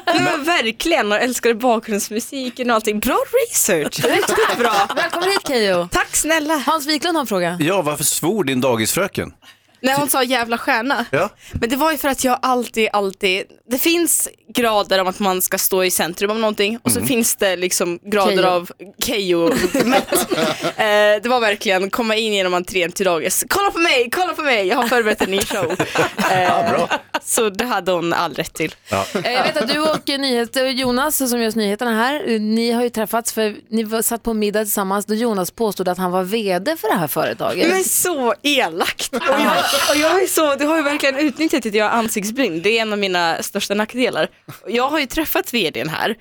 Men 0.24 0.44
verkligen, 0.44 1.12
och 1.12 1.18
älskade 1.18 1.56
bakgrundsmusiken 1.56 2.70
och 2.70 2.76
allting. 2.76 3.00
Bra 3.00 3.18
research, 3.50 4.06
riktigt 4.06 4.58
bra. 4.58 4.88
Välkommen 4.96 5.30
hit 5.30 5.48
Keyyo. 5.48 5.88
Tack 5.92 6.16
snälla. 6.16 6.58
Hans 6.66 6.88
Wiklund 6.88 7.16
har 7.16 7.22
en 7.22 7.28
fråga. 7.28 7.58
Ja, 7.60 7.82
varför 7.82 8.04
svor 8.04 8.44
din 8.44 8.62
dagisfröken? 8.62 9.34
När 9.82 9.98
hon 9.98 10.10
sa 10.10 10.24
jävla 10.24 10.58
stjärna. 10.58 11.06
Ja. 11.12 11.30
Men 11.54 11.70
det 11.70 11.76
var 11.76 11.92
ju 11.92 11.98
för 11.98 12.08
att 12.08 12.24
jag 12.24 12.40
alltid, 12.42 12.90
alltid, 12.94 13.44
det 13.70 13.78
finns 13.80 14.30
grader 14.54 15.02
om 15.02 15.08
att 15.08 15.20
man 15.20 15.42
ska 15.42 15.58
stå 15.58 15.84
i 15.84 15.92
centrum 15.92 16.32
av 16.32 16.40
någonting 16.40 16.80
och 16.84 16.92
så 16.92 17.02
finns 17.02 17.36
det 17.36 17.56
liksom 17.56 18.00
grader 18.04 18.32
Keyyo. 18.36 18.48
av 18.48 18.72
kejo 19.00 19.50
eh, 20.78 21.22
Det 21.24 21.26
var 21.26 21.40
verkligen 21.40 21.90
komma 21.90 22.16
in 22.16 22.34
genom 22.34 22.54
entrén 22.54 22.92
till 22.92 23.06
dagis. 23.06 23.46
Kolla 23.50 23.72
på 23.72 23.80
mig, 23.80 24.10
kolla 24.12 24.34
på 24.34 24.42
mig, 24.42 24.68
jag 24.68 24.76
har 24.78 24.88
förberett 24.88 25.22
en 25.22 25.32
ny 25.32 25.40
show. 25.42 25.76
Eh, 26.32 26.86
Så 27.24 27.50
det 27.50 27.66
hade 27.66 27.92
hon 27.92 28.14
all 28.14 28.34
rätt 28.34 28.54
till. 28.54 28.76
Eh, 28.92 29.32
Jag 29.32 29.44
vet 29.44 29.58
att 29.58 29.68
du 29.74 29.80
och 29.80 30.20
nyheter, 30.20 30.66
Jonas 30.66 31.30
som 31.30 31.42
gör 31.42 31.56
nyheterna 31.56 31.96
här, 31.96 32.24
eh, 32.34 32.40
ni 32.42 32.72
har 32.72 32.84
ju 32.84 32.90
träffats 32.90 33.34
för 33.34 33.56
ni 33.70 33.84
var, 33.84 34.02
satt 34.02 34.24
på 34.24 34.34
middag 34.34 34.64
tillsammans 34.64 35.06
då 35.06 35.14
Jonas 35.14 35.52
påstod 35.52 35.88
att 35.88 35.98
han 35.98 36.12
var 36.12 36.24
vd 36.24 36.78
för 36.78 36.88
det 36.88 36.96
här 36.96 37.08
företaget. 37.08 37.70
Men 37.70 37.84
så 37.84 38.34
elakt! 38.44 39.14
Och 39.14 39.22
jag, 39.22 39.58
och 39.90 39.96
jag 39.96 40.24
är 40.24 40.28
så, 40.28 40.56
du 40.56 40.66
har 40.66 40.78
ju 40.78 40.84
verkligen 40.84 41.16
utnyttjat 41.20 41.66
att 41.66 41.74
jag 41.74 41.86
har 41.86 41.92
ansiktsbryn, 41.98 42.62
det 42.62 42.78
är 42.78 42.82
en 42.82 42.94
av 42.94 43.00
mina 43.00 43.44
största 43.44 43.74
nackdelar. 43.74 44.30
Jag 44.68 44.90
har 44.90 45.00
ju 45.00 45.06
träffat 45.06 45.54
vdn 45.54 45.90
här, 45.90 46.16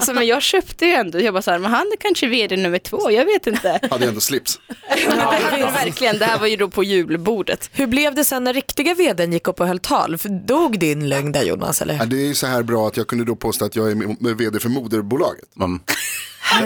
så, 0.00 0.12
men 0.14 0.26
jag 0.26 0.42
köpte 0.42 0.86
ju 0.86 0.92
ändå, 0.92 1.20
jag 1.20 1.34
bara 1.34 1.42
så 1.42 1.50
här, 1.50 1.58
men 1.58 1.70
han 1.70 1.86
är 1.92 1.96
kanske 2.00 2.26
vd 2.26 2.56
nummer 2.56 2.78
två, 2.78 3.10
jag 3.10 3.24
vet 3.24 3.46
inte. 3.46 3.80
Hade 3.90 4.06
ändå 4.06 4.20
slips. 4.20 4.58
Var 5.08 5.72
verkligen, 5.72 6.18
det 6.18 6.24
här 6.24 6.38
var 6.38 6.46
ju 6.46 6.56
då 6.56 6.68
på 6.70 6.84
julbordet. 6.84 7.70
Hur 7.72 7.86
blev 7.86 8.14
det 8.14 8.24
sen 8.24 8.44
när 8.44 8.52
riktiga 8.52 8.94
vdn 8.94 9.32
gick 9.32 9.48
upp 9.48 9.60
och 9.60 9.66
höll 9.66 9.78
tal? 9.78 10.18
För 10.18 10.28
dog 10.28 10.78
din 10.78 11.08
lögn 11.08 11.32
där 11.32 11.42
Jonas 11.42 11.82
eller? 11.82 11.94
Ja, 11.94 12.04
det 12.04 12.16
är 12.16 12.26
ju 12.26 12.34
så 12.34 12.46
här 12.46 12.62
bra 12.62 12.86
att 12.88 12.96
jag 12.96 13.06
kunde 13.06 13.24
då 13.24 13.36
påstå 13.36 13.64
att 13.64 13.76
jag 13.76 13.90
är 13.90 13.94
med- 13.94 14.36
vd 14.38 14.60
för 14.60 14.68
moderbolaget. 14.68 15.56
Mm. 15.56 15.80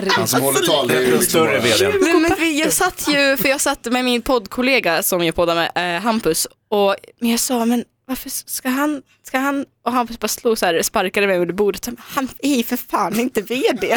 Han 0.09 0.27
som 0.29 0.41
håller 0.43 0.61
tal. 0.61 0.89
Det 0.89 0.95
är 0.97 1.01
ju 1.01 1.07
liksom 1.07 1.25
större 1.25 1.59
vdn. 1.61 1.93
Men, 2.01 2.23
men 2.23 2.33
vi- 2.39 2.61
jag 2.61 2.73
satt 2.73 3.05
ju, 3.09 3.37
för 3.37 3.49
jag 3.49 3.61
satt 3.61 3.85
med 3.93 4.05
min 4.05 4.23
poddkollega 4.23 5.03
som 5.03 5.25
jag 5.25 5.35
poddar 5.35 5.55
med, 5.55 5.97
eh, 5.97 6.03
Hampus, 6.03 6.47
och 6.71 6.97
men 7.21 7.31
jag 7.31 7.41
sa, 7.41 7.65
men 7.65 7.85
varför 8.07 8.31
ska 8.31 8.69
han, 8.69 9.03
ska 9.29 9.39
han, 9.39 9.67
och 9.85 9.93
han 9.93 10.09
bara 10.21 10.29
slog 10.29 10.59
så 10.59 10.67
här, 10.67 10.83
sparkade 10.83 11.27
mig 11.27 11.39
under 11.39 11.55
bordet. 11.55 11.89
Han 11.99 12.29
är 12.39 12.63
för 12.63 12.77
fan 12.77 13.21
inte 13.21 13.41
vd. 13.43 13.87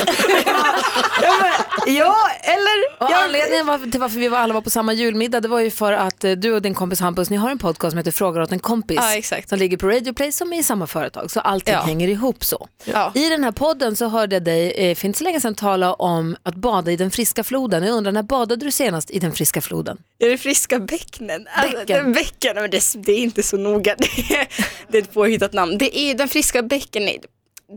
jag 1.22 1.40
bara, 1.40 1.54
ja, 1.88 2.16
eller? 2.44 2.96
Och 3.06 3.12
jag, 3.12 3.24
anledningen 3.24 3.66
var, 3.66 3.92
till 3.92 4.00
varför 4.00 4.20
vi 4.20 4.28
var 4.28 4.38
alla 4.38 4.54
var 4.54 4.62
på 4.62 4.70
samma 4.70 4.94
julmiddag 4.94 5.40
det 5.40 5.48
var 5.48 5.60
ju 5.60 5.72
för 5.72 5.94
att 5.94 6.24
eh, 6.24 6.32
du 6.32 6.54
och 6.54 6.62
din 6.62 6.74
kompis 6.74 7.00
Hampus 7.00 7.30
ni 7.30 7.38
har 7.38 7.50
en 7.52 7.58
podcast 7.60 7.92
som 7.92 7.98
heter 7.98 8.12
Frågar 8.12 8.42
åt 8.42 8.52
en 8.52 8.60
kompis 8.60 8.98
Ja, 9.02 9.16
exakt. 9.16 9.50
som 9.50 9.60
ligger 9.60 9.78
på 9.78 9.88
Radio 9.88 10.14
Play 10.14 10.32
som 10.32 10.54
är 10.54 10.60
i 10.60 10.64
samma 10.64 10.88
företag 10.88 11.32
så 11.32 11.40
allting 11.40 11.74
Ja. 11.74 11.80
hänger 11.82 12.08
ihop 12.08 12.44
så. 12.46 12.68
Ja. 12.86 13.12
I 13.16 13.30
den 13.30 13.44
här 13.44 13.52
podden 13.52 13.96
så 13.96 14.08
hörde 14.08 14.36
jag 14.36 14.44
dig 14.44 14.72
eh, 14.72 14.96
för 14.96 15.06
inte 15.08 15.18
så 15.18 15.24
länge 15.24 15.42
sedan 15.42 15.56
tala 15.56 15.94
om 15.94 16.36
att 16.44 16.56
bada 16.56 16.92
i 16.92 16.96
den 16.96 17.12
friska 17.12 17.44
floden. 17.44 17.84
Jag 17.84 17.96
undrar 17.98 18.12
när 18.12 18.24
badade 18.24 18.66
du 18.66 18.72
senast 18.72 19.12
i 19.12 19.20
den 19.20 19.32
friska 19.34 19.62
floden? 19.62 19.98
Är 20.20 20.30
det 20.30 20.38
friska 20.38 20.80
bäcknen? 20.80 21.48
Alltså, 21.56 21.78
Bäcken. 21.78 22.04
den 22.04 22.14
bäcken, 22.14 22.56
men 22.56 22.70
det, 22.72 22.82
det 22.96 23.12
är 23.12 23.18
inte 23.20 23.44
så 23.44 23.58
noga. 23.58 23.96
Det 24.02 24.36
är, 24.36 24.48
det 24.88 24.98
är 24.98 25.02
ett 25.02 25.14
påhittat 25.22 25.54
namn. 25.54 25.78
Det 25.78 26.00
är 26.00 26.16
den 26.16 26.28
friska 26.28 26.64
bäcken, 26.64 27.10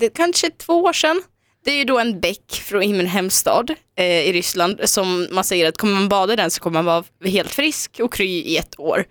det 0.01 0.07
är 0.07 0.11
kanske 0.11 0.51
två 0.51 0.83
år 0.83 0.93
sedan. 0.93 1.23
Det 1.65 1.71
är 1.71 1.77
ju 1.77 1.85
då 1.85 1.99
en 1.99 2.21
bäck 2.21 2.53
från 2.53 2.81
min 2.81 3.07
hemstad 3.07 3.71
eh, 3.97 4.05
i 4.05 4.33
Ryssland 4.33 4.81
som 4.85 5.29
man 5.31 5.45
säger 5.45 5.69
att 5.69 5.79
kommer 5.79 5.95
man 5.95 6.09
bada 6.09 6.33
i 6.33 6.37
den 6.37 6.51
så 6.51 6.61
kommer 6.61 6.83
man 6.83 6.85
vara 6.85 7.05
helt 7.31 7.55
frisk 7.55 8.01
och 8.01 8.13
kry 8.13 8.43
i 8.43 8.57
ett 8.57 8.81
år. 8.81 9.05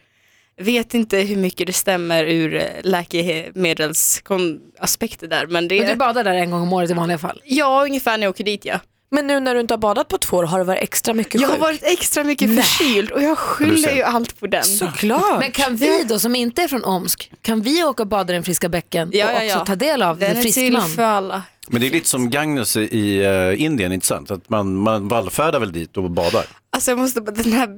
Vet 0.58 0.94
inte 0.94 1.18
hur 1.18 1.36
mycket 1.36 1.68
det 1.68 1.74
stämmer 1.74 2.26
ur 2.26 2.56
eh, 2.56 2.64
läkemedelsaspekter 2.84 5.28
där 5.28 5.48
men 5.48 5.68
det 5.68 5.80
Men 5.80 5.90
du 5.90 5.96
badar 5.96 6.24
där 6.24 6.34
en 6.34 6.52
gång 6.52 6.62
om 6.62 6.74
året 6.74 6.90
i 6.90 6.94
vanliga 6.94 7.18
fall? 7.18 7.42
ja, 7.46 7.84
ungefär 7.86 8.18
när 8.18 8.26
jag 8.26 8.30
åker 8.30 8.44
dit 8.44 8.66
ja. 8.66 8.80
Men 9.14 9.28
nu 9.28 9.40
när 9.40 9.54
du 9.54 9.60
inte 9.62 9.74
har 9.74 9.80
badat 9.80 10.08
på 10.08 10.18
två 10.18 10.38
år 10.38 10.44
har 10.44 10.60
du 10.60 10.66
varit 10.66 10.84
extra 10.84 11.14
mycket 11.14 11.42
Jag 11.42 11.48
har 11.48 11.54
sjuk? 11.56 11.62
varit 11.62 11.84
extra 11.84 12.24
mycket 12.24 12.56
förkyld 12.56 13.12
och 13.12 13.24
jag 13.24 13.38
skyller 13.38 13.92
ju 13.96 14.02
allt 14.02 14.40
på 14.40 14.48
den. 14.48 14.64
Såklart. 14.64 15.40
Men 15.40 15.52
kan 15.52 15.76
vi 15.76 16.04
då 16.04 16.20
som 16.20 16.36
inte 16.36 16.62
är 16.62 16.68
från 16.68 16.84
Omsk, 16.84 17.32
kan 17.42 17.62
vi 17.62 17.84
åka 17.84 18.04
och 18.04 18.08
bada 18.10 18.34
i 18.34 18.36
den 18.36 18.44
friska 18.44 18.70
bäcken 18.70 19.10
Ja, 19.14 19.26
och 19.26 19.32
ja, 19.32 19.36
också 19.46 19.58
ja. 19.58 19.66
ta 19.66 19.76
del 19.76 20.02
av 20.02 20.20
Den 20.20 20.36
det 20.36 20.42
friskland? 20.42 20.96
för 20.96 21.04
alla. 21.04 21.42
Men 21.68 21.82
det 21.82 21.88
är 21.88 21.92
lite 21.92 22.10
som 22.10 22.30
Gagnus 22.30 22.78
i 22.78 23.24
eh, 23.24 23.62
Indien, 23.64 23.92
inte 23.94 24.06
sant? 24.06 24.32
Att 24.32 24.50
man, 24.50 24.76
man 24.76 25.08
vallfärdar 25.08 25.60
väl 25.60 25.72
dit 25.72 25.98
och 25.98 26.12
badar. 26.12 26.46
Alltså 26.70 26.92
jag 26.92 26.98
måste 27.00 27.22
bara, 27.22 27.32
den 27.32 27.54
här 27.54 27.70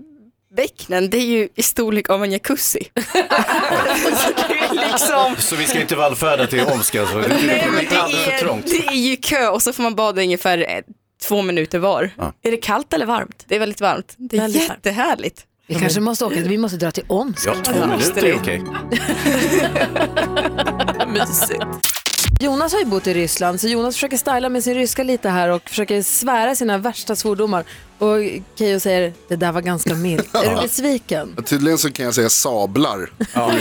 bäcknen, 0.55 1.09
det 1.09 1.17
är 1.17 1.25
ju 1.25 1.49
i 1.55 1.63
storlek 1.63 2.09
av 2.09 2.23
en 2.23 2.31
jacuzzi. 2.31 2.87
Så 2.95 3.01
det 4.47 4.73
liksom, 4.91 5.35
Så 5.39 5.55
vi 5.55 5.65
ska 5.65 5.81
inte 5.81 5.95
vallfärda 5.95 6.47
till 6.47 6.61
Omsk 6.65 6.95
alltså? 6.95 7.17
Det 7.17 7.27
nej, 7.27 7.61
för 7.61 7.71
det, 7.71 8.31
är, 8.33 8.39
trångt. 8.39 8.65
det 8.67 8.87
är 8.87 8.95
ju 9.09 9.15
kö 9.15 9.47
och 9.47 9.61
så 9.61 9.73
får 9.73 9.83
man 9.83 9.95
bada 9.95 10.21
ungefär 10.21 10.57
eh, 10.57 10.81
två 11.27 11.41
minuter 11.41 11.79
var. 11.79 12.09
Är 12.41 12.51
det 12.51 12.57
kallt 12.57 12.93
eller 12.93 13.05
varmt? 13.05 13.43
Det 13.47 13.55
är 13.55 13.59
väldigt 13.59 13.81
varmt. 13.81 14.13
Det 14.17 14.37
är 14.37 14.41
Väldigt 14.41 14.69
varmt. 14.69 14.85
jättehärligt. 14.85 15.45
Vi 15.67 15.75
kanske 15.75 15.99
måste 16.01 16.25
åka, 16.25 16.35
vi 16.41 16.57
måste 16.57 16.77
dra 16.77 16.91
till 16.91 17.03
Omsk. 17.07 17.47
Ja, 17.47 17.53
två 17.63 17.87
minuter 17.87 18.25
är 18.25 18.35
okej. 18.35 18.61
Mysigt. 21.13 21.84
Jonas 22.39 22.73
har 22.73 22.79
ju 22.79 22.85
bott 22.85 23.07
i 23.07 23.13
Ryssland 23.13 23.61
så 23.61 23.67
Jonas 23.67 23.95
försöker 23.95 24.17
styla 24.17 24.49
med 24.49 24.63
sin 24.63 24.75
ryska 24.75 25.03
lite 25.03 25.29
här 25.29 25.49
och 25.49 25.69
försöker 25.69 26.01
svära 26.01 26.55
sina 26.55 26.77
värsta 26.77 27.15
svordomar. 27.15 27.63
Och 27.97 28.17
Keyyo 28.57 28.79
säger 28.79 29.13
det 29.27 29.35
där 29.35 29.51
var 29.51 29.61
ganska 29.61 29.93
milt. 29.93 30.35
Är 30.35 30.55
du 30.55 30.61
besviken? 30.61 31.35
Tydligen 31.45 31.77
så 31.77 31.91
kan 31.91 32.05
jag 32.05 32.15
säga 32.15 32.29
sablar. 32.29 33.09
Ja. 33.33 33.51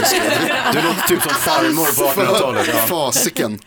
Du 0.72 0.82
låter 0.82 1.08
typ 1.08 1.22
som 1.22 1.34
farmor 1.34 2.14
på 2.14 2.20
1800-talet. 2.20 2.68
Ja. 2.68 2.74
Fasiken. 2.74 3.58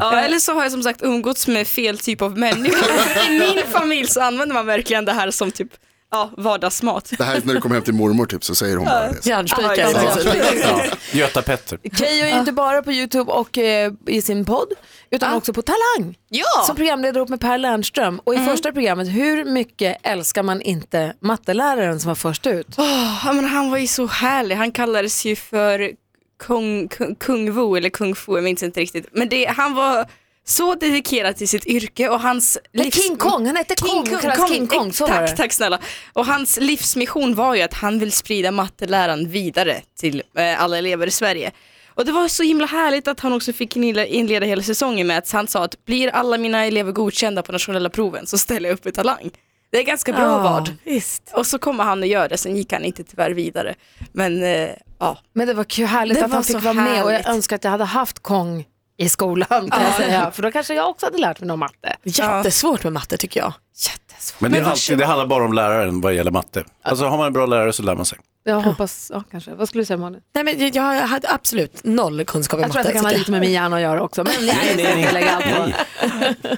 Ja, 0.00 0.20
eller 0.20 0.38
så 0.38 0.52
har 0.52 0.62
jag 0.62 0.72
som 0.72 0.82
sagt 0.82 1.02
umgåtts 1.02 1.48
med 1.48 1.66
fel 1.68 1.98
typ 1.98 2.22
av 2.22 2.38
människor. 2.38 2.90
I 3.28 3.38
min 3.38 3.62
familj 3.72 4.08
så 4.08 4.20
använder 4.20 4.54
man 4.54 4.66
verkligen 4.66 5.04
det 5.04 5.12
här 5.12 5.30
som 5.30 5.50
typ 5.50 5.68
ja, 6.10 6.30
vardagsmat. 6.36 7.12
Det 7.18 7.24
här 7.24 7.36
är 7.36 7.40
när 7.44 7.54
du 7.54 7.60
kommer 7.60 7.74
hem 7.74 7.84
till 7.84 7.94
mormor 7.94 8.26
typ 8.26 8.44
så 8.44 8.54
säger 8.54 8.76
hon 8.76 8.86
bara 8.86 9.08
det. 9.12 9.26
Järnspikar. 9.26 9.76
Ja, 9.76 10.16
Ja. 10.62 10.82
Göta 11.12 11.42
Petter. 11.42 11.78
Keyyo 11.98 12.24
är 12.24 12.32
ju 12.32 12.38
inte 12.38 12.52
bara 12.52 12.82
på 12.82 12.92
YouTube 12.92 13.32
och 13.32 13.58
eh, 13.58 13.92
i 14.06 14.22
sin 14.22 14.44
podd 14.44 14.68
utan 15.10 15.34
också 15.34 15.52
på 15.52 15.62
Talang. 15.62 16.18
Ja! 16.28 16.64
Som 16.66 16.76
programledare 16.76 17.18
ihop 17.18 17.28
med 17.28 17.40
Per 17.40 17.58
Lernström. 17.58 18.20
Och 18.24 18.34
i 18.34 18.38
första 18.38 18.72
programmet, 18.72 19.08
hur 19.08 19.44
mycket 19.44 19.96
älskar 20.02 20.42
man 20.42 20.62
inte 20.62 21.14
matteläraren 21.20 22.00
som 22.00 22.08
var 22.08 22.14
först 22.14 22.46
ut? 22.46 22.66
Åh, 22.78 23.20
ja, 23.24 23.32
men 23.32 23.44
han 23.44 23.70
var 23.70 23.78
ju 23.78 23.86
så 23.86 24.06
härlig. 24.06 24.56
Han 24.56 24.72
kallades 24.72 25.24
ju 25.24 25.36
för 25.36 25.90
kung, 26.38 26.88
kung, 26.88 27.14
kung 27.14 27.52
Wu 27.52 27.76
eller 27.76 27.90
kung 27.90 28.14
fu, 28.14 28.34
jag 28.34 28.44
minns 28.44 28.62
inte 28.62 28.80
riktigt. 28.80 29.08
Men 29.12 29.28
det, 29.28 29.44
han 29.56 29.74
var 29.74 30.06
så 30.50 30.74
dedikerad 30.74 31.36
till 31.36 31.48
sitt 31.48 31.66
yrke 31.66 32.08
och 32.08 32.20
hans 32.20 32.58
Nej, 32.72 32.90
King 32.90 33.16
Kong, 33.16 33.46
han 33.46 33.56
hette 33.56 33.74
Kong, 33.74 34.06
han 34.10 34.20
kallas 34.20 34.50
King 34.50 34.66
Kong, 34.66 34.92
så 34.92 35.06
tack, 35.06 35.36
tack 35.36 35.52
snälla. 35.52 35.78
Och 36.12 36.26
hans 36.26 36.58
livsmission 36.60 37.34
var 37.34 37.54
ju 37.54 37.62
att 37.62 37.74
han 37.74 37.98
vill 37.98 38.12
sprida 38.12 38.50
matteläran 38.50 39.28
vidare 39.28 39.82
till 39.98 40.22
eh, 40.36 40.62
alla 40.62 40.78
elever 40.78 41.06
i 41.06 41.10
Sverige. 41.10 41.50
Och 41.94 42.04
det 42.04 42.12
var 42.12 42.28
så 42.28 42.42
himla 42.42 42.66
härligt 42.66 43.08
att 43.08 43.20
han 43.20 43.32
också 43.32 43.52
fick 43.52 43.76
inleda, 43.76 44.46
hela 44.46 44.62
säsongen 44.62 45.06
med 45.06 45.18
att 45.18 45.30
han 45.30 45.46
sa 45.48 45.64
att 45.64 45.84
blir 45.84 46.08
alla 46.08 46.38
mina 46.38 46.64
elever 46.64 46.92
godkända 46.92 47.42
på 47.42 47.52
nationella 47.52 47.90
proven 47.90 48.26
så 48.26 48.38
ställer 48.38 48.68
jag 48.68 48.74
upp 48.78 48.86
i 48.86 48.92
Talang. 48.92 49.30
Det 49.72 49.78
är 49.78 49.82
ganska 49.82 50.12
bra 50.12 50.22
Ja, 50.22 50.38
vad. 50.38 50.76
Visst. 50.84 51.22
Och 51.34 51.46
så 51.46 51.58
kommer 51.58 51.84
han 51.84 52.02
att 52.02 52.08
göra 52.08 52.28
det, 52.28 52.38
sen 52.38 52.56
gick 52.56 52.72
han 52.72 52.84
inte 52.84 53.04
tyvärr 53.04 53.30
vidare. 53.30 53.74
Men 54.12 54.42
eh, 54.42 54.68
ja, 54.98 55.18
Men 55.32 55.46
det 55.48 55.54
var 55.54 55.64
kul, 55.64 55.86
härligt 55.86 56.18
Det 56.18 56.24
att 56.24 56.32
han 56.32 56.44
fick 56.44 56.62
vara 56.62 56.74
med 56.74 57.04
och 57.04 57.10
jag 57.10 57.14
härligt. 57.14 57.28
önskar 57.28 57.56
att 57.56 57.64
jag 57.64 57.70
hade 57.70 57.84
haft 57.84 58.18
Kong 58.18 58.64
i 59.00 59.08
skolan 59.08 59.70
kan 59.70 59.82
jag 59.82 59.94
säga. 59.94 60.30
För 60.30 60.42
då 60.42 60.50
kanske 60.50 60.74
jag 60.74 60.88
också 60.90 61.06
hade 61.06 61.18
lärt 61.18 61.40
mig 61.40 61.46
någon 61.48 61.58
matte. 61.58 61.96
Jättesvårt 62.04 62.84
med 62.84 62.92
matte 62.92 63.16
tycker 63.16 63.40
jag. 63.40 63.52
jättesvårt. 63.76 64.40
Men 64.40 64.52
det, 64.52 64.58
är 64.58 64.64
alltid, 64.64 64.98
det 64.98 65.06
handlar 65.06 65.26
bara 65.26 65.44
om 65.44 65.52
läraren 65.52 66.00
vad 66.00 66.14
gäller 66.14 66.30
matte. 66.30 66.64
Alltså 66.82 67.04
har 67.06 67.16
man 67.16 67.26
en 67.26 67.32
bra 67.32 67.46
lärare 67.46 67.72
så 67.72 67.82
lär 67.82 67.94
man 67.94 68.04
sig. 68.06 68.18
Jag 68.44 68.60
hoppas, 68.60 69.10
ja 69.14 69.22
kanske. 69.30 69.54
Vad 69.54 69.68
skulle 69.68 69.82
du 69.82 69.86
säga 69.86 69.96
Malin? 69.96 70.20
Nej, 70.34 70.44
men 70.44 70.72
jag- 70.72 70.82
hade 71.06 71.28
absolut 71.30 71.84
noll 71.84 72.24
kunskap 72.24 72.60
i 72.60 72.62
Jag 72.62 72.72
tror 72.72 72.78
matte. 72.80 72.88
att 72.88 72.94
det 72.94 72.98
kan 73.00 73.04
ha 73.04 73.12
lite 73.18 73.30
med 73.30 73.40
min 73.40 73.52
hjärna 73.52 73.76
att 73.76 73.82
göra 73.82 74.02
också. 74.02 74.24
Men 74.24 74.32
jag 74.46 74.56
Nej, 74.56 74.74
nej, 74.76 75.08
nej. 75.12 76.56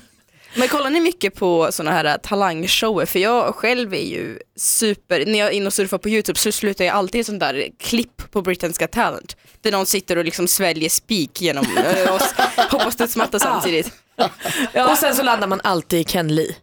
Men 0.54 0.68
kollar 0.68 0.90
ni 0.90 1.00
mycket 1.00 1.34
på 1.34 1.72
sådana 1.72 1.96
här 1.96 2.04
äh, 2.04 2.16
talangshower? 2.16 3.06
För 3.06 3.18
jag 3.18 3.54
själv 3.54 3.94
är 3.94 4.06
ju 4.06 4.38
super, 4.56 5.26
när 5.26 5.38
jag 5.38 5.48
är 5.48 5.52
inne 5.52 5.66
och 5.66 5.72
surfar 5.72 5.98
på 5.98 6.08
YouTube 6.08 6.38
så 6.38 6.52
slutar 6.52 6.84
jag 6.84 6.94
alltid 6.94 7.20
i 7.20 7.24
sånt 7.24 7.40
där 7.40 7.68
klipp 7.78 8.30
på 8.30 8.42
Britain's 8.42 8.80
Got 8.80 8.92
Talent. 8.92 9.36
Där 9.60 9.70
någon 9.72 9.86
sitter 9.86 10.18
och 10.18 10.24
liksom 10.24 10.48
sväljer 10.48 10.88
spik 10.88 11.40
genom 11.40 11.66
äh, 11.76 12.14
oss, 12.14 12.34
hoppas 12.56 12.72
hoppar 12.72 12.90
studsmatta 12.90 13.38
samtidigt. 13.38 13.92
Och 14.90 14.98
sen 14.98 15.14
så 15.14 15.22
landar 15.22 15.46
man 15.46 15.60
alltid 15.64 16.00
i 16.00 16.04
Ken 16.04 16.34
Lee. 16.34 16.54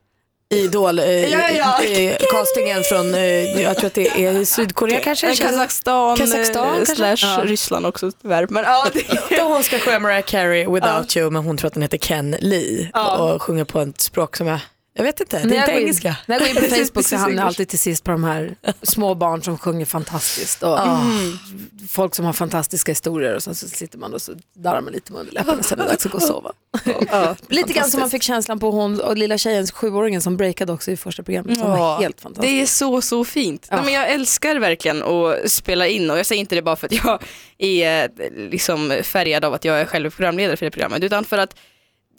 Idol, 0.53 0.99
eh, 0.99 1.05
Ja, 1.31 1.49
ja. 1.49 1.83
eh, 1.83 2.17
castingen 2.31 2.83
från, 2.83 3.13
eh, 3.13 3.62
jag 3.62 3.77
tror 3.77 3.88
att 3.88 3.93
det 3.93 4.25
är 4.25 4.45
Sydkorea 4.45 4.99
kanske? 4.99 5.27
Eh, 5.27 5.35
Kazakstan, 5.35 6.17
Kazakstan 6.17 6.67
eh, 6.67 6.75
kanske? 6.75 6.95
slash 6.95 7.38
Ja. 7.38 7.43
Ryssland 7.45 7.85
också 7.85 8.12
tyvärr. 8.21 8.47
Men, 8.49 8.63
ja, 8.63 8.85
det, 8.93 9.38
Då 9.38 9.43
hon 9.43 9.63
ska 9.63 9.79
sjunga 9.79 9.99
Mariah 9.99 10.21
Carey 10.25 10.67
Without 10.67 11.17
You 11.17 11.29
men 11.29 11.43
hon 11.43 11.57
tror 11.57 11.67
att 11.67 11.73
den 11.73 11.81
heter 11.83 11.97
Ken 11.97 12.35
Lee 12.39 12.91
och 13.19 13.41
sjunger 13.41 13.63
på 13.63 13.79
ett 13.81 14.01
språk 14.01 14.35
som 14.38 14.47
jag, 14.47 14.59
jag 14.93 15.04
vet 15.04 15.19
inte, 15.19 15.43
det 15.43 15.56
är 15.58 15.60
inte 15.60 15.71
engelska. 15.82 16.17
när 16.25 16.36
jag 16.36 16.56
går 16.56 16.63
in 16.63 16.69
på 16.69 16.75
Facebook 16.86 17.06
så 17.06 17.15
hamnar 17.15 17.38
jag 17.41 17.47
alltid 17.47 17.67
till 17.69 17.80
sist 17.80 18.04
på 18.04 18.12
de 18.12 18.23
här 18.23 18.56
små 18.84 19.15
barn 19.15 19.43
som 19.43 19.58
sjunger 19.58 19.86
fantastiskt. 19.86 20.63
Och 20.63 20.80
Folk 21.89 22.15
som 22.15 22.25
har 22.25 22.34
fantastiska 22.34 22.91
historier 22.91 23.36
och 23.36 23.43
sen 23.43 23.56
så 23.56 23.67
sitter 23.67 23.97
man 23.97 24.13
och 24.13 24.21
så 24.21 24.34
darrar 24.56 24.82
man 24.82 24.93
lite 24.93 25.12
med 25.12 25.19
underläppen 25.21 25.60
och 25.60 25.65
sen 25.65 25.80
är 25.80 25.84
det 25.84 25.89
dags 25.89 26.06
att 26.06 26.12
gå 26.12 26.17
och 26.17 26.23
sova. 26.23 26.52
lite 27.47 27.73
grann 27.73 27.89
som 27.91 27.99
man 27.99 28.10
fick 28.10 28.23
känslan 28.23 28.60
på 28.60 28.71
hon 28.71 29.02
och 29.02 29.17
lilla 29.17 29.38
tjejen, 29.38 29.67
sjuåringen 29.67 30.21
som 30.21 30.38
breakade 30.38 30.73
också 30.73 30.91
i 30.91 30.97
första 30.97 31.23
programmet. 31.23 31.60
Som 31.60 31.71
var 31.71 31.78
Ja, 31.78 31.97
helt 32.02 32.21
fantastiskt. 32.21 32.52
Det 32.54 32.62
är 32.62 32.65
så, 32.65 33.02
så 33.02 33.25
fint. 33.25 33.67
Nej, 33.71 33.82
men 33.84 33.93
jag 33.93 34.10
älskar 34.10 34.56
verkligen 34.56 35.04
att 35.04 35.52
spela 35.52 35.88
in 35.88 36.10
och 36.10 36.19
jag 36.19 36.25
säger 36.25 36.39
inte 36.39 36.56
det 36.56 36.62
bara 36.62 36.75
för 36.75 36.88
att 36.88 36.93
jag 37.06 37.23
är 37.58 38.04
eh, 38.04 38.32
liksom 38.49 38.99
färgad 39.04 39.45
av 39.45 39.54
att 39.54 39.65
jag 39.65 39.82
är 39.82 39.86
själv 39.86 40.10
programledare 40.10 40.58
för 40.58 40.65
det 40.65 40.71
programmet, 40.71 41.04
utan 41.04 41.25
för 41.25 41.38
att 41.38 41.56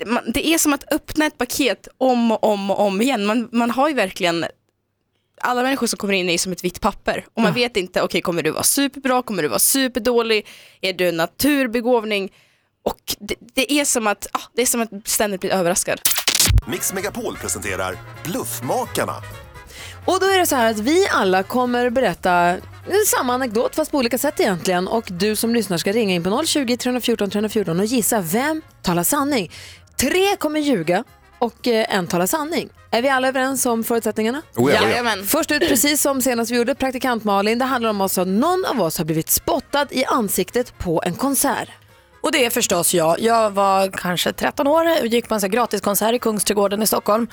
det- 0.01 0.07
man- 0.07 0.33
det 0.33 0.47
är 0.47 0.59
som 0.59 0.73
att 0.73 0.93
öppna 0.93 1.27
ett 1.27 1.39
paket 1.39 1.89
om 1.99 2.33
och 2.33 2.45
om 2.45 2.71
och 2.71 2.81
om 2.81 3.01
igen. 3.01 3.27
Man, 3.27 3.49
man 3.53 3.71
har 3.71 3.89
ju 3.89 3.95
verkligen 3.95 4.45
alla 5.43 5.63
människor 5.63 5.87
som 5.87 5.97
kommer 5.97 6.15
in 6.15 6.29
är 6.31 6.39
som 6.39 6.53
ett 6.53 6.65
vitt 6.65 6.81
papper 6.81 7.27
och 7.35 7.43
man 7.43 7.55
vet 7.55 7.77
inte, 7.77 8.03
okej 8.03 8.21
kommer 8.23 8.43
du 8.43 8.51
vara 8.51 8.63
superbra, 8.63 9.23
kommer 9.23 9.43
du 9.43 9.49
vara 9.49 9.59
superdålig, 9.59 10.47
är 10.81 10.93
du 10.93 11.09
en 11.09 11.17
naturbegåvning? 11.17 12.33
Och 12.85 13.01
det, 13.19 13.35
det, 13.55 13.73
är 13.73 13.85
som 13.85 14.07
att, 14.07 14.27
ah, 14.33 14.41
det 14.55 14.63
är 14.63 14.67
som 14.67 14.81
att 14.81 14.91
ständigt 15.05 15.41
bli 15.41 15.51
överraskad. 15.51 16.01
Mix 16.69 16.93
Megapol 16.93 17.37
presenterar 17.37 17.99
Bluffmakarna. 18.25 19.15
Och 20.07 20.21
då 20.21 20.27
är 20.27 20.39
det 20.39 20.47
så 20.47 20.57
här 20.57 20.71
att 20.71 20.79
vi 20.79 21.09
alla 21.09 21.43
kommer 21.43 21.91
berätta 21.91 22.57
samma 23.07 23.35
anekdot 23.35 23.75
fast 23.75 23.91
på 23.91 23.99
olika 23.99 24.19
sätt 24.19 24.41
egentligen 24.41 24.89
och 24.89 25.05
du 25.11 25.37
som 25.37 25.55
lyssnar 25.55 25.79
ska 25.79 25.93
ringa 25.93 26.15
in 26.15 26.25
på 26.25 26.43
020 26.47 26.77
314 26.77 27.31
314 27.31 27.81
och 27.81 27.87
gissa 27.87 28.21
vem 28.21 28.63
talar 28.83 29.03
sanning. 29.03 29.51
Tre 30.01 30.37
kommer 30.39 30.61
ljuga 30.61 31.05
och 31.39 31.69
eh, 31.69 31.95
en 31.95 32.07
talar 32.07 32.27
sanning. 32.27 32.69
Är 32.91 33.03
vi 33.03 33.09
alla 33.09 33.29
överens 33.29 33.67
om 33.67 33.85
förutsättningarna? 33.85 34.43
Oh 34.57 34.73
ja, 34.73 34.83
oh 34.83 34.91
ja. 34.91 35.17
Först 35.27 35.51
ut, 35.51 35.69
precis 35.69 36.03
som 36.03 36.23
senast 36.23 36.51
vi 36.51 36.57
gjorde, 36.57 36.75
praktikant 36.75 37.25
Malin. 37.25 37.59
Det 37.59 37.65
handlar 37.65 37.91
om 37.91 38.01
oss 38.01 38.19
att 38.19 38.29
någon 38.29 38.65
av 38.65 38.83
oss 38.83 38.99
har 38.99 39.05
blivit 39.05 39.31
spottad 39.31 39.87
i 39.91 40.05
ansiktet 40.05 40.79
på 40.79 41.03
en 41.07 41.15
konsert. 41.15 41.69
Och 42.23 42.33
det 42.33 42.45
är 42.45 42.51
förstås 42.51 42.95
jag. 42.95 43.21
Jag 43.21 43.51
var 43.51 43.91
kanske 43.91 44.33
13 44.33 44.67
år 44.67 45.01
och 45.01 45.07
gick 45.07 45.29
på 45.29 45.35
en 45.35 45.41
sån 45.41 45.51
gratiskonsert 45.51 46.15
i 46.15 46.19
Kungsträdgården 46.19 46.83
i 46.83 46.87
Stockholm. 46.87 47.29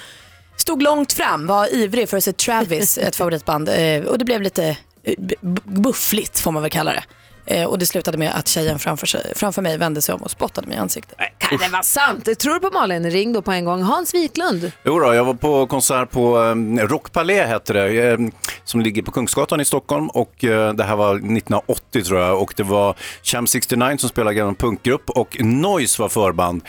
Stod 0.57 0.81
långt 0.83 1.13
fram, 1.13 1.47
var 1.47 1.75
ivrig 1.75 2.09
för 2.09 2.17
att 2.17 2.23
se 2.23 2.33
Travis, 2.33 2.97
ett 2.97 3.15
favoritband. 3.15 3.69
eh, 3.69 4.01
Och 4.03 4.17
det 4.17 4.25
blev 4.25 4.41
lite 4.41 4.77
eh, 5.03 5.15
buffligt 5.63 6.39
får 6.39 6.51
man 6.51 6.61
väl 6.61 6.71
kalla 6.71 6.93
det. 6.93 7.03
Eh, 7.47 7.65
och 7.65 7.79
det 7.79 7.85
slutade 7.85 8.17
med 8.17 8.35
att 8.35 8.47
tjejen 8.47 8.79
framför, 8.79 9.07
sig, 9.07 9.33
framför 9.35 9.61
mig 9.61 9.77
vände 9.77 10.01
sig 10.01 10.15
om 10.15 10.21
och 10.21 10.31
spottade 10.31 10.67
mig 10.67 10.77
i 10.77 10.79
ansiktet. 10.79 11.17
Kan 11.37 11.57
det 11.57 11.69
vara 11.69 11.83
sant? 11.83 12.39
Tror 12.39 12.53
du 12.53 12.59
på 12.59 12.69
Malin? 12.69 13.11
Ring 13.11 13.33
då 13.33 13.41
på 13.41 13.51
en 13.51 13.65
gång. 13.65 13.81
Hans 13.81 14.13
Wiklund. 14.13 14.71
Jo 14.85 14.99
då, 14.99 15.13
jag 15.13 15.25
var 15.25 15.33
på 15.33 15.67
konsert 15.67 16.11
på 16.11 16.37
um, 16.37 16.79
Rockpalais 16.79 17.47
hette 17.47 17.73
det, 17.73 18.13
um, 18.13 18.31
som 18.63 18.81
ligger 18.81 19.01
på 19.01 19.11
Kungsgatan 19.11 19.61
i 19.61 19.65
Stockholm 19.65 20.07
och 20.07 20.43
uh, 20.43 20.73
det 20.73 20.83
här 20.83 20.95
var 20.95 21.15
1980 21.15 22.03
tror 22.03 22.19
jag 22.19 22.41
och 22.41 22.53
det 22.57 22.63
var 22.63 22.95
Cham 23.23 23.47
69 23.47 23.97
som 23.97 24.09
spelade 24.09 24.41
en 24.41 24.55
punkgrupp 24.55 25.09
och 25.09 25.37
Noise 25.39 26.01
var 26.01 26.09
förband 26.09 26.61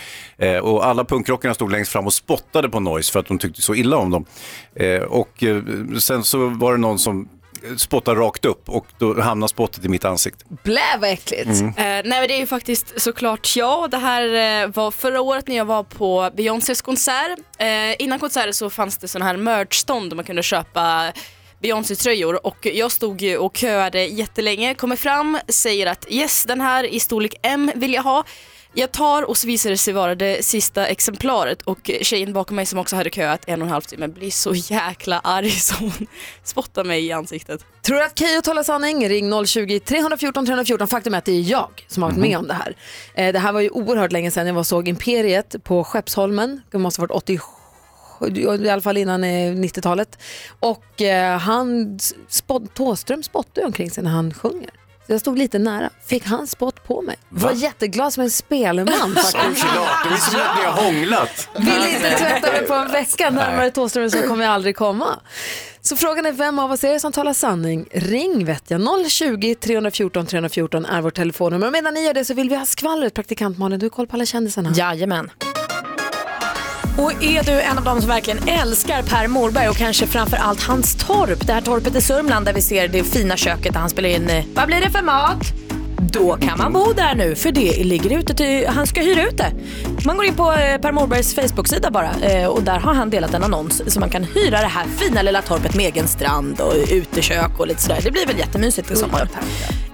uh, 0.43 0.57
och 0.57 0.85
alla 0.85 1.05
punkrockarna 1.05 1.53
stod 1.53 1.71
längst 1.71 1.91
fram 1.91 2.05
och 2.05 2.13
spottade 2.13 2.69
på 2.69 2.79
Noise 2.79 3.11
för 3.11 3.19
att 3.19 3.27
de 3.27 3.37
tyckte 3.37 3.61
så 3.61 3.75
illa 3.75 3.97
om 3.97 4.11
dem. 4.11 4.25
Uh, 4.81 5.01
och 5.01 5.43
uh, 5.43 5.97
sen 5.97 6.23
så 6.23 6.47
var 6.47 6.71
det 6.71 6.77
någon 6.77 6.99
som 6.99 7.29
spottade 7.77 8.19
rakt 8.19 8.45
upp 8.45 8.69
och 8.69 8.85
då 8.97 9.21
hamnade 9.21 9.49
spottet 9.49 9.85
i 9.85 9.89
mitt 9.89 10.05
ansikte. 10.05 10.45
Blä 10.63 10.97
vad 10.99 11.09
äckligt. 11.09 11.45
Mm. 11.45 11.67
Eh, 11.67 11.73
nej 11.77 12.03
men 12.05 12.27
det 12.27 12.33
är 12.33 12.39
ju 12.39 12.47
faktiskt 12.47 13.01
såklart 13.01 13.55
jag. 13.55 13.91
Det 13.91 13.97
här 13.97 14.63
eh, 14.63 14.67
var 14.67 14.91
förra 14.91 15.21
året 15.21 15.47
när 15.47 15.55
jag 15.55 15.65
var 15.65 15.83
på 15.83 16.29
Beyoncés 16.35 16.81
konsert. 16.81 17.39
Eh, 17.57 18.01
innan 18.01 18.19
konserten 18.19 18.53
så 18.53 18.69
fanns 18.69 18.97
det 18.97 19.07
sådana 19.07 19.25
här 19.25 19.37
merch-stånd 19.37 20.11
där 20.11 20.15
man 20.15 20.25
kunde 20.25 20.43
köpa 20.43 21.13
Beyoncé-tröjor 21.61 22.45
och 22.45 22.65
jag 22.65 22.91
stod 22.91 23.21
ju 23.21 23.37
och 23.37 23.57
köade 23.57 24.05
jättelänge, 24.05 24.73
kommer 24.75 24.95
fram, 24.95 25.37
säger 25.47 25.87
att 25.87 26.05
yes 26.09 26.43
den 26.43 26.61
här 26.61 26.83
i 26.83 26.99
storlek 26.99 27.33
M 27.41 27.71
vill 27.75 27.93
jag 27.93 28.03
ha. 28.03 28.23
Jag 28.73 28.91
tar 28.91 29.23
och 29.29 29.37
så 29.37 29.47
visar 29.47 29.69
det 29.69 29.77
sig 29.77 29.93
vara 29.93 30.15
det 30.15 30.45
sista 30.45 30.87
exemplaret 30.87 31.61
och 31.61 31.91
tjejen 32.01 32.33
bakom 32.33 32.55
mig 32.55 32.65
som 32.65 32.79
också 32.79 32.95
hade 32.95 33.09
köat 33.09 33.41
en 33.47 33.61
och 33.61 33.67
en 33.67 33.71
halv 33.71 33.81
timme 33.81 34.07
blir 34.07 34.31
så 34.31 34.53
jäkla 34.55 35.19
arg 35.19 35.49
så 35.51 35.75
hon 35.75 35.91
spottar 36.43 36.83
mig 36.83 37.05
i 37.05 37.11
ansiktet. 37.11 37.65
Tror 37.81 37.97
du 37.97 38.03
att 38.03 38.19
Keyyo 38.19 38.41
talar 38.41 38.63
sanning? 38.63 39.09
Ring 39.09 39.33
020-314 39.33 40.45
314. 40.45 40.87
Faktum 40.87 41.13
är 41.13 41.17
att 41.17 41.25
det 41.25 41.31
är 41.31 41.51
jag 41.51 41.85
som 41.87 42.03
har 42.03 42.09
varit 42.09 42.19
med 42.19 42.37
om 42.37 42.47
det 42.47 42.53
här. 42.53 42.75
Eh, 43.13 43.33
Det 43.33 43.39
här 43.39 43.51
var 43.53 43.61
ju 43.61 43.69
oerhört 43.69 44.11
länge 44.11 44.31
sedan 44.31 44.47
jag 44.47 44.53
var 44.53 44.63
såg 44.63 44.87
Imperiet 44.87 45.55
på 45.63 45.83
Skeppsholmen. 45.83 46.61
Det 46.71 46.77
måste 46.77 47.01
ha 47.01 47.07
varit 47.07 47.23
87 47.23 47.43
i 48.63 48.69
alla 48.69 48.81
fall 48.81 48.97
innan 48.97 49.23
eh, 49.23 49.27
90-talet. 49.53 50.19
Och 50.59 51.01
eh, 51.01 51.37
han, 51.39 51.99
spott, 52.27 52.73
Thåström 52.73 53.23
spottar 53.23 53.61
ju 53.61 53.65
omkring 53.65 53.91
sig 53.91 54.03
när 54.03 54.11
han 54.11 54.33
sjunger. 54.33 54.69
Jag 55.09 55.21
stod 55.21 55.37
lite 55.37 55.59
nära. 55.59 55.89
Fick 56.07 56.25
han 56.25 56.47
spott 56.47 56.83
på 56.87 57.01
mig? 57.01 57.15
Var 57.29 57.51
jätteglad 57.51 58.13
som 58.13 58.23
en 58.23 58.29
spelman 58.29 59.15
faktiskt. 59.15 59.31
Såklart, 59.31 60.09
det 60.09 60.15
är 60.15 60.17
som 60.17 60.39
att 60.41 60.57
ni 60.57 60.63
har 60.63 60.83
hånglat. 60.83 61.49
Vill 61.57 61.93
inte 61.95 62.09
tvätta 62.09 62.51
mig 62.51 62.67
på 62.67 62.73
en 62.73 62.91
vecka. 62.91 63.29
Närmare 63.29 63.71
Thåström 63.71 64.09
så 64.09 64.21
kommer 64.21 64.45
jag 64.45 64.53
aldrig 64.53 64.75
komma. 64.75 65.19
Så 65.81 65.95
frågan 65.95 66.25
är 66.25 66.31
vem 66.31 66.59
av 66.59 66.71
oss 66.71 66.83
är 66.83 66.93
det 66.93 66.99
som 66.99 67.11
talar 67.11 67.33
sanning? 67.33 67.87
Ring 67.91 68.45
vet 68.45 68.63
jag. 68.71 69.11
020 69.11 69.55
314 69.55 70.25
314 70.25 70.85
är 70.85 71.01
vårt 71.01 71.15
telefonnummer. 71.15 71.67
Och 71.67 71.73
medan 71.73 71.93
ni 71.93 72.05
gör 72.05 72.13
det 72.13 72.25
så 72.25 72.33
vill 72.33 72.49
vi 72.49 72.55
ha 72.55 72.65
skvallret. 72.65 73.13
Praktikant 73.13 73.57
Malin, 73.57 73.79
du 73.79 73.85
har 73.85 73.89
koll 73.89 74.07
på 74.07 74.15
alla 74.15 74.25
kändisarna. 74.25 74.71
Jajamän. 74.75 75.29
Och 76.99 77.23
är 77.23 77.43
du 77.43 77.61
en 77.61 77.77
av 77.77 77.83
dem 77.83 77.99
som 78.01 78.09
verkligen 78.09 78.47
älskar 78.47 79.03
Per 79.03 79.27
Morberg 79.27 79.69
och 79.69 79.75
kanske 79.75 80.07
framför 80.07 80.37
allt 80.37 80.63
hans 80.63 80.95
torp, 80.95 81.47
det 81.47 81.53
här 81.53 81.61
torpet 81.61 81.95
i 81.95 82.01
Sörmland 82.01 82.45
där 82.45 82.53
vi 82.53 82.61
ser 82.61 82.87
det 82.87 83.03
fina 83.03 83.37
köket 83.37 83.73
där 83.73 83.79
han 83.79 83.89
spelar 83.89 84.09
in 84.09 84.29
eh, 84.29 84.45
Vad 84.53 84.67
blir 84.67 84.81
det 84.81 84.89
för 84.89 85.01
mat? 85.01 85.68
Då 85.97 86.37
kan 86.37 86.57
man 86.57 86.73
bo 86.73 86.93
där 86.93 87.15
nu 87.15 87.35
för 87.35 87.51
det 87.51 87.83
ligger 87.83 88.17
ute 88.17 88.33
till, 88.33 88.67
han 88.67 88.87
ska 88.87 89.01
hyra 89.01 89.27
ut 89.27 89.37
det. 89.37 89.51
Man 90.05 90.17
går 90.17 90.25
in 90.25 90.35
på 90.35 90.51
eh, 90.51 90.81
Per 90.81 90.91
Morbergs 90.91 91.35
Facebook-sida 91.35 91.91
bara 91.91 92.11
eh, 92.21 92.45
och 92.45 92.63
där 92.63 92.79
har 92.79 92.93
han 92.93 93.09
delat 93.09 93.33
en 93.33 93.43
annons 93.43 93.81
så 93.87 93.99
man 93.99 94.09
kan 94.09 94.23
hyra 94.23 94.61
det 94.61 94.67
här 94.67 94.85
fina 94.97 95.21
lilla 95.21 95.41
torpet 95.41 95.75
med 95.75 95.85
egen 95.85 96.07
strand 96.07 96.61
och 96.61 96.73
utekök 96.91 97.59
och 97.59 97.67
lite 97.67 97.81
sådär. 97.81 97.99
Det 98.03 98.11
blir 98.11 98.25
väl 98.25 98.37
jättemysigt 98.37 98.91
i 98.91 98.95
sommar. 98.95 99.29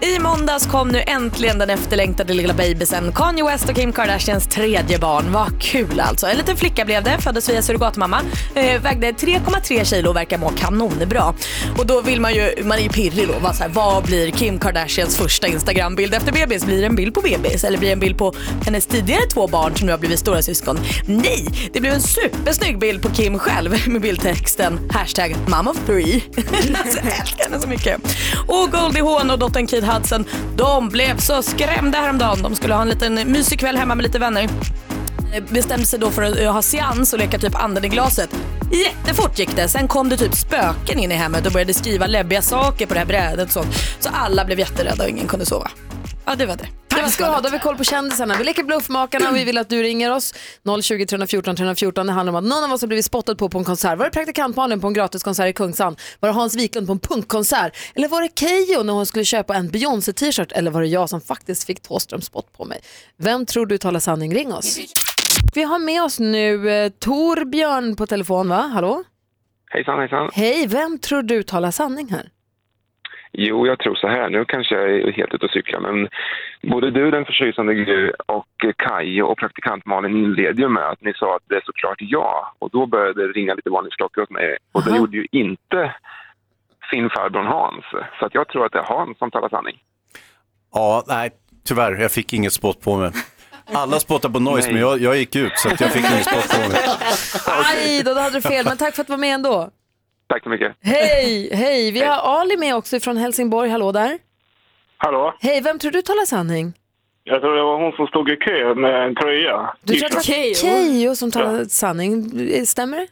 I 0.01 0.19
måndags 0.19 0.67
kom 0.67 0.87
nu 0.87 1.03
äntligen 1.07 1.59
den 1.59 1.69
efterlängtade 1.69 2.33
lilla 2.33 2.53
babysen 2.53 3.11
Kanye 3.11 3.43
West 3.43 3.69
och 3.69 3.75
Kim 3.75 3.93
Kardashians 3.93 4.47
tredje 4.47 4.99
barn. 4.99 5.31
Vad 5.31 5.61
kul 5.61 5.99
alltså. 5.99 6.27
En 6.27 6.37
liten 6.37 6.57
flicka 6.57 6.85
blev 6.85 7.03
det, 7.03 7.17
föddes 7.21 7.49
via 7.49 7.61
surrogatmamma. 7.61 8.21
Eh, 8.55 8.81
vägde 8.81 9.11
3,3 9.11 9.83
kilo 9.83 10.09
och 10.09 10.15
verkar 10.15 10.37
må 10.37 10.49
kanonbra. 10.49 11.33
Och 11.77 11.85
då 11.85 12.01
vill 12.01 12.21
man 12.21 12.33
ju, 12.33 12.63
man 12.63 12.77
är 12.77 12.83
ju 12.83 12.89
pirrig 12.89 13.27
då, 13.27 13.39
var 13.39 13.53
så 13.53 13.63
här, 13.63 13.69
vad 13.69 14.03
blir 14.03 14.31
Kim 14.31 14.59
Kardashians 14.59 15.17
första 15.17 15.47
Bild 15.95 16.13
efter 16.13 16.31
bebis? 16.31 16.65
Blir 16.65 16.81
det 16.81 16.85
en 16.85 16.95
bild 16.95 17.13
på 17.13 17.21
bebis 17.21 17.63
eller 17.63 17.77
blir 17.77 17.89
det 17.89 17.93
en 17.93 17.99
bild 17.99 18.17
på 18.17 18.33
hennes 18.65 18.85
tidigare 18.85 19.25
två 19.33 19.47
barn 19.47 19.75
som 19.75 19.85
nu 19.85 19.91
har 19.93 19.99
blivit 19.99 20.19
stora 20.19 20.41
syskon? 20.41 20.79
Nej, 21.05 21.69
det 21.73 21.81
blev 21.81 21.93
en 21.93 22.01
supersnygg 22.01 22.79
bild 22.79 23.01
på 23.01 23.09
Kim 23.09 23.39
själv 23.39 23.87
med 23.87 24.01
bildtexten 24.01 24.79
hashtag 24.91 25.35
mom 25.47 25.67
of 25.67 25.77
three. 25.85 26.21
alltså, 26.83 26.99
jag 27.03 27.19
älskar 27.19 27.43
henne 27.43 27.61
så 27.61 27.67
mycket. 27.67 28.01
Och 28.47 28.71
Goldie 28.71 29.03
Hawn 29.03 29.31
och 29.31 29.39
dottern 29.39 29.67
Kate 29.67 29.85
Hudson, 29.85 30.25
de 30.55 30.89
blev 30.89 31.17
så 31.17 31.41
skrämda 31.41 31.99
häromdagen. 31.99 32.41
De 32.41 32.55
skulle 32.55 32.73
ha 32.73 32.81
en 32.81 32.89
liten 32.89 33.31
mysig 33.31 33.59
kväll 33.59 33.77
hemma 33.77 33.95
med 33.95 34.03
lite 34.03 34.19
vänner 34.19 34.49
bestämde 35.41 35.85
sig 35.85 35.99
då 35.99 36.11
för 36.11 36.21
att 36.21 36.39
eh, 36.39 36.53
ha 36.53 36.61
seans 36.61 37.13
och 37.13 37.19
leka 37.19 37.39
typ 37.39 37.55
anden 37.55 37.85
i 37.85 37.89
glaset. 37.89 38.29
Jättefort 38.71 39.39
gick 39.39 39.55
det. 39.55 39.67
Sen 39.67 39.87
kom 39.87 40.09
det 40.09 40.17
typ 40.17 40.35
spöken 40.35 40.99
in 40.99 41.11
i 41.11 41.15
hemmet 41.15 41.45
och 41.45 41.51
började 41.51 41.73
skriva 41.73 42.07
läbbiga 42.07 42.41
saker 42.41 42.85
på 42.85 42.93
det 42.93 42.99
här 42.99 43.07
brädet 43.07 43.45
och 43.47 43.53
sånt. 43.53 43.75
Så 43.99 44.09
alla 44.13 44.45
blev 44.45 44.59
jätterädda 44.59 45.03
och 45.03 45.09
ingen 45.09 45.27
kunde 45.27 45.45
sova. 45.45 45.71
Ja, 46.25 46.35
det 46.35 46.45
var 46.45 46.55
det. 46.55 46.67
Tack 46.87 47.13
ska 47.13 47.25
du 47.25 47.31
ha. 47.31 47.41
Då 47.41 47.47
har 47.47 47.51
vi 47.51 47.59
koll 47.59 47.77
på 47.77 47.83
kändisarna. 47.83 48.35
Vi 48.37 48.43
leker 48.43 48.63
Bluffmakarna 48.63 49.29
och 49.29 49.35
vi 49.35 49.43
vill 49.43 49.57
att 49.57 49.69
du 49.69 49.83
ringer 49.83 50.11
oss. 50.11 50.33
020 50.81 51.05
314 51.05 51.55
314. 51.55 52.07
Det 52.07 52.13
handlar 52.13 52.33
om 52.33 52.35
att 52.35 52.43
någon 52.43 52.63
av 52.63 52.73
oss 52.73 52.81
har 52.81 52.87
blivit 52.87 53.05
spottad 53.05 53.35
på 53.35 53.49
på 53.49 53.57
en 53.57 53.63
konsert. 53.63 53.97
Var 53.97 54.05
det 54.05 54.11
praktikant 54.11 54.55
Malin 54.55 54.81
på 54.81 54.87
en 54.87 54.93
gratiskonsert 54.93 55.49
i 55.49 55.53
Kungsan? 55.53 55.95
Var 56.19 56.29
det 56.29 56.35
Hans 56.35 56.55
Wiklund 56.55 56.87
på 56.87 56.93
en 56.93 56.99
punkkonsert? 56.99 57.77
Eller 57.95 58.07
var 58.07 58.21
det 58.21 58.29
Keyyo 58.39 58.83
när 58.83 58.93
hon 58.93 59.05
skulle 59.05 59.25
köpa 59.25 59.55
en 59.55 59.69
Beyoncé 59.69 60.13
t-shirt? 60.13 60.51
Eller 60.51 60.71
var 60.71 60.81
det 60.81 60.87
jag 60.87 61.09
som 61.09 61.21
faktiskt 61.21 61.63
fick 61.63 61.81
Thåström 61.81 62.21
spott 62.21 62.53
på 62.53 62.65
mig? 62.65 62.81
Vem 63.17 63.45
tror 63.45 63.65
du 63.65 63.77
talar 63.77 63.99
sanning? 63.99 64.35
Ring 64.35 64.53
oss. 64.53 64.79
Vi 65.55 65.63
har 65.63 65.79
med 65.79 66.03
oss 66.03 66.19
nu 66.19 66.69
eh, 66.69 66.89
Torbjörn 66.89 67.95
på 67.95 68.05
telefon, 68.05 68.49
va? 68.49 68.61
Hallå? 68.73 69.03
Hejsan, 69.69 69.99
hejsan. 69.99 70.29
Hej, 70.33 70.67
vem 70.67 70.99
tror 70.99 71.21
du 71.21 71.43
talar 71.43 71.71
sanning 71.71 72.07
här? 72.11 72.29
Jo, 73.37 73.67
jag 73.67 73.79
tror 73.79 73.95
så 73.95 74.07
här. 74.07 74.29
Nu 74.29 74.45
kanske 74.45 74.75
jag 74.75 74.89
är 74.89 75.11
helt 75.11 75.33
ute 75.33 75.45
och 75.45 75.51
cyklar, 75.51 75.79
men 75.79 76.07
både 76.71 76.91
du, 76.91 77.11
den 77.11 77.25
förtjusande 77.25 77.73
Gry, 77.73 78.11
och 78.25 78.65
Kaj 78.77 79.23
och 79.23 79.37
praktikant 79.37 79.85
Malin 79.85 80.17
inledde 80.17 80.61
ju 80.61 80.69
med 80.69 80.89
att 80.89 81.01
ni 81.01 81.13
sa 81.13 81.35
att 81.35 81.43
det 81.49 81.55
är 81.55 81.61
såklart 81.65 81.97
ja. 81.99 82.53
Och 82.59 82.69
då 82.69 82.85
började 82.85 83.27
det 83.27 83.33
ringa 83.33 83.53
lite 83.53 83.69
varningsklockor 83.69 84.23
åt 84.23 84.29
mig. 84.29 84.57
Och 84.71 84.83
det 84.83 84.97
gjorde 84.97 85.17
ju 85.17 85.27
inte 85.31 85.95
sin 86.91 87.09
farbror 87.09 87.43
Hans. 87.43 87.85
Så 88.19 88.25
att 88.25 88.33
jag 88.33 88.47
tror 88.47 88.65
att 88.65 88.71
det 88.71 88.79
är 88.79 88.83
Hans 88.83 89.17
som 89.17 89.31
talar 89.31 89.49
sanning. 89.49 89.77
Ja, 90.73 91.03
nej, 91.07 91.31
tyvärr, 91.63 92.01
jag 92.01 92.11
fick 92.11 92.33
inget 92.33 92.53
spott 92.53 92.81
på 92.81 92.95
mig. 92.95 93.11
Alla 93.73 93.99
spottar 93.99 94.29
på 94.29 94.39
noise, 94.39 94.67
Nej. 94.67 94.73
men 94.73 94.81
jag, 94.81 95.01
jag 95.01 95.17
gick 95.17 95.35
ut 95.35 95.51
så 95.55 95.69
att 95.69 95.81
jag 95.81 95.91
fick 95.91 96.05
inget 96.11 96.25
spott 96.25 96.49
på 96.49 96.69
mig. 96.69 96.79
Aj 97.65 98.03
då, 98.03 98.13
då 98.13 98.19
hade 98.19 98.35
du 98.37 98.41
fel. 98.41 98.65
Men 98.65 98.77
tack 98.77 98.95
för 98.95 99.01
att 99.01 99.07
du 99.07 99.11
var 99.13 99.17
med 99.17 99.33
ändå. 99.33 99.69
Tack 100.29 100.43
så 100.43 100.49
mycket. 100.49 100.75
Hej, 100.81 101.49
hej. 101.55 101.91
Vi 101.91 102.03
har 102.03 102.39
Ali 102.41 102.57
med 102.57 102.75
också 102.75 102.99
från 102.99 103.17
Helsingborg. 103.17 103.69
Hallå 103.69 103.91
där. 103.91 104.17
Hallå? 104.97 105.35
Hej, 105.39 105.61
vem 105.61 105.79
tror 105.79 105.91
du 105.91 106.01
talar 106.01 106.25
sanning? 106.25 106.73
Jag 107.23 107.41
tror 107.41 107.55
det 107.55 107.63
var 107.63 107.83
hon 107.83 107.91
som 107.91 108.07
stod 108.07 108.29
i 108.29 108.35
kö 108.35 108.75
med 108.75 109.07
en 109.07 109.15
tröja. 109.15 109.73
Du 109.81 109.93
tror 109.95 110.05
att 110.05 110.11
det 110.11 110.17
var 110.17 110.53
Keyyo 110.53 111.15
som 111.15 111.31
talar 111.31 111.65
sanning. 111.65 112.31
Stämmer 112.65 112.97
det? 112.97 113.07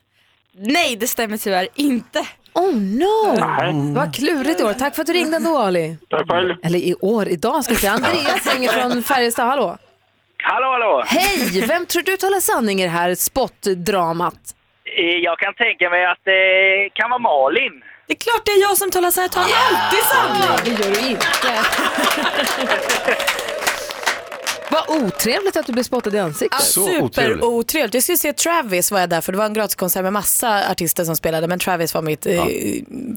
Nej, 0.57 0.95
det 0.95 1.07
stämmer 1.07 1.37
tyvärr 1.37 1.67
inte. 1.75 2.19
Oh 2.53 2.75
no! 2.75 3.93
Vad 3.95 4.15
klurigt 4.15 4.61
i 4.61 4.63
år. 4.63 4.73
Tack 4.73 4.95
för 4.95 5.01
att 5.01 5.07
du 5.07 5.13
ringde 5.13 5.37
ändå 5.37 5.57
Ali. 5.57 5.97
Tack 6.09 6.27
själv. 6.29 6.55
Eller 6.63 6.79
i 6.79 6.95
år, 7.01 7.27
idag 7.27 7.63
ska 7.63 7.73
vi 7.73 7.79
se. 7.79 7.87
Andreas 7.87 8.55
ringer 8.55 8.69
från 8.69 9.03
Färjestad. 9.03 9.47
Hallå. 9.47 9.77
Hallå, 10.45 10.67
hallå! 10.71 11.03
Hej! 11.07 11.61
Vem 11.67 11.85
tror 11.85 12.01
du 12.03 12.17
talar 12.17 12.39
sanning 12.39 12.81
i 12.81 12.83
det 12.83 12.89
här 12.89 13.15
spottdramat? 13.15 14.33
Eh, 14.97 15.03
Jag 15.05 15.39
kan 15.39 15.53
tänka 15.53 15.89
mig 15.89 16.05
att 16.05 16.17
det 16.23 16.89
kan 16.93 17.09
vara 17.09 17.19
Malin. 17.19 17.83
Det 18.07 18.13
är 18.13 18.17
klart 18.17 18.45
det 18.45 18.51
är 18.51 18.61
jag 18.61 18.77
som 18.77 18.91
talar 18.91 19.11
sanning. 19.11 19.29
Jag 19.33 19.45
talar 19.45 19.53
alltid 19.83 20.03
sanning. 20.03 20.77
Det 20.77 20.83
gör 20.83 20.91
du 20.95 21.09
inte. 21.09 21.27
Vad 24.73 25.03
otrevligt 25.03 25.57
att 25.57 25.65
du 25.65 25.73
blev 25.73 25.83
spottad 25.83 26.15
i 26.15 26.19
ansiktet. 26.19 26.61
Superotrevligt. 26.61 27.93
Jag 27.93 28.03
skulle 28.03 28.17
se 28.17 28.33
Travis 28.33 28.91
var 28.91 28.99
jag 28.99 29.09
där 29.09 29.21
för 29.21 29.31
det 29.31 29.37
var 29.37 29.45
en 29.45 29.53
gratiskonsert 29.53 30.03
med 30.03 30.13
massa 30.13 30.71
artister 30.71 31.05
som 31.05 31.15
spelade 31.15 31.47
men 31.47 31.59
Travis 31.59 31.93
var 31.93 32.01
mitt 32.01 32.25
eh, 32.25 32.45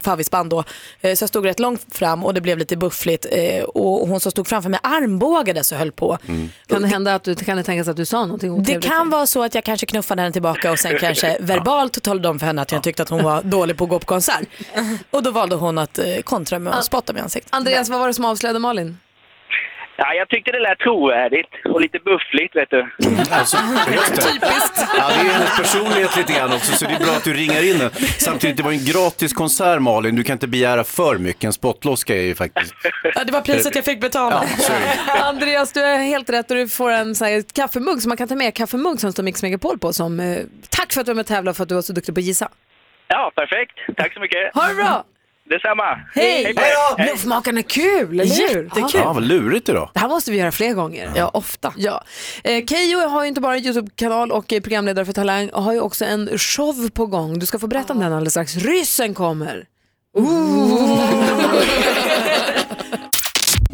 favoritband 0.02 0.50
då. 0.50 0.64
Eh, 1.00 1.14
så 1.14 1.22
jag 1.22 1.28
stod 1.28 1.44
rätt 1.44 1.60
långt 1.60 1.86
fram 1.90 2.24
och 2.24 2.34
det 2.34 2.40
blev 2.40 2.58
lite 2.58 2.76
buffligt 2.76 3.26
eh, 3.30 3.62
och 3.64 4.08
hon 4.08 4.20
som 4.20 4.32
stod 4.32 4.46
framför 4.48 4.70
mig 4.70 4.80
armbågades 4.82 5.72
och 5.72 5.78
höll 5.78 5.92
på. 5.92 6.18
Kan 6.66 6.82
det 6.82 6.88
hända 6.88 7.14
att 7.14 7.24
du, 7.24 7.34
kan 7.34 7.56
det 7.56 7.62
tänkas 7.62 7.88
att 7.88 7.96
du 7.96 8.04
sa 8.04 8.20
någonting 8.26 8.54
Det 8.54 8.60
otrevligt? 8.60 8.90
kan 8.90 9.10
vara 9.10 9.26
så 9.26 9.42
att 9.44 9.54
jag 9.54 9.64
kanske 9.64 9.86
knuffade 9.86 10.22
henne 10.22 10.32
tillbaka 10.32 10.72
och 10.72 10.78
sen 10.78 10.92
kanske 11.00 11.36
verbalt 11.40 12.02
talade 12.02 12.28
om 12.28 12.38
för 12.38 12.46
henne 12.46 12.62
att 12.62 12.72
jag 12.72 12.82
tyckte 12.82 13.02
att 13.02 13.08
hon 13.10 13.22
var 13.24 13.42
dålig 13.42 13.76
på 13.76 13.84
att 13.84 13.90
gå 13.90 13.98
på 13.98 14.06
konsert. 14.06 14.48
Och 15.10 15.22
då 15.22 15.30
valde 15.30 15.56
hon 15.56 15.78
att 15.78 15.98
eh, 15.98 16.04
kontra 16.24 16.58
med 16.58 16.74
att 16.78 16.84
spotta 16.84 17.12
mig 17.12 17.20
i 17.20 17.22
ansiktet. 17.22 17.54
Andreas, 17.54 17.88
vad 17.88 18.00
var 18.00 18.06
det 18.08 18.14
som 18.14 18.24
avslöjade 18.24 18.58
Malin? 18.58 18.98
Ja, 19.98 20.14
jag 20.14 20.28
tyckte 20.28 20.52
det 20.52 20.60
lät 20.60 20.78
trovärdigt 20.78 21.50
och 21.64 21.80
lite 21.80 21.98
buffligt, 21.98 22.56
vet 22.56 22.70
du. 22.70 22.80
Alltså, 23.30 23.56
just 23.94 24.16
det. 24.16 24.22
Typiskt. 24.22 24.86
Ja, 24.98 25.08
det 25.08 25.14
är 25.14 25.32
hennes 25.32 25.56
personlighet 25.56 26.16
lite 26.16 26.32
grann 26.32 26.52
också, 26.52 26.72
så 26.72 26.84
det 26.84 26.94
är 26.94 26.98
bra 26.98 27.12
att 27.12 27.24
du 27.24 27.34
ringar 27.34 27.70
in 27.70 27.78
den. 27.78 27.90
Samtidigt, 28.18 28.56
det 28.56 28.62
var 28.62 28.72
en 28.72 28.84
gratis 28.84 29.32
konsert 29.32 29.82
Malin, 29.82 30.16
du 30.16 30.22
kan 30.22 30.32
inte 30.32 30.46
begära 30.48 30.84
för 30.84 31.18
mycket. 31.18 31.44
En 31.44 31.52
spottloska 31.52 32.16
är 32.16 32.22
ju 32.22 32.34
faktiskt... 32.34 32.74
Ja, 33.14 33.24
det 33.24 33.32
var 33.32 33.40
priset 33.40 33.74
jag 33.74 33.84
fick 33.84 34.00
betala. 34.00 34.44
Ja. 34.68 35.24
Andreas, 35.28 35.72
du 35.72 35.80
är 35.80 35.98
helt 35.98 36.30
rätt 36.30 36.50
och 36.50 36.56
du 36.56 36.68
får 36.68 36.90
en 36.90 37.14
så 37.14 37.24
här, 37.24 37.44
kaffemugg 37.54 38.02
som 38.02 38.08
man 38.08 38.16
kan 38.16 38.28
ta 38.28 38.34
med, 38.34 38.54
kaffemugg 38.54 39.00
som 39.00 39.12
står 39.12 39.22
Mix 39.22 39.42
Megapol 39.42 39.78
på. 39.78 39.92
Som, 39.92 40.20
eh, 40.20 40.38
tack 40.70 40.92
för 40.92 41.00
att 41.00 41.06
du 41.06 41.10
var 41.12 41.16
med 41.16 41.22
och 41.22 41.26
tävlade 41.26 41.50
och 41.50 41.56
för 41.56 41.62
att 41.62 41.68
du 41.68 41.74
var 41.74 41.82
så 41.82 41.92
duktig 41.92 42.14
på 42.14 42.18
att 42.18 42.24
gissa. 42.24 42.48
Ja, 43.08 43.32
perfekt. 43.34 43.78
Tack 43.96 44.14
så 44.14 44.20
mycket. 44.20 44.54
Ha 44.54 44.68
det 44.68 44.74
bra! 44.74 45.04
Detsamma. 45.48 45.84
Hej! 46.14 46.54
Hej. 46.56 47.06
Bluffmakarna 47.08 47.58
är 47.58 47.62
kul, 47.62 48.20
eller 48.20 48.48
hur? 48.54 48.64
Jättekul. 48.64 49.00
Ja, 49.04 49.12
vad 49.12 49.22
lurigt 49.22 49.68
idag. 49.68 49.90
Det 49.94 50.00
här 50.00 50.08
måste 50.08 50.30
vi 50.30 50.38
göra 50.38 50.52
fler 50.52 50.74
gånger. 50.74 51.12
Ja, 51.16 51.28
ofta. 51.34 51.72
Ja. 51.76 52.04
Eh, 52.44 52.64
Keyyo 52.64 53.08
har 53.08 53.22
ju 53.22 53.28
inte 53.28 53.40
bara 53.40 53.56
en 53.56 53.64
YouTube-kanal 53.64 54.32
och 54.32 54.52
är 54.52 54.60
programledare 54.60 55.04
för 55.04 55.12
Talang 55.12 55.48
och 55.48 55.62
har 55.62 55.72
ju 55.72 55.80
också 55.80 56.04
en 56.04 56.38
show 56.38 56.88
på 56.90 57.06
gång. 57.06 57.38
Du 57.38 57.46
ska 57.46 57.58
få 57.58 57.66
berätta 57.66 57.92
om 57.92 58.00
den 58.00 58.12
alldeles 58.12 58.32
strax. 58.32 58.56
Ryssen 58.56 59.14
kommer. 59.14 59.64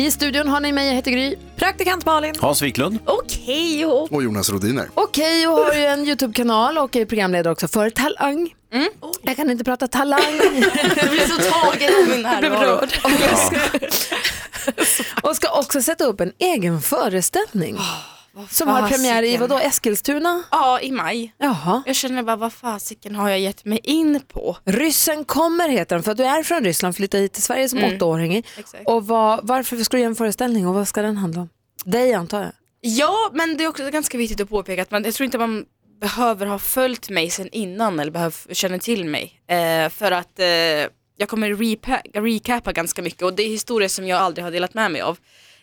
I 0.03 0.11
studion 0.11 0.49
har 0.49 0.61
ni 0.61 0.73
mig, 0.73 0.87
jag 0.87 0.95
heter 0.95 1.11
Gry. 1.11 1.37
Praktikant 1.57 2.07
Malin. 2.07 2.35
Hans 2.41 2.63
Wiklund. 2.63 2.99
Okej, 3.05 3.87
Och 3.87 4.23
Jonas 4.23 4.51
Rodiner. 4.51 4.89
Och 4.95 5.11
Keyyo 5.17 5.51
har 5.51 5.75
ju 5.75 5.85
en 5.85 6.01
YouTube-kanal 6.07 6.79
och 6.79 6.97
är 6.97 7.05
programledare 7.05 7.53
också 7.53 7.69
för 7.69 7.91
Talang. 7.91 8.55
Jag 9.23 9.37
kan 9.37 9.51
inte 9.51 9.65
prata 9.65 9.89
talang. 9.89 10.21
Jag 10.97 11.11
blir 11.11 11.27
så 11.27 11.37
tagen 11.37 11.91
av 12.03 12.09
min 12.09 12.23
närvaro. 12.23 12.87
och 15.29 15.37
ska 15.37 15.59
också 15.59 15.83
sätta 15.83 16.05
upp 16.05 16.21
en 16.21 16.33
egen 16.39 16.83
föreställning. 16.83 17.79
Som 18.51 18.69
har 18.69 18.89
premiär 18.89 19.23
i 19.23 19.37
vadå, 19.37 19.59
Eskilstuna? 19.59 20.43
Ja, 20.51 20.81
i 20.81 20.91
maj. 20.91 21.35
Jaha. 21.39 21.83
Jag 21.87 21.97
känner 21.97 22.23
bara, 22.23 22.37
vad 22.37 22.53
fasiken 22.53 23.15
har 23.15 23.29
jag 23.31 23.41
gett 23.41 23.65
mig 23.65 23.81
in 23.83 24.21
på? 24.29 24.57
Ryssen 24.65 25.25
kommer 25.25 25.69
heter 25.69 25.97
den 25.97 26.03
för 26.03 26.11
att 26.13 26.17
du 26.19 26.25
är 26.25 26.43
från 26.43 26.65
Ryssland, 26.65 26.97
flyttade 26.97 27.23
hit 27.23 27.33
till 27.33 27.43
Sverige 27.43 27.69
som 27.69 27.79
Mm. 27.79 27.95
åttaåring. 27.97 28.37
Exakt. 28.59 28.83
Och 28.87 29.07
vad, 29.07 29.41
varför 29.47 29.77
ska 29.77 29.97
du 29.97 30.01
göra 30.01 30.09
en 30.11 30.17
föreställning 30.17 30.67
och 30.69 30.75
vad 30.75 30.89
ska 30.89 31.03
den 31.03 31.17
handla 31.17 31.41
om? 31.41 31.49
Dig 31.85 32.15
antar 32.15 32.41
jag. 32.41 32.53
Ja, 32.81 33.31
men 33.33 33.57
det 33.57 33.65
är 33.65 33.69
också 33.69 33.91
ganska 33.91 34.19
viktigt 34.19 34.41
att 34.41 34.49
påpeka 34.49 34.83
att 34.83 34.91
man, 34.91 35.05
jag 35.05 35.15
tror 35.15 35.25
inte 35.25 35.39
man 35.39 35.65
behöver 36.01 36.47
ha 36.47 36.59
följt 36.59 37.11
mig 37.11 37.31
sedan 37.31 37.49
innan 37.53 38.01
eller 38.01 38.13
behöver 38.13 38.55
känna 38.55 38.79
till 38.79 39.05
mig. 39.05 39.41
Eh, 39.49 39.89
för 39.89 40.13
att 40.13 40.39
eh, 40.39 40.47
jag 41.17 41.29
kommer 41.29 41.51
repa- 41.51 42.01
recapa 42.23 42.73
ganska 42.73 43.03
mycket 43.03 43.23
och 43.23 43.35
det 43.35 43.43
är 43.43 43.49
historier 43.49 43.89
som 43.89 44.07
jag 44.07 44.19
aldrig 44.19 44.45
har 44.45 44.51
delat 44.51 44.75
med 44.75 44.91
mig 44.93 45.01
av. 45.01 45.19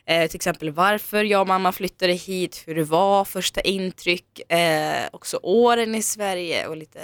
Eh, 0.05 0.27
till 0.27 0.35
exempel 0.35 0.71
varför 0.71 1.23
jag 1.23 1.41
och 1.41 1.47
mamma 1.47 1.71
flyttade 1.71 2.13
hit, 2.13 2.63
hur 2.65 2.75
det 2.75 2.83
var, 2.83 3.25
första 3.25 3.61
intryck, 3.61 4.51
eh, 4.51 5.07
också 5.11 5.39
åren 5.43 5.95
i 5.95 6.01
Sverige 6.01 6.67
och 6.67 6.77
lite, 6.77 6.99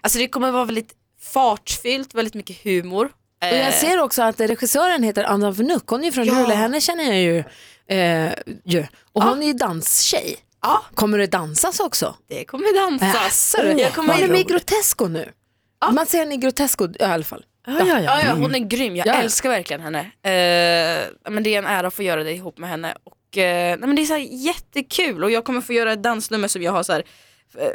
alltså 0.00 0.18
det 0.18 0.28
kommer 0.28 0.50
vara 0.50 0.64
väldigt 0.64 0.92
fartfyllt, 1.20 2.14
väldigt 2.14 2.34
mycket 2.34 2.64
humor. 2.64 3.04
Och 3.42 3.46
jag 3.48 3.66
Eh, 3.68 3.72
ser 3.72 4.00
också 4.00 4.22
att 4.22 4.40
regissören 4.40 5.02
heter 5.02 5.24
Anna 5.24 5.50
Vnuk, 5.50 5.82
hon 5.86 6.00
är 6.00 6.04
ju 6.04 6.12
från 6.12 6.24
Ja. 6.26 6.32
Luleå, 6.34 6.56
henne 6.56 6.80
känner 6.80 7.04
jag 7.04 7.16
ju. 7.20 7.44
Eh, 7.96 8.32
ju. 8.64 8.86
Och 9.12 9.22
hon 9.22 9.42
är 9.42 9.46
ju 9.46 9.52
danstjej. 9.52 10.36
Ja. 10.62 10.82
Kommer 10.94 11.18
det 11.18 11.26
dansas 11.26 11.80
också? 11.80 12.14
Det 12.28 12.44
kommer 12.44 12.90
dansas. 12.90 13.56
Du. 13.60 13.68
Jag 13.80 13.92
kommer 13.94 14.14
Hon 14.14 14.22
är 14.22 14.28
med 14.28 14.40
i. 14.40 14.44
Grotesco 14.44 15.06
nu. 15.08 15.32
Man 15.92 16.06
ser 16.06 16.18
henne 16.18 16.34
i 16.34 16.36
Grotesco 16.36 16.88
i 17.00 17.02
alla 17.02 17.24
fall. 17.24 17.44
Ja, 17.66 17.86
ja, 17.86 18.00
ja. 18.00 18.22
ja, 18.24 18.32
hon 18.34 18.54
är 18.54 18.58
grym. 18.58 18.96
Jag 18.96 19.06
Ja. 19.06 19.14
älskar 19.14 19.48
verkligen 19.48 19.80
henne. 19.80 19.98
Eh, 20.00 21.30
men 21.32 21.42
det 21.42 21.54
är 21.54 21.58
en 21.58 21.66
ära 21.66 21.86
att 21.86 21.94
få 21.94 22.02
göra 22.02 22.24
det 22.24 22.32
ihop 22.32 22.58
med 22.58 22.70
henne. 22.70 22.94
Och, 23.04 23.38
eh, 23.38 23.78
nej, 23.78 23.86
men 23.88 23.96
det 23.96 24.02
är 24.02 24.06
så 24.06 24.18
jättekul 24.30 25.24
och 25.24 25.30
jag 25.30 25.44
kommer 25.44 25.60
få 25.60 25.72
göra 25.72 25.92
ett 25.92 26.02
dansnummer 26.02 26.48
som 26.48 26.62
jag 26.62 26.72
har 26.72 26.82
så 26.82 26.92
här, 26.92 27.04
eh, 27.58 27.70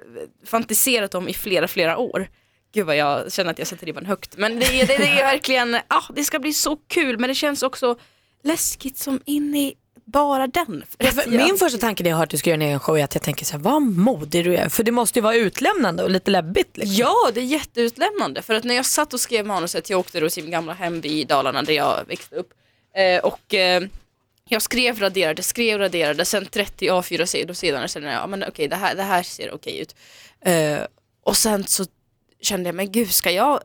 fantiserat 0.45 1.15
om 1.15 1.27
i 1.27 1.33
flera, 1.33 1.67
flera 1.67 1.97
år. 1.97 2.27
Gud 2.73 2.85
vad 2.85 2.95
jag 2.97 3.31
känner 3.33 3.51
att 3.51 3.59
jag 3.59 3.67
sätter 3.67 3.85
ribban 3.85 4.05
högt. 4.05 4.37
Men 4.37 4.59
det, 4.59 4.65
det, 4.71 4.85
det 4.97 5.07
är 5.19 5.23
verkligen, 5.23 5.75
ah, 5.87 6.03
det 6.15 6.23
ska 6.23 6.39
bli 6.39 6.53
så 6.53 6.75
kul 6.75 7.19
men 7.19 7.27
det 7.29 7.35
känns 7.35 7.63
också 7.63 7.97
läskigt 8.43 8.97
som 8.97 9.21
in 9.25 9.55
i 9.55 9.73
bara 10.07 10.47
den. 10.47 10.83
För 10.99 11.29
min 11.29 11.57
första 11.57 11.77
tanke 11.77 12.03
när 12.03 12.09
jag 12.09 12.17
hör 12.17 12.23
att 12.23 12.29
du 12.29 12.37
ska 12.37 12.49
göra 12.49 12.61
en 12.61 12.67
egen 12.67 12.79
show 12.79 12.97
är 12.97 13.03
att 13.03 13.15
jag 13.15 13.23
tänker 13.23 13.45
så 13.45 13.51
här, 13.51 13.59
vad 13.59 13.81
modig 13.81 14.45
du 14.45 14.55
är. 14.55 14.69
För 14.69 14.83
det 14.83 14.91
måste 14.91 15.19
ju 15.19 15.23
vara 15.23 15.35
utlämnande 15.35 16.03
och 16.03 16.09
lite 16.09 16.31
läbbigt. 16.31 16.77
Liksom. 16.77 16.95
Ja, 16.95 17.31
det 17.33 17.39
är 17.39 17.45
jätteutlämnande. 17.45 18.41
För 18.41 18.53
att 18.53 18.63
när 18.63 18.75
jag 18.75 18.85
satt 18.85 19.13
och 19.13 19.19
skrev 19.19 19.45
manuset, 19.45 19.89
jag 19.89 19.99
åkte 19.99 20.19
då 20.19 20.29
till 20.29 20.43
min 20.43 20.51
gamla 20.51 20.73
hemby 20.73 21.09
i 21.09 21.23
Dalarna 21.23 21.61
där 21.61 21.73
jag 21.73 22.05
växte 22.07 22.35
upp. 22.35 22.49
Eh, 22.95 23.19
och 23.19 23.53
eh, 23.53 23.83
jag 24.49 24.61
skrev, 24.61 24.99
raderade, 24.99 25.43
skrev, 25.43 25.79
raderade, 25.79 26.25
sen 26.25 26.45
30 26.45 26.89
A4-sidor 26.89 27.53
senare 27.53 27.87
kände 27.87 28.11
jag, 28.11 28.21
ja 28.21 28.27
men 28.27 28.43
okej 28.47 28.67
det, 28.67 28.75
här, 28.75 28.95
det 28.95 29.03
här 29.03 29.23
ser 29.23 29.53
okej 29.53 29.79
ut. 29.79 29.95
Eh, 30.41 30.79
och 31.23 31.37
sen 31.37 31.63
så 31.63 31.85
kände 32.41 32.67
jag, 32.67 32.75
men 32.75 32.91
gud 32.91 33.11
ska 33.11 33.31
jag 33.31 33.61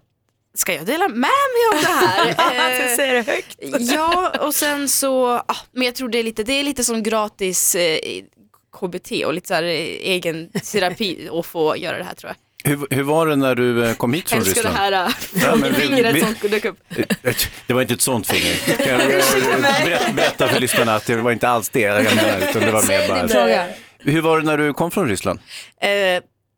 Ska 0.55 0.74
jag 0.74 0.86
dela 0.86 1.09
med 1.09 1.18
mig 1.18 1.30
av 1.74 1.80
det 1.82 1.88
här? 1.88 2.88
Du 2.90 2.96
säger 2.96 3.14
det 3.14 3.22
högt. 3.32 3.57
ja, 3.80 4.32
och 4.40 4.55
sen 4.55 4.88
så, 4.88 5.26
ah, 5.28 5.57
men 5.72 5.82
jag 5.82 5.94
tror 5.94 6.09
det 6.09 6.18
är 6.18 6.22
lite, 6.22 6.42
det 6.42 6.53
är 6.53 6.64
lite 6.64 6.84
som 6.84 7.03
gratis 7.03 7.74
eh, 7.74 7.98
KBT 8.80 9.12
och 9.26 9.34
lite 9.34 9.48
så 9.48 9.55
här, 9.55 9.62
eh, 9.62 9.70
egen 10.00 10.50
terapi 10.72 11.28
att 11.32 11.46
få 11.46 11.76
göra 11.76 11.98
det 11.98 12.05
här 12.05 12.14
tror 12.14 12.30
jag. 12.32 12.36
Hur, 12.70 12.86
hur 12.90 13.03
var 13.03 13.26
det 13.26 13.36
när 13.36 13.55
du 13.55 13.84
eh, 13.86 13.94
kom 13.94 14.12
hit 14.14 14.28
från 14.30 14.38
Älskar 14.38 14.62
det 14.62 14.68
Ryssland? 14.68 14.76
här 14.76 15.07
äh, 15.07 15.12
Ja, 15.42 15.57
men 15.57 15.72
vi- 15.74 15.80
fingret 15.80 16.14
vi- 16.14 16.20
som 16.20 16.50
dök 16.50 16.64
upp. 16.64 16.78
Eh, 17.22 17.34
Det 17.66 17.72
var 17.74 17.82
inte 17.82 17.94
ett 17.94 18.00
sånt 18.00 18.26
finger. 18.26 18.55
Kan 18.84 18.88
jag 18.88 19.00
eh, 19.03 19.24
berätta, 19.84 20.12
berätta 20.12 20.48
för 20.48 20.61
lyssnarna 20.61 20.94
att 20.94 21.07
det 21.07 21.16
var 21.16 21.32
inte 21.32 21.48
alls 21.48 21.68
det 21.68 21.80
jag 21.80 22.05
menade, 22.05 22.48
utan 22.50 22.62
det 22.62 22.70
var 22.72 22.82
mer 22.88 23.09
bara... 23.09 23.28
fråga. 23.28 23.66
Hur 23.98 24.20
var 24.20 24.40
det 24.40 24.46
när 24.46 24.59
du 24.59 24.72
kom 24.72 24.90
från 24.90 25.09
Ryssland? 25.09 25.40
Eh, 25.80 25.88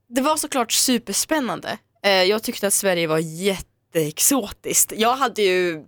det 0.09 0.21
var 0.21 0.37
såklart 0.37 0.73
superspännande. 0.73 1.79
Eh, 2.05 2.11
jag 2.23 2.43
tyckte 2.43 2.67
att 2.67 2.73
Sverige 2.75 3.07
var 3.07 3.19
jätteexotiskt. 3.95 4.93
Jag 4.97 5.17
hade 5.17 5.43
ju 5.43 5.85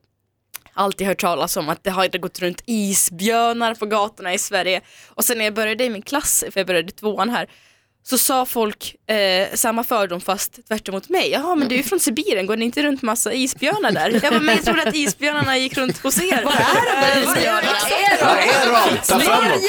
alltid 0.73 1.07
hört 1.07 1.21
talas 1.21 1.57
om 1.57 1.69
att 1.69 1.85
det 1.85 1.91
hade 1.91 2.19
gått 2.19 2.39
runt 2.39 2.63
isbjörnar 2.67 3.75
på 3.75 3.87
gatorna 3.87 4.35
i 4.35 4.39
Sverige. 4.39 4.81
Och 5.09 5.25
sen 5.25 5.39
när 5.39 5.45
jag 5.45 5.55
började 5.55 5.85
i 5.85 5.91
min 5.91 6.03
klass, 6.03 6.45
för 6.51 6.61
jag 6.61 6.67
började 6.67 6.93
tvåan 6.93 7.31
här, 7.31 7.49
så 8.03 8.19
sa 8.19 8.47
folk 8.47 9.11
eh, 9.11 9.49
samma 9.55 9.85
fördom 9.85 10.21
fast 10.21 10.69
tvärt 10.69 10.89
emot 10.89 11.09
mig. 11.09 11.31
Jaha 11.31 11.55
men 11.55 11.69
du 11.69 11.75
är 11.75 11.77
ju 11.77 11.85
från 11.85 12.01
Sibirien, 12.01 12.47
går 12.47 12.57
ni 12.57 12.65
inte 12.65 12.83
runt 12.83 13.03
massa 13.03 13.33
isbjörnar 13.33 13.93
där? 13.93 14.11
Jag 14.11 14.33
bara, 14.33 14.41
men 14.41 14.55
jag 14.57 14.65
trodde 14.65 14.83
att 14.83 14.95
isbjörnarna 14.95 15.59
gick 15.59 15.77
runt 15.77 15.99
hos 15.99 16.19
er. 16.23 16.43
Vad 16.45 16.55
är 16.55 17.31
de? 18.91 18.97
Ta 19.07 19.21
fram 19.21 19.45
dem. 19.45 19.61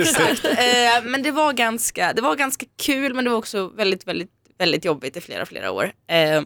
Exakt. 0.00 0.44
Eh, 0.44 1.02
men 1.10 1.22
det 1.22 1.30
var, 1.30 1.52
ganska, 1.52 2.12
det 2.12 2.22
var 2.22 2.36
ganska 2.36 2.66
kul 2.82 3.14
men 3.14 3.24
det 3.24 3.30
var 3.30 3.38
också 3.38 3.68
väldigt, 3.68 4.06
väldigt, 4.06 4.30
väldigt 4.58 4.84
jobbigt 4.84 5.16
i 5.16 5.20
flera, 5.20 5.46
flera 5.46 5.70
år. 5.70 5.92
Eh, 6.10 6.42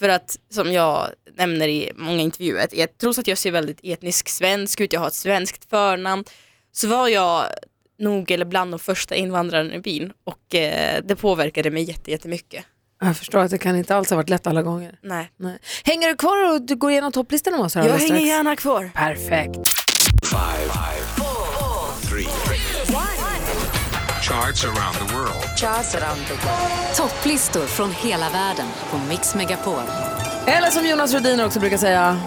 för 0.00 0.08
att 0.08 0.36
som 0.50 0.72
jag 0.72 1.08
nämner 1.36 1.68
i 1.68 1.92
många 1.96 2.20
intervjuer, 2.20 2.66
jag, 2.72 2.98
trots 2.98 3.18
att 3.18 3.26
jag 3.28 3.38
ser 3.38 3.50
väldigt 3.50 3.80
etnisk 3.82 4.28
svensk 4.28 4.80
ut, 4.80 4.92
jag 4.92 5.00
har 5.00 5.06
ett 5.08 5.14
svenskt 5.14 5.70
förnamn, 5.70 6.24
så 6.72 6.88
var 6.88 7.08
jag 7.08 7.44
nog 7.98 8.30
eller 8.30 8.44
bland 8.44 8.72
de 8.72 8.78
första 8.78 9.14
invandrarna 9.14 9.74
i 9.74 9.78
byn 9.78 10.12
och 10.24 10.54
eh, 10.54 11.02
det 11.04 11.16
påverkade 11.16 11.70
mig 11.70 11.82
jätte, 11.82 12.10
jättemycket. 12.10 12.64
Jag 13.00 13.16
förstår 13.16 13.38
att 13.38 13.50
det 13.50 13.58
kan 13.58 13.76
inte 13.76 13.96
alls 13.96 14.10
ha 14.10 14.16
varit 14.16 14.28
lätt 14.28 14.46
alla 14.46 14.62
gånger. 14.62 14.98
Nej. 15.02 15.30
Nej. 15.36 15.58
Hänger 15.84 16.08
du 16.08 16.16
kvar 16.16 16.54
och 16.54 16.62
du 16.62 16.76
går 16.76 16.90
igenom 16.90 17.12
topplistan 17.12 17.52
med 17.52 17.62
oss 17.62 17.74
här 17.74 17.82
Jag 17.82 17.92
hänger 17.92 18.06
strax? 18.06 18.24
gärna 18.26 18.56
kvar. 18.56 18.90
Perfekt. 18.94 19.58
Charts 24.28 24.64
around 24.64 24.94
the 24.94 25.14
world. 25.14 26.96
Topplistor 26.96 27.66
från 27.66 27.92
hela 27.92 28.30
världen 28.30 28.66
på 28.90 28.98
Mix 28.98 29.34
Megapol. 29.34 29.82
Eller 30.46 30.70
som 30.70 30.86
Jonas 30.86 31.12
Rhodiner 31.14 31.46
också 31.46 31.60
brukar 31.60 31.76
säga, 31.76 32.20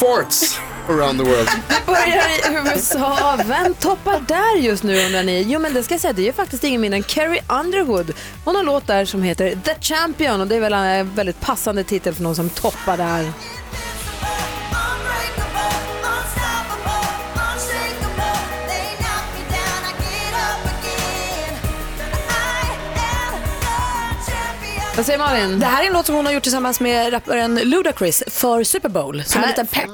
Forts 0.00 0.58
around 0.88 1.18
the 1.18 1.24
world. 1.24 1.48
börjar 1.86 2.28
i 2.28 2.74
USA. 2.74 3.38
Vem 3.46 3.74
toppar 3.74 4.20
där 4.28 4.56
just 4.58 4.82
nu 4.82 5.06
undrar 5.06 5.22
ni? 5.22 5.42
Jo 5.42 5.60
men 5.60 5.74
det 5.74 5.82
ska 5.82 5.94
jag 5.94 6.00
säga, 6.00 6.12
det 6.12 6.22
är 6.22 6.26
ju 6.26 6.32
faktiskt 6.32 6.64
ingen 6.64 6.80
mindre 6.80 6.96
än 6.96 7.02
Carrie 7.02 7.42
Underwood. 7.48 8.12
Hon 8.44 8.54
har 8.54 8.60
en 8.60 8.66
låt 8.66 8.86
där 8.86 9.04
som 9.04 9.22
heter 9.22 9.58
The 9.64 9.74
Champion 9.80 10.40
och 10.40 10.46
det 10.46 10.56
är 10.56 10.60
väl 10.60 10.72
en 10.72 11.14
väldigt 11.14 11.40
passande 11.40 11.84
titel 11.84 12.14
för 12.14 12.22
någon 12.22 12.36
som 12.36 12.50
toppar 12.50 12.96
där. 12.96 13.32
Vad 25.02 25.06
säger 25.06 25.18
Malin? 25.18 25.60
Det 25.60 25.66
här 25.66 25.82
är 25.82 25.86
en 25.86 25.92
låt 25.92 26.06
som 26.06 26.14
hon 26.14 26.26
har 26.26 26.32
gjort 26.32 26.42
tillsammans 26.42 26.80
med 26.80 27.12
rapparen 27.12 27.54
Ludacris 27.54 28.22
för 28.26 28.64
Super 28.64 28.88
Bowl. 28.88 29.24
Som 29.24 29.42
en 29.42 29.48
liten 29.48 29.66
pepp. 29.66 29.90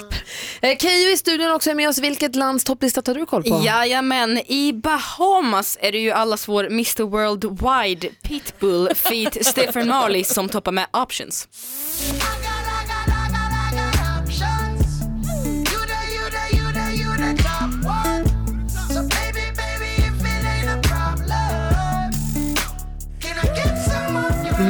Eh, 0.61 0.79
Keyyo 0.79 1.11
i 1.11 1.17
studion 1.17 1.51
också 1.51 1.71
är 1.71 1.75
med 1.75 1.89
oss. 1.89 1.99
Vilket 1.99 2.37
lands 2.37 2.65
topplista 2.65 3.03
tar 3.03 3.15
du 3.15 3.27
koll 3.27 3.43
på? 3.43 3.63
Jajamän, 3.65 4.39
i 4.39 4.73
Bahamas 4.73 5.79
är 5.81 5.93
det 5.93 5.99
ju 5.99 6.11
allas 6.11 6.49
vår 6.49 6.65
Mr 6.65 7.03
Worldwide 7.03 8.09
Pitbull 8.23 8.95
feat 8.95 9.37
Stephen 9.47 9.89
Marley 9.89 10.25
som 10.25 10.49
toppar 10.49 10.73
med 10.73 10.87
Options. 10.93 11.49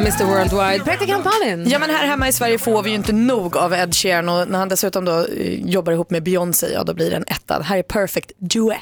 Mr 0.01 0.25
Worldwide. 0.25 0.85
Praktikant 0.85 1.25
Malin. 1.25 1.69
Ja 1.71 1.79
men 1.79 1.91
här 1.91 2.07
hemma 2.07 2.29
i 2.29 2.33
Sverige 2.33 2.59
får 2.59 2.83
vi 2.83 2.91
ju 2.91 2.97
inte 2.97 3.13
nog 3.13 3.57
av 3.57 3.75
Ed 3.75 3.95
Sheeran 3.95 4.29
och 4.29 4.49
när 4.49 4.59
han 4.59 4.69
dessutom 4.69 5.05
då 5.05 5.13
eh, 5.19 5.25
jobbar 5.71 5.93
ihop 5.93 6.11
med 6.11 6.23
Beyoncé, 6.23 6.67
ja 6.73 6.85
då 6.85 6.95
blir 6.95 7.11
det 7.11 7.17
en 7.17 7.25
etta. 7.27 7.63
Här 7.63 7.79
är 7.79 7.83
Perfect 7.83 8.31
Duet. 8.39 8.79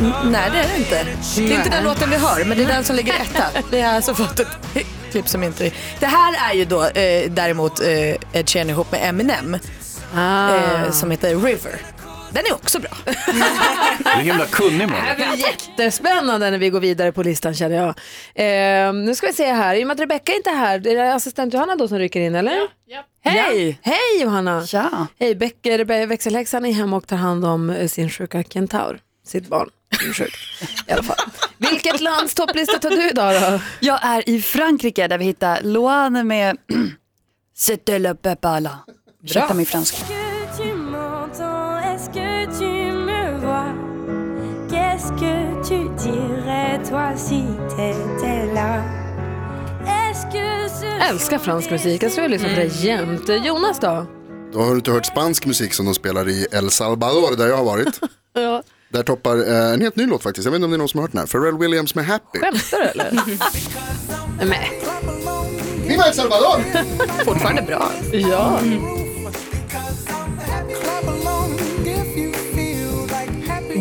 N- 0.00 0.12
Nej 0.24 0.50
det 0.52 0.58
är 0.58 0.68
det 0.68 0.76
inte. 0.78 1.06
Det 1.36 1.52
är 1.54 1.56
inte 1.58 1.70
den 1.70 1.84
låten 1.84 2.10
vi 2.10 2.16
hör 2.16 2.44
men 2.44 2.58
det 2.58 2.64
är 2.64 2.68
den 2.68 2.84
som 2.84 2.96
ligger 2.96 3.12
etta. 3.14 3.44
Vi 3.70 3.80
har 3.80 3.92
alltså 3.94 4.14
fått 4.14 4.40
ett 4.40 4.48
klipp 5.10 5.28
som 5.28 5.42
inte... 5.42 5.70
Det 6.00 6.06
här 6.06 6.50
är 6.50 6.54
ju 6.54 6.64
då 6.64 6.84
eh, 6.84 7.30
däremot 7.30 7.80
eh, 7.80 7.88
Ed 8.32 8.48
Sheeran 8.50 8.70
ihop 8.70 8.92
med 8.92 9.08
Eminem 9.08 9.54
eh, 10.16 10.90
som 10.90 11.10
heter 11.10 11.36
River. 11.36 11.80
Den 12.34 12.42
är 12.46 12.52
också 12.54 12.78
bra. 12.80 12.90
Du 13.98 14.10
är 14.10 14.16
himla 14.24 14.46
kunnig 14.46 14.80
Det 14.80 14.86
man. 14.86 14.96
här 15.00 15.16
blir 15.16 15.46
jättespännande 15.46 16.50
när 16.50 16.58
vi 16.58 16.70
går 16.70 16.80
vidare 16.80 17.12
på 17.12 17.22
listan 17.22 17.54
känner 17.54 17.76
jag. 17.76 17.88
Eh, 18.88 18.92
nu 18.92 19.14
ska 19.14 19.26
vi 19.26 19.32
se 19.32 19.52
här, 19.52 19.74
i 19.74 19.82
och 19.82 19.86
med 19.86 19.94
att 19.94 20.00
Rebecca 20.00 20.32
inte 20.32 20.50
är 20.50 20.54
här, 20.56 20.86
är 20.86 20.94
det 20.96 21.14
assistent 21.14 21.54
Johanna 21.54 21.76
då 21.76 21.88
som 21.88 21.98
rycker 21.98 22.20
in 22.20 22.34
eller? 22.34 22.58
Ja. 22.86 23.04
Hej! 23.24 23.78
Hej 23.82 24.20
Johanna! 24.22 24.66
Ja. 24.72 25.06
Hej, 25.20 25.34
Becker, 25.34 26.06
växelhäxan 26.06 26.64
är 26.64 26.72
hemma 26.72 26.96
och 26.96 27.06
tar 27.06 27.16
hand 27.16 27.44
om 27.44 27.70
eh, 27.70 27.88
sin 27.88 28.10
sjuka 28.10 28.42
kentaur, 28.42 29.00
sitt 29.26 29.48
barn. 29.48 29.70
sjuk. 30.14 30.34
I 30.88 30.92
alla 30.92 31.02
fall. 31.02 31.16
Vilket 31.58 32.00
lands 32.00 32.34
topplista 32.34 32.78
tar 32.78 32.90
du 32.90 33.08
idag 33.08 33.42
då? 33.52 33.60
Jag 33.80 33.98
är 34.04 34.28
i 34.28 34.42
Frankrike 34.42 35.08
där 35.08 35.18
vi 35.18 35.24
hittar 35.24 35.62
Loane 35.62 36.24
med 36.24 36.56
C'était 37.56 37.98
le 37.98 38.14
pepala. 38.14 38.78
Ursäkta 39.24 39.54
min 39.54 39.66
franska. 39.66 40.23
Dirais 46.04 46.88
toi 46.88 47.16
si 47.16 47.42
t'étais 47.76 48.54
là 48.54 48.82
Älskar 51.10 51.38
fransk 51.38 51.70
musik, 51.70 52.02
jag 52.02 52.12
tror 52.12 52.24
jag 52.24 52.30
lyssnar 52.30 52.48
på 52.50 52.56
det 52.56 52.66
jämt. 52.66 53.28
Jonas 53.44 53.80
då? 53.80 54.06
Då 54.52 54.58
har 54.58 54.70
du 54.70 54.76
inte 54.76 54.90
hört 54.90 55.06
spansk 55.06 55.46
musik 55.46 55.74
som 55.74 55.86
de 55.86 55.94
spelar 55.94 56.28
i 56.28 56.46
El 56.52 56.70
Salvador 56.70 57.36
där 57.36 57.46
jag 57.46 57.56
har 57.56 57.64
varit. 57.64 58.00
Ja. 58.36 58.62
Där 58.88 59.02
toppar 59.02 59.36
eh, 59.36 59.72
en 59.72 59.80
helt 59.80 59.96
ny 59.96 60.06
låt 60.06 60.22
faktiskt. 60.22 60.44
Jag 60.44 60.52
vet 60.52 60.56
inte 60.56 60.64
om 60.64 60.70
det 60.70 60.76
är 60.76 60.78
någon 60.78 60.88
som 60.88 60.98
har 60.98 61.02
hört 61.02 61.12
den 61.12 61.18
här. 61.18 61.26
Pharrell 61.26 61.58
Williams 61.58 61.94
med 61.94 62.06
Happy. 62.06 62.38
Skämtar 62.38 62.78
du 62.78 62.84
eller? 62.84 63.12
Nej. 64.44 64.80
Viva 65.86 66.04
El 66.04 66.14
Salvador! 66.14 66.60
Fortfarande 67.24 67.62
bra. 67.62 67.90
Ja. 68.12 68.60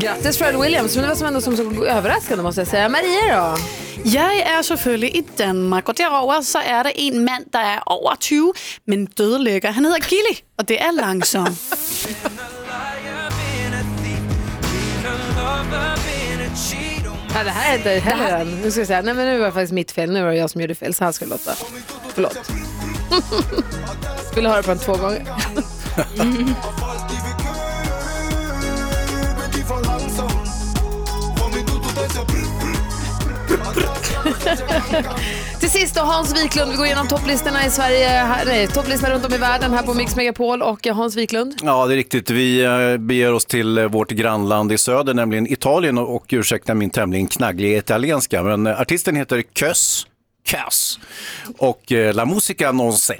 Grattis 0.04 0.38
Fred 0.38 0.56
Williams, 0.56 0.95
men 0.95 1.04
det 1.04 1.10
var 1.10 1.16
som 1.16 1.28
ändå 1.28 1.41
som 1.41 1.58
så 1.58 1.86
överraskande 1.86 2.43
måste 2.43 2.62
jag 2.62 2.68
säga. 2.68 2.89
Maria 2.89 3.54
då? 3.56 3.58
Jeg 4.06 4.39
er 4.39 4.62
selvfølgelig 4.62 5.16
i 5.16 5.22
Danmark, 5.38 5.89
og 5.89 5.97
derover 5.97 6.41
så 6.41 6.60
er 6.66 6.84
der 6.84 6.91
en 6.95 7.26
mand, 7.26 7.45
der 7.54 7.60
er 7.60 7.80
over 7.86 8.16
20, 8.20 8.54
men 8.88 9.06
dødelækker. 9.06 9.72
Han 9.72 9.86
hedder 9.86 9.99
Gilly, 9.99 10.36
og 10.58 10.68
det 10.68 10.82
er 10.82 10.91
langsom. 10.91 11.47
Ja, 17.36 17.43
det 17.43 17.49
här 17.49 17.74
är 17.74 17.78
inte 17.78 17.89
heller 17.89 18.38
den. 18.38 18.62
Nu 18.62 18.72
ska 18.72 18.80
jag 18.80 18.88
säga, 18.88 19.01
nej 19.01 19.14
men 19.14 19.26
nu 19.26 19.38
var 19.39 19.45
det 19.45 19.51
faktiskt 19.51 19.74
mitt 19.74 19.91
fel. 19.91 20.12
Nu 20.12 20.24
var 20.24 20.30
det 20.30 20.36
jag 20.38 20.49
som 20.49 20.62
gjorde 20.62 20.76
fel, 20.76 20.93
så 20.93 21.04
här 21.04 21.12
ska 21.12 21.26
det 21.26 21.32
låta. 21.32 21.51
Förlåt. 22.14 22.51
Vill 24.36 24.43
du 24.43 24.49
höra 24.49 24.64
på 24.64 24.70
den 24.70 24.80
två 24.80 24.93
gånger? 24.93 25.26
Till 35.60 35.70
sist 35.70 35.96
då 35.96 36.02
Hans 36.02 36.44
Wiklund, 36.44 36.72
vi 36.72 36.78
går 36.78 36.86
igenom 36.86 37.08
topplistorna 37.08 37.66
i 37.66 37.70
Sverige, 37.70 38.28
nej, 38.46 38.68
topplistorna 38.68 39.14
runt 39.14 39.26
om 39.26 39.34
i 39.34 39.38
världen 39.38 39.72
här 39.72 39.84
på 39.84 39.94
Mix 39.94 40.16
Megapol 40.16 40.62
och 40.62 40.88
eh, 40.88 40.96
Hans 40.96 41.16
Wiklund. 41.16 41.56
Ja, 41.64 41.86
det 41.86 41.94
är 41.94 41.96
riktigt. 41.96 42.30
Vi 42.30 42.64
eh, 42.64 42.98
beger 42.98 43.34
oss 43.34 43.46
till 43.46 43.78
eh, 43.78 43.86
vårt 43.86 44.12
grannland 44.12 44.72
i 44.72 44.78
söder, 44.78 45.14
nämligen 45.14 45.54
Italien 45.54 45.98
och, 45.98 46.26
ursäkta 46.30 46.74
min 46.74 46.89
tämligen 46.89 47.28
knaggliga 47.28 47.78
italienska, 47.78 48.44
men 48.44 48.68
artisten 48.68 49.16
heter 49.16 49.44
Kös. 49.54 50.08
Kös. 50.46 51.00
Och 51.58 51.84
La 52.14 52.26
Musica 52.26 52.72
Non 52.72 52.94
Se. 52.94 53.20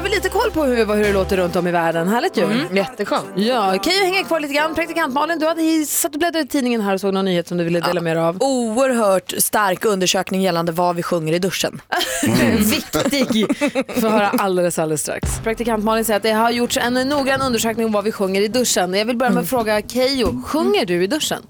Har 0.00 0.04
vi 0.04 0.14
lite 0.14 0.28
koll 0.28 0.50
på 0.50 0.64
hur, 0.64 0.76
hur 0.86 1.04
det 1.04 1.12
låter 1.12 1.36
runt 1.36 1.56
om 1.56 1.66
i 1.66 1.70
världen. 1.70 2.08
Härligt 2.08 2.36
ju. 2.36 2.44
Mm, 2.44 2.76
jätteskönt. 2.76 3.26
Ja, 3.34 3.78
kan 3.82 3.92
ju 3.92 4.04
hänga 4.04 4.24
kvar 4.24 4.40
lite 4.40 4.54
grann. 4.54 4.74
Praktikant 4.74 5.14
Malin, 5.14 5.38
du 5.38 5.46
hade 5.46 5.86
satt 5.86 6.12
och 6.14 6.18
bläddrade 6.18 6.44
i 6.44 6.48
tidningen 6.48 6.80
här 6.80 6.94
och 6.94 7.00
såg 7.00 7.14
någon 7.14 7.24
nyhet 7.24 7.48
som 7.48 7.58
du 7.58 7.64
ville 7.64 7.80
dela 7.80 8.00
med 8.00 8.16
dig 8.16 8.24
av. 8.24 8.36
Oerhört 8.40 9.34
stark 9.38 9.84
undersökning 9.84 10.42
gällande 10.42 10.72
vad 10.72 10.96
vi 10.96 11.02
sjunger 11.02 11.32
i 11.32 11.38
duschen. 11.38 11.80
Viktig. 12.58 13.56
Får 14.00 14.08
höra 14.08 14.28
alldeles, 14.28 14.78
alldeles 14.78 15.00
strax. 15.00 15.40
Praktikant 15.42 15.84
Malin 15.84 16.04
säger 16.04 16.16
att 16.16 16.22
det 16.22 16.32
har 16.32 16.50
gjorts 16.50 16.76
en 16.76 16.94
noggrann 16.94 17.42
undersökning 17.42 17.86
om 17.86 17.92
vad 17.92 18.04
vi 18.04 18.12
sjunger 18.12 18.40
i 18.40 18.48
duschen. 18.48 18.94
Jag 18.94 19.04
vill 19.04 19.16
börja 19.16 19.30
med 19.32 19.42
att 19.42 19.48
fråga 19.48 19.82
Keyyo, 19.82 20.42
sjunger 20.42 20.86
du 20.86 21.04
i 21.04 21.06
duschen? 21.06 21.42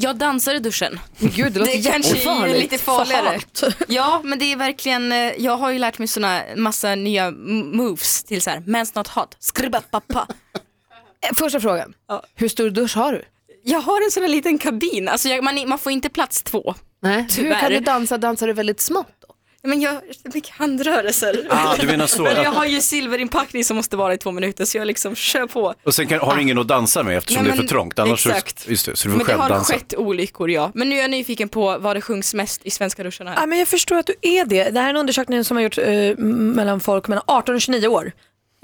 Jag 0.00 0.16
dansar 0.16 0.54
i 0.54 0.58
duschen. 0.58 1.00
Gud, 1.18 1.52
det 1.52 1.58
låter 1.60 1.82
kanske 1.92 2.30
är 2.30 2.58
lite 2.60 2.78
farligare. 2.78 3.40
Ja, 3.88 4.20
men 4.24 4.38
det 4.38 4.52
är 4.52 4.56
verkligen, 4.56 5.12
eh, 5.12 5.18
jag 5.18 5.56
har 5.56 5.70
ju 5.70 5.78
lärt 5.78 5.98
mig 5.98 6.08
såna 6.08 6.42
massa 6.56 6.94
nya 6.94 7.30
moves 7.30 8.24
till 8.24 8.42
så 8.42 8.50
här, 8.50 8.58
men's 8.60 8.92
not 8.94 9.08
hot, 9.08 9.36
skribbapappa. 9.38 10.26
Eh, 11.28 11.34
Första 11.36 11.60
frågan, 11.60 11.94
hur 12.34 12.48
stor 12.48 12.70
dusch 12.70 12.96
har 12.96 13.12
du? 13.12 13.24
Jag 13.64 13.80
har 13.80 14.04
en 14.04 14.10
sån 14.10 14.22
här 14.22 14.30
liten 14.30 14.58
kabin, 14.58 15.08
alltså 15.08 15.28
jag, 15.28 15.44
man, 15.44 15.68
man 15.68 15.78
får 15.78 15.92
inte 15.92 16.08
plats 16.08 16.42
två. 16.42 16.74
Nej. 17.02 17.26
Hur 17.36 17.54
kan 17.60 17.70
du 17.72 17.80
dansa? 17.80 18.18
Dansar 18.18 18.46
du 18.46 18.52
väldigt 18.52 18.80
smått? 18.80 19.17
Men 19.62 19.80
jag 19.80 19.92
har 19.92 20.02
mycket 20.34 20.50
handrörelser. 20.50 21.46
Ah, 21.50 21.76
du 21.76 21.86
menar 21.86 22.06
så. 22.06 22.22
Men 22.22 22.42
jag 22.42 22.50
har 22.52 22.64
ju 22.66 22.80
silverinpackning 22.80 23.64
som 23.64 23.76
måste 23.76 23.96
vara 23.96 24.14
i 24.14 24.18
två 24.18 24.32
minuter 24.32 24.64
så 24.64 24.78
jag 24.78 24.86
liksom 24.86 25.14
kör 25.14 25.46
på. 25.46 25.74
Och 25.82 25.94
sen 25.94 26.06
kan, 26.06 26.18
har 26.20 26.36
du 26.36 26.42
ingen 26.42 26.58
att 26.58 26.68
dansa 26.68 27.02
med 27.02 27.16
eftersom 27.18 27.42
Nej, 27.42 27.52
det 27.52 27.58
är 27.58 27.60
för 27.62 27.68
trångt. 27.68 27.98
Annars 27.98 28.22
så- 28.22 28.28
exakt. 28.30 28.68
just 28.68 28.86
det, 28.86 28.96
så 28.96 29.08
du 29.08 29.12
får 29.12 29.18
Men 29.18 29.18
det 29.18 29.24
själv 29.24 29.40
har 29.40 29.48
dansa. 29.48 29.72
skett 29.74 29.94
olyckor 29.96 30.50
ja. 30.50 30.70
Men 30.74 30.88
nu 30.88 30.96
är 30.96 31.00
jag 31.00 31.10
nyfiken 31.10 31.48
på 31.48 31.78
vad 31.78 31.96
det 31.96 32.00
sjungs 32.00 32.34
mest 32.34 32.60
i 32.66 32.70
svenska 32.70 33.02
duscharna 33.02 33.30
här. 33.30 33.40
Ja, 33.40 33.46
men 33.46 33.58
jag 33.58 33.68
förstår 33.68 33.96
att 33.96 34.06
du 34.06 34.14
är 34.22 34.44
det. 34.44 34.70
Det 34.70 34.80
här 34.80 34.86
är 34.86 34.90
en 34.90 34.96
undersökning 34.96 35.44
som 35.44 35.56
har 35.56 35.64
gjorts 35.64 35.78
eh, 35.78 36.16
mellan 36.18 36.80
folk 36.80 37.08
mellan 37.08 37.24
18 37.26 37.54
och 37.54 37.60
29 37.60 37.88
år. 37.88 38.12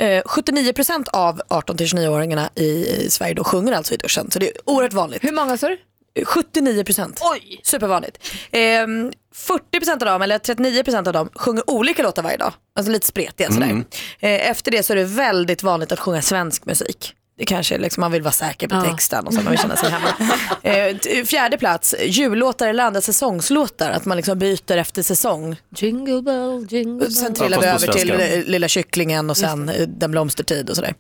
Eh, 0.01 0.23
79% 0.23 1.09
av 1.13 1.41
18 1.49 1.77
till 1.77 1.87
29-åringarna 1.87 2.49
i, 2.55 2.87
i 3.05 3.11
Sverige 3.11 3.35
då 3.35 3.45
sjunger 3.45 3.73
alltså 3.73 3.95
i 3.95 3.97
duschen. 3.97 4.31
Så 4.31 4.39
det 4.39 4.47
är 4.49 4.53
oerhört 4.65 4.93
vanligt. 4.93 5.25
Hur 5.25 5.33
många 5.33 5.57
sa 5.57 5.69
du? 5.69 5.79
79%. 6.23 7.19
Oj! 7.21 7.61
Supervanligt. 7.63 8.19
Eh, 8.51 8.59
40% 8.59 9.93
av 9.93 9.99
dem, 9.99 10.23
eller 10.23 10.39
39% 10.39 11.07
av 11.07 11.13
dem, 11.13 11.29
sjunger 11.35 11.71
olika 11.71 12.03
låtar 12.03 12.23
varje 12.23 12.37
dag. 12.37 12.53
Alltså 12.77 12.93
lite 12.93 13.07
spretiga 13.07 13.49
sådär. 13.53 13.67
Mm. 13.67 13.85
Eh, 14.21 14.51
efter 14.51 14.71
det 14.71 14.83
så 14.83 14.93
är 14.93 14.97
det 14.97 15.05
väldigt 15.05 15.63
vanligt 15.63 15.93
att 15.93 16.01
sjunga 16.01 16.23
svensk 16.23 16.65
musik. 16.67 17.15
Det 17.39 17.45
kanske 17.45 17.75
är 17.75 17.79
liksom, 17.79 18.01
man 18.01 18.13
vill 18.13 18.23
vara 18.23 18.33
säker 18.33 18.69
på 18.69 18.75
Ja. 18.77 18.83
texten 18.85 19.27
och 19.27 19.35
så 19.35 19.41
man 19.41 19.51
vill 19.51 19.59
känna 19.61 19.77
sig 19.77 19.91
hemma. 19.91 20.09
Eh, 20.63 20.97
t- 20.97 21.25
fjärde 21.25 21.59
plats, 21.59 21.95
jullåtar 22.05 22.69
eller 22.69 22.85
andra 22.85 23.01
säsongslåtar. 23.01 23.91
Att 23.91 24.05
man 24.05 24.17
liksom 24.17 24.39
byter 24.39 24.77
efter 24.77 25.03
säsong. 25.03 25.57
Jingle 25.77 26.23
bell, 26.23 26.67
jingle 26.71 26.99
bell. 27.05 27.13
Sen 27.13 27.35
trillar 27.35 27.61
vi 27.61 27.67
över 27.67 27.93
till 27.93 28.11
eh, 28.11 28.19
Lilla 28.47 28.69
kycklingen 28.69 29.31
och 29.31 29.37
sen 29.37 29.69
eh, 29.69 29.89
Den 29.89 30.11
blomstertid 30.11 30.71
och 30.71 30.77
sådär. 30.77 30.95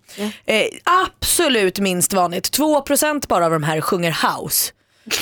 Eh, 0.47 0.63
absolut 0.85 1.79
minst 1.79 2.13
vanligt. 2.13 2.59
2% 2.59 3.29
bara 3.29 3.45
av 3.45 3.51
de 3.53 3.63
här 3.63 3.81
sjunger 3.81 4.11
house. 4.41 4.73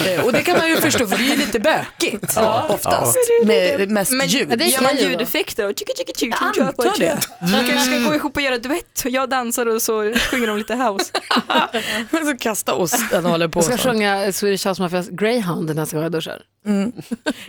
Eh, 0.07 0.24
och 0.24 0.33
det 0.33 0.43
kan 0.43 0.59
man 0.59 0.68
ju 0.68 0.76
förstå 0.76 1.07
för 1.07 1.16
det 1.16 1.24
är 1.24 1.28
ju 1.28 1.37
lite 1.37 1.61
bökigt 1.61 2.39
oftast. 2.68 3.18
Med 3.45 3.91
mest 3.91 4.12
Men 4.12 4.26
ljud. 4.26 4.62
gör 4.62 4.83
man 4.83 4.97
ljudeffekter 4.97 5.68
och 5.70 5.78
tjicka 5.78 5.93
tjicka 5.97 6.12
tjicka 6.16 6.37
Jag 6.57 6.66
antar 6.66 6.99
det. 6.99 7.18
Vi 7.41 7.53
kanske 7.53 7.80
ska 7.80 8.09
gå 8.09 8.14
ihop 8.14 8.37
och 8.37 8.43
göra 8.43 8.59
duett. 8.59 9.03
Jag 9.05 9.28
dansar 9.28 9.66
och 9.66 9.83
så 9.83 10.14
sjunger 10.30 10.47
de 10.47 10.59
lite 10.59 10.74
house. 10.74 11.12
så 12.26 12.37
kasta 12.39 12.74
osten 12.74 13.24
och 13.24 13.30
håller 13.30 13.49
på. 13.49 13.59
Jag 13.59 13.64
ska 13.64 13.76
sjunga 13.76 14.33
Swedish 14.33 14.66
House 14.66 14.83
Mafias 14.83 15.09
Greyhound 15.09 15.76
nästa 15.76 15.97
gång 15.97 16.03
jag 16.03 16.12
duschar. 16.12 16.43
Mm. 16.66 16.92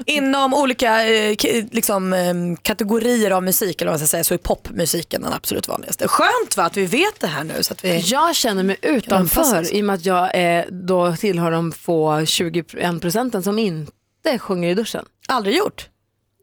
Inom 0.06 0.54
olika 0.54 1.08
eh, 1.08 1.36
liksom, 1.72 2.14
eh, 2.14 2.34
kategorier 2.62 3.32
av 3.32 3.44
musik 3.44 3.82
eller 3.82 3.92
vad 3.92 4.00
man 4.00 4.08
ska 4.08 4.12
säga, 4.12 4.24
så 4.24 4.34
är 4.34 4.38
popmusiken 4.38 5.22
den 5.22 5.34
absolut 5.34 5.68
vanligaste. 5.68 6.08
Skönt 6.08 6.58
va 6.58 6.64
att 6.64 6.78
vi 6.78 6.86
vet 6.86 7.20
det 7.20 7.28
här 7.28 7.44
nu. 7.44 7.64
Så 7.64 7.74
att 7.74 7.86
vi... 7.86 8.00
Jag 8.00 8.36
känner 8.36 8.64
mig 8.64 8.78
utanför 8.82 9.76
i 9.76 9.82
och 9.82 9.86
med 9.86 9.94
att 9.94 10.06
jag 10.06 10.58
eh, 10.58 10.66
då 10.70 11.16
tillhör 11.16 11.52
de 11.52 11.72
få 11.72 12.26
21 12.26 13.02
procenten 13.02 13.44
som 13.44 13.60
inte 13.60 14.40
sjunger 14.40 14.70
i 14.70 14.74
duschen. 14.74 15.06
Aldrig 15.28 15.58
gjort? 15.58 15.90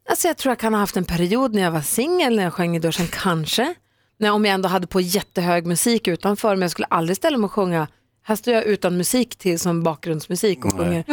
Alltså 0.08 0.28
jag 0.28 0.36
tror 0.36 0.50
jag 0.50 0.58
kan 0.58 0.74
ha 0.74 0.80
haft 0.80 0.96
en 0.96 1.04
period 1.04 1.54
när 1.54 1.62
jag 1.62 1.70
var 1.70 1.80
singel 1.80 2.36
när 2.36 2.42
jag 2.42 2.52
sjöng 2.52 2.76
i 2.76 2.78
duschen, 2.78 3.06
kanske. 3.12 3.74
När, 4.18 4.30
om 4.30 4.44
jag 4.44 4.54
ändå 4.54 4.68
hade 4.68 4.86
på 4.86 5.00
jättehög 5.00 5.66
musik 5.66 6.08
utanför, 6.08 6.56
men 6.56 6.62
jag 6.62 6.70
skulle 6.70 6.86
aldrig 6.86 7.16
ställa 7.16 7.38
mig 7.38 7.44
och 7.44 7.52
sjunga. 7.52 7.88
Här 8.22 8.36
står 8.36 8.54
jag 8.54 8.64
utan 8.64 8.96
musik 8.96 9.36
till 9.36 9.58
som 9.58 9.82
bakgrundsmusik 9.82 10.64
och 10.64 10.74
Nej. 10.74 10.86
sjunger. 10.86 11.04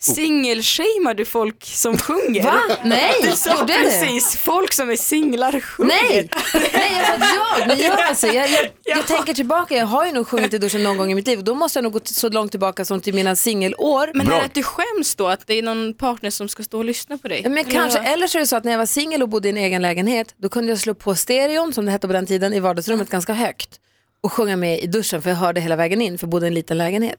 För, 0.00 0.12
Singelshamear 0.12 1.14
du 1.14 1.24
folk 1.24 1.64
som 1.64 1.98
sjunger? 1.98 2.42
Va? 2.42 2.60
Nej, 2.84 3.12
du 3.22 3.30
sa 3.30 3.60
gjorde 3.60 3.72
jag 3.72 3.82
det? 3.82 4.00
precis, 4.00 4.36
folk 4.36 4.72
som 4.72 4.90
är 4.90 4.96
singlar 4.96 5.60
sjunger. 5.60 5.88
Nej, 5.88 6.30
nej 6.72 6.92
jag 6.98 7.28
sa 7.28 7.58
jag. 7.58 7.68
Men 7.68 7.78
jag, 7.78 8.00
alltså, 8.00 8.26
jag, 8.26 8.50
jag, 8.50 8.70
jag 8.84 9.06
tänker 9.06 9.34
tillbaka, 9.34 9.76
jag 9.76 9.86
har 9.86 10.06
ju 10.06 10.12
nog 10.12 10.28
sjungit 10.28 10.54
i 10.54 10.58
duschen 10.58 10.82
någon 10.82 10.96
gång 10.96 11.12
i 11.12 11.14
mitt 11.14 11.26
liv 11.26 11.38
och 11.38 11.44
då 11.44 11.54
måste 11.54 11.78
jag 11.78 11.82
nog 11.82 11.92
gå 11.92 12.00
så 12.04 12.28
långt 12.28 12.50
tillbaka 12.50 12.84
som 12.84 13.00
till 13.00 13.14
mina 13.14 13.36
singelår. 13.36 14.10
Men 14.14 14.26
är 14.26 14.30
det 14.30 14.44
att 14.44 14.54
du 14.54 14.62
skäms 14.62 15.14
då 15.14 15.28
att 15.28 15.46
det 15.46 15.54
är 15.54 15.62
någon 15.62 15.94
partner 15.94 16.30
som 16.30 16.48
ska 16.48 16.62
stå 16.62 16.78
och 16.78 16.84
lyssna 16.84 17.18
på 17.18 17.28
dig? 17.28 17.48
Men 17.48 17.64
kanske, 17.64 17.98
eller 17.98 18.26
så 18.26 18.38
är 18.38 18.40
det 18.40 18.46
så 18.46 18.56
att 18.56 18.64
när 18.64 18.72
jag 18.72 18.78
var 18.78 18.86
singel 18.86 19.22
och 19.22 19.28
bodde 19.28 19.48
i 19.48 19.50
en 19.50 19.56
egen 19.56 19.82
lägenhet, 19.82 20.34
då 20.36 20.48
kunde 20.48 20.72
jag 20.72 20.78
slå 20.78 20.94
på 20.94 21.14
stereon, 21.14 21.72
som 21.72 21.84
det 21.86 21.92
hette 21.92 22.06
på 22.06 22.12
den 22.12 22.26
tiden, 22.26 22.52
i 22.52 22.60
vardagsrummet 22.60 23.10
ganska 23.10 23.32
högt 23.32 23.80
och 24.20 24.32
sjunga 24.32 24.56
med 24.56 24.78
i 24.80 24.86
duschen 24.86 25.22
för 25.22 25.30
jag 25.30 25.36
hörde 25.36 25.60
hela 25.60 25.76
vägen 25.76 26.02
in 26.02 26.18
för 26.18 26.26
jag 26.26 26.30
bodde 26.30 26.46
i 26.46 26.48
en 26.48 26.54
liten 26.54 26.78
lägenhet. 26.78 27.18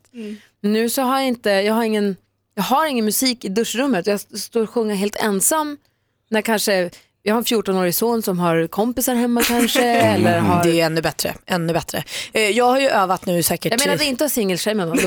Nu 0.62 0.90
så 0.90 1.02
har 1.02 1.20
jag 1.20 1.28
inte, 1.28 1.50
jag 1.50 1.74
har 1.74 1.84
ingen, 1.84 2.16
jag 2.60 2.64
har 2.64 2.86
ingen 2.86 3.06
musik 3.06 3.46
i 3.46 3.50
duschrummet. 3.50 4.08
Jag 4.08 4.20
står 4.20 4.62
och 4.64 4.70
sjunger 4.70 4.96
helt 4.96 5.16
ensam 5.16 5.78
när 6.30 6.42
kanske, 6.42 6.90
jag 7.24 7.34
har 7.34 7.38
en 7.38 7.46
14-årig 7.46 7.96
son 7.96 8.22
som 8.22 8.40
har 8.40 8.68
kompisar 8.68 9.16
hemma 9.16 9.42
kanske. 9.42 9.82
eller 9.86 10.40
har... 10.40 10.64
Det 10.64 10.82
är 10.82 10.86
ännu 10.86 11.02
bättre. 11.02 11.34
Ännu 11.46 11.74
bättre. 11.74 12.04
Eh, 12.34 12.42
Jag 12.50 12.66
har 12.66 12.80
ju 12.80 12.90
övat 12.90 13.26
nu 13.26 13.44
säkert... 13.44 13.72
Jag 13.72 13.80
menade 13.88 14.06
inte 14.06 14.26
att 14.26 14.32
singelshamea 14.32 14.86
någon. 14.86 14.98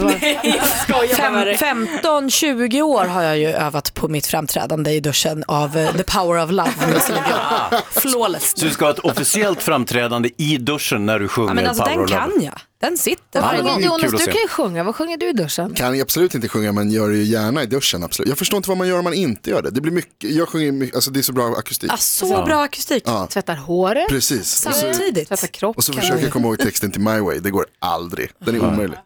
Var... 0.88 1.57
Fem, 1.57 1.88
15-20 2.03 2.82
år 2.82 3.05
har 3.05 3.22
jag 3.22 3.38
ju 3.38 3.46
övat 3.48 3.94
på 3.94 4.09
mitt 4.09 4.26
framträdande 4.26 4.90
i 4.90 5.00
duschen 5.00 5.44
av 5.48 5.76
eh, 5.76 5.92
The 5.96 6.03
Power 6.03 6.44
of 6.44 6.50
Love 6.50 6.72
med. 6.80 7.80
Flawless. 7.90 8.59
Så 8.59 8.64
du 8.64 8.70
ska 8.70 8.84
ha 8.84 8.92
ett 8.92 8.98
officiellt 8.98 9.62
framträdande 9.62 10.30
i 10.36 10.57
duschen 10.57 11.07
när 11.07 11.18
du 11.18 11.28
sjunger 11.28 11.48
Ja, 11.50 11.55
men 11.55 11.66
alltså, 11.66 11.82
Power 11.82 11.96
den 11.96 12.05
of 12.05 12.11
Love? 12.11 12.20
kan 12.32 12.42
jag. 12.44 12.55
Den 12.83 12.99
sitter. 12.99 13.41
Ja, 13.41 13.41
varje 13.41 13.62
gång. 13.62 13.83
Jonas, 13.83 14.11
du 14.11 14.18
kan 14.18 14.43
ju 14.43 14.49
sjunga. 14.49 14.85
Vad 14.85 14.97
sjunger 14.97 15.16
du 15.16 15.28
i 15.28 15.33
duschen? 15.33 15.74
Kan 15.74 15.87
jag 15.99 16.01
absolut 16.03 16.35
inte 16.35 16.49
sjunga 16.49 16.72
men 16.72 16.91
gör 16.91 17.09
det 17.11 17.16
ju 17.16 17.22
gärna 17.24 17.62
i 17.62 17.66
duschen. 17.66 18.03
Absolut. 18.05 18.28
Jag 18.28 18.39
förstår 18.39 18.57
inte 18.57 18.68
vad 18.68 18.78
man 18.78 18.89
gör 18.89 18.99
om 18.99 19.05
man 19.05 19.14
inte 19.14 19.51
gör 19.51 19.62
det. 19.62 19.70
Det 19.70 19.80
blir 19.80 19.93
mycket, 19.93 20.30
jag 20.30 20.49
sjunger 20.49 20.72
mycket, 20.72 20.95
alltså 20.95 21.11
det 21.11 21.20
är 21.20 21.22
så 21.22 21.33
bra 21.33 21.55
akustik. 21.59 21.93
Ah, 21.93 21.97
så 21.97 22.26
bra 22.45 22.62
akustik. 22.62 23.03
Ja. 23.07 23.26
Tvättar 23.26 23.57
håret? 23.57 24.09
Precis. 24.09 24.47
Samtidigt. 24.49 25.28
Tvättar 25.28 25.47
kroppen? 25.47 25.78
och 25.78 25.85
så 25.85 25.93
försöker 25.93 26.22
jag 26.22 26.33
komma 26.33 26.49
ihåg 26.49 26.59
texten 26.59 26.91
till 26.91 27.01
My 27.01 27.18
Way. 27.20 27.39
Det 27.41 27.51
går 27.51 27.66
aldrig. 27.78 28.30
Den 28.39 28.55
är 28.55 28.59
Ja. 28.59 28.68
omöjlig. 28.68 28.99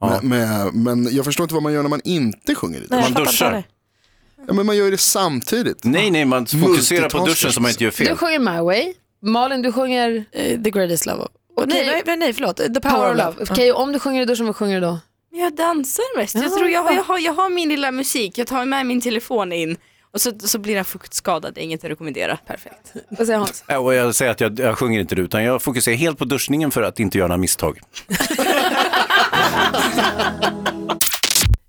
Men, 0.00 0.28
men, 0.28 0.82
men 0.82 1.14
jag 1.16 1.24
förstår 1.24 1.44
inte 1.44 1.54
vad 1.54 1.62
man 1.62 1.72
gör 1.72 1.82
när 1.82 1.90
man 1.90 2.00
inte 2.04 2.54
sjunger 2.54 2.78
i 2.78 2.86
duschen. 2.86 3.00
Man 3.12 3.24
duschar. 3.24 3.64
Ja, 4.46 4.52
men 4.54 4.66
man 4.66 4.76
gör 4.76 4.90
det 4.90 4.98
samtidigt. 4.98 5.84
Nej, 5.84 6.10
nej, 6.10 6.24
man 6.24 6.46
fokuserar 6.46 7.08
på 7.08 7.26
duschen 7.26 7.52
så 7.52 7.60
man 7.60 7.70
inte 7.70 7.84
gör 7.84 7.90
Du 7.90 7.96
fel. 7.96 8.16
sjunger 8.16 8.38
My 8.38 8.60
Way. 8.60 8.94
Malin, 9.22 9.62
du 9.62 9.72
sjunger... 9.72 10.24
Eh, 10.32 10.62
The 10.62 10.70
Greatest 10.70 11.06
Love. 11.06 11.26
Okej. 11.56 11.86
Nej, 11.86 12.02
nej, 12.06 12.16
nej, 12.16 12.32
förlåt. 12.32 12.56
The 12.56 12.80
Power 12.80 13.10
of 13.10 13.16
Love. 13.16 13.34
Okej, 13.50 13.72
om 13.72 13.92
du 13.92 13.98
sjunger 13.98 14.22
i 14.22 14.24
duschen, 14.24 14.46
vad 14.46 14.56
sjunger 14.56 14.80
du 14.80 14.86
då? 14.86 14.98
Jag 15.30 15.56
dansar 15.56 16.16
mest. 16.18 16.34
Jag, 16.34 16.44
Ja, 16.44 16.48
tror 16.48 16.68
jag, 16.68 16.82
har, 16.82 16.90
ja. 16.90 16.96
jag, 16.96 17.04
har, 17.04 17.18
jag 17.18 17.32
har 17.32 17.50
min 17.50 17.68
lilla 17.68 17.90
musik, 17.90 18.38
jag 18.38 18.46
tar 18.46 18.64
med 18.64 18.86
min 18.86 19.00
telefon 19.00 19.52
in 19.52 19.76
och 20.12 20.20
så, 20.20 20.32
så 20.38 20.58
blir 20.58 20.74
den 20.74 20.84
fuktskadad, 20.84 21.54
det 21.54 21.60
är 21.60 21.62
inget 21.62 21.84
att 21.84 21.90
rekommendera. 21.90 22.36
Perfekt. 22.46 22.92
Vad 23.08 23.26
säger 23.26 23.38
Hans? 23.38 23.64
Ja, 23.66 23.78
och 23.78 23.94
jag 23.94 24.14
säger 24.14 24.30
att 24.30 24.40
jag, 24.40 24.58
jag 24.58 24.78
sjunger 24.78 25.00
inte 25.00 25.14
det, 25.14 25.22
utan 25.22 25.44
jag 25.44 25.62
fokuserar 25.62 25.96
helt 25.96 26.18
på 26.18 26.24
duschningen 26.24 26.70
för 26.70 26.82
att 26.82 27.00
inte 27.00 27.18
göra 27.18 27.28
några 27.28 27.38
misstag. 27.38 27.78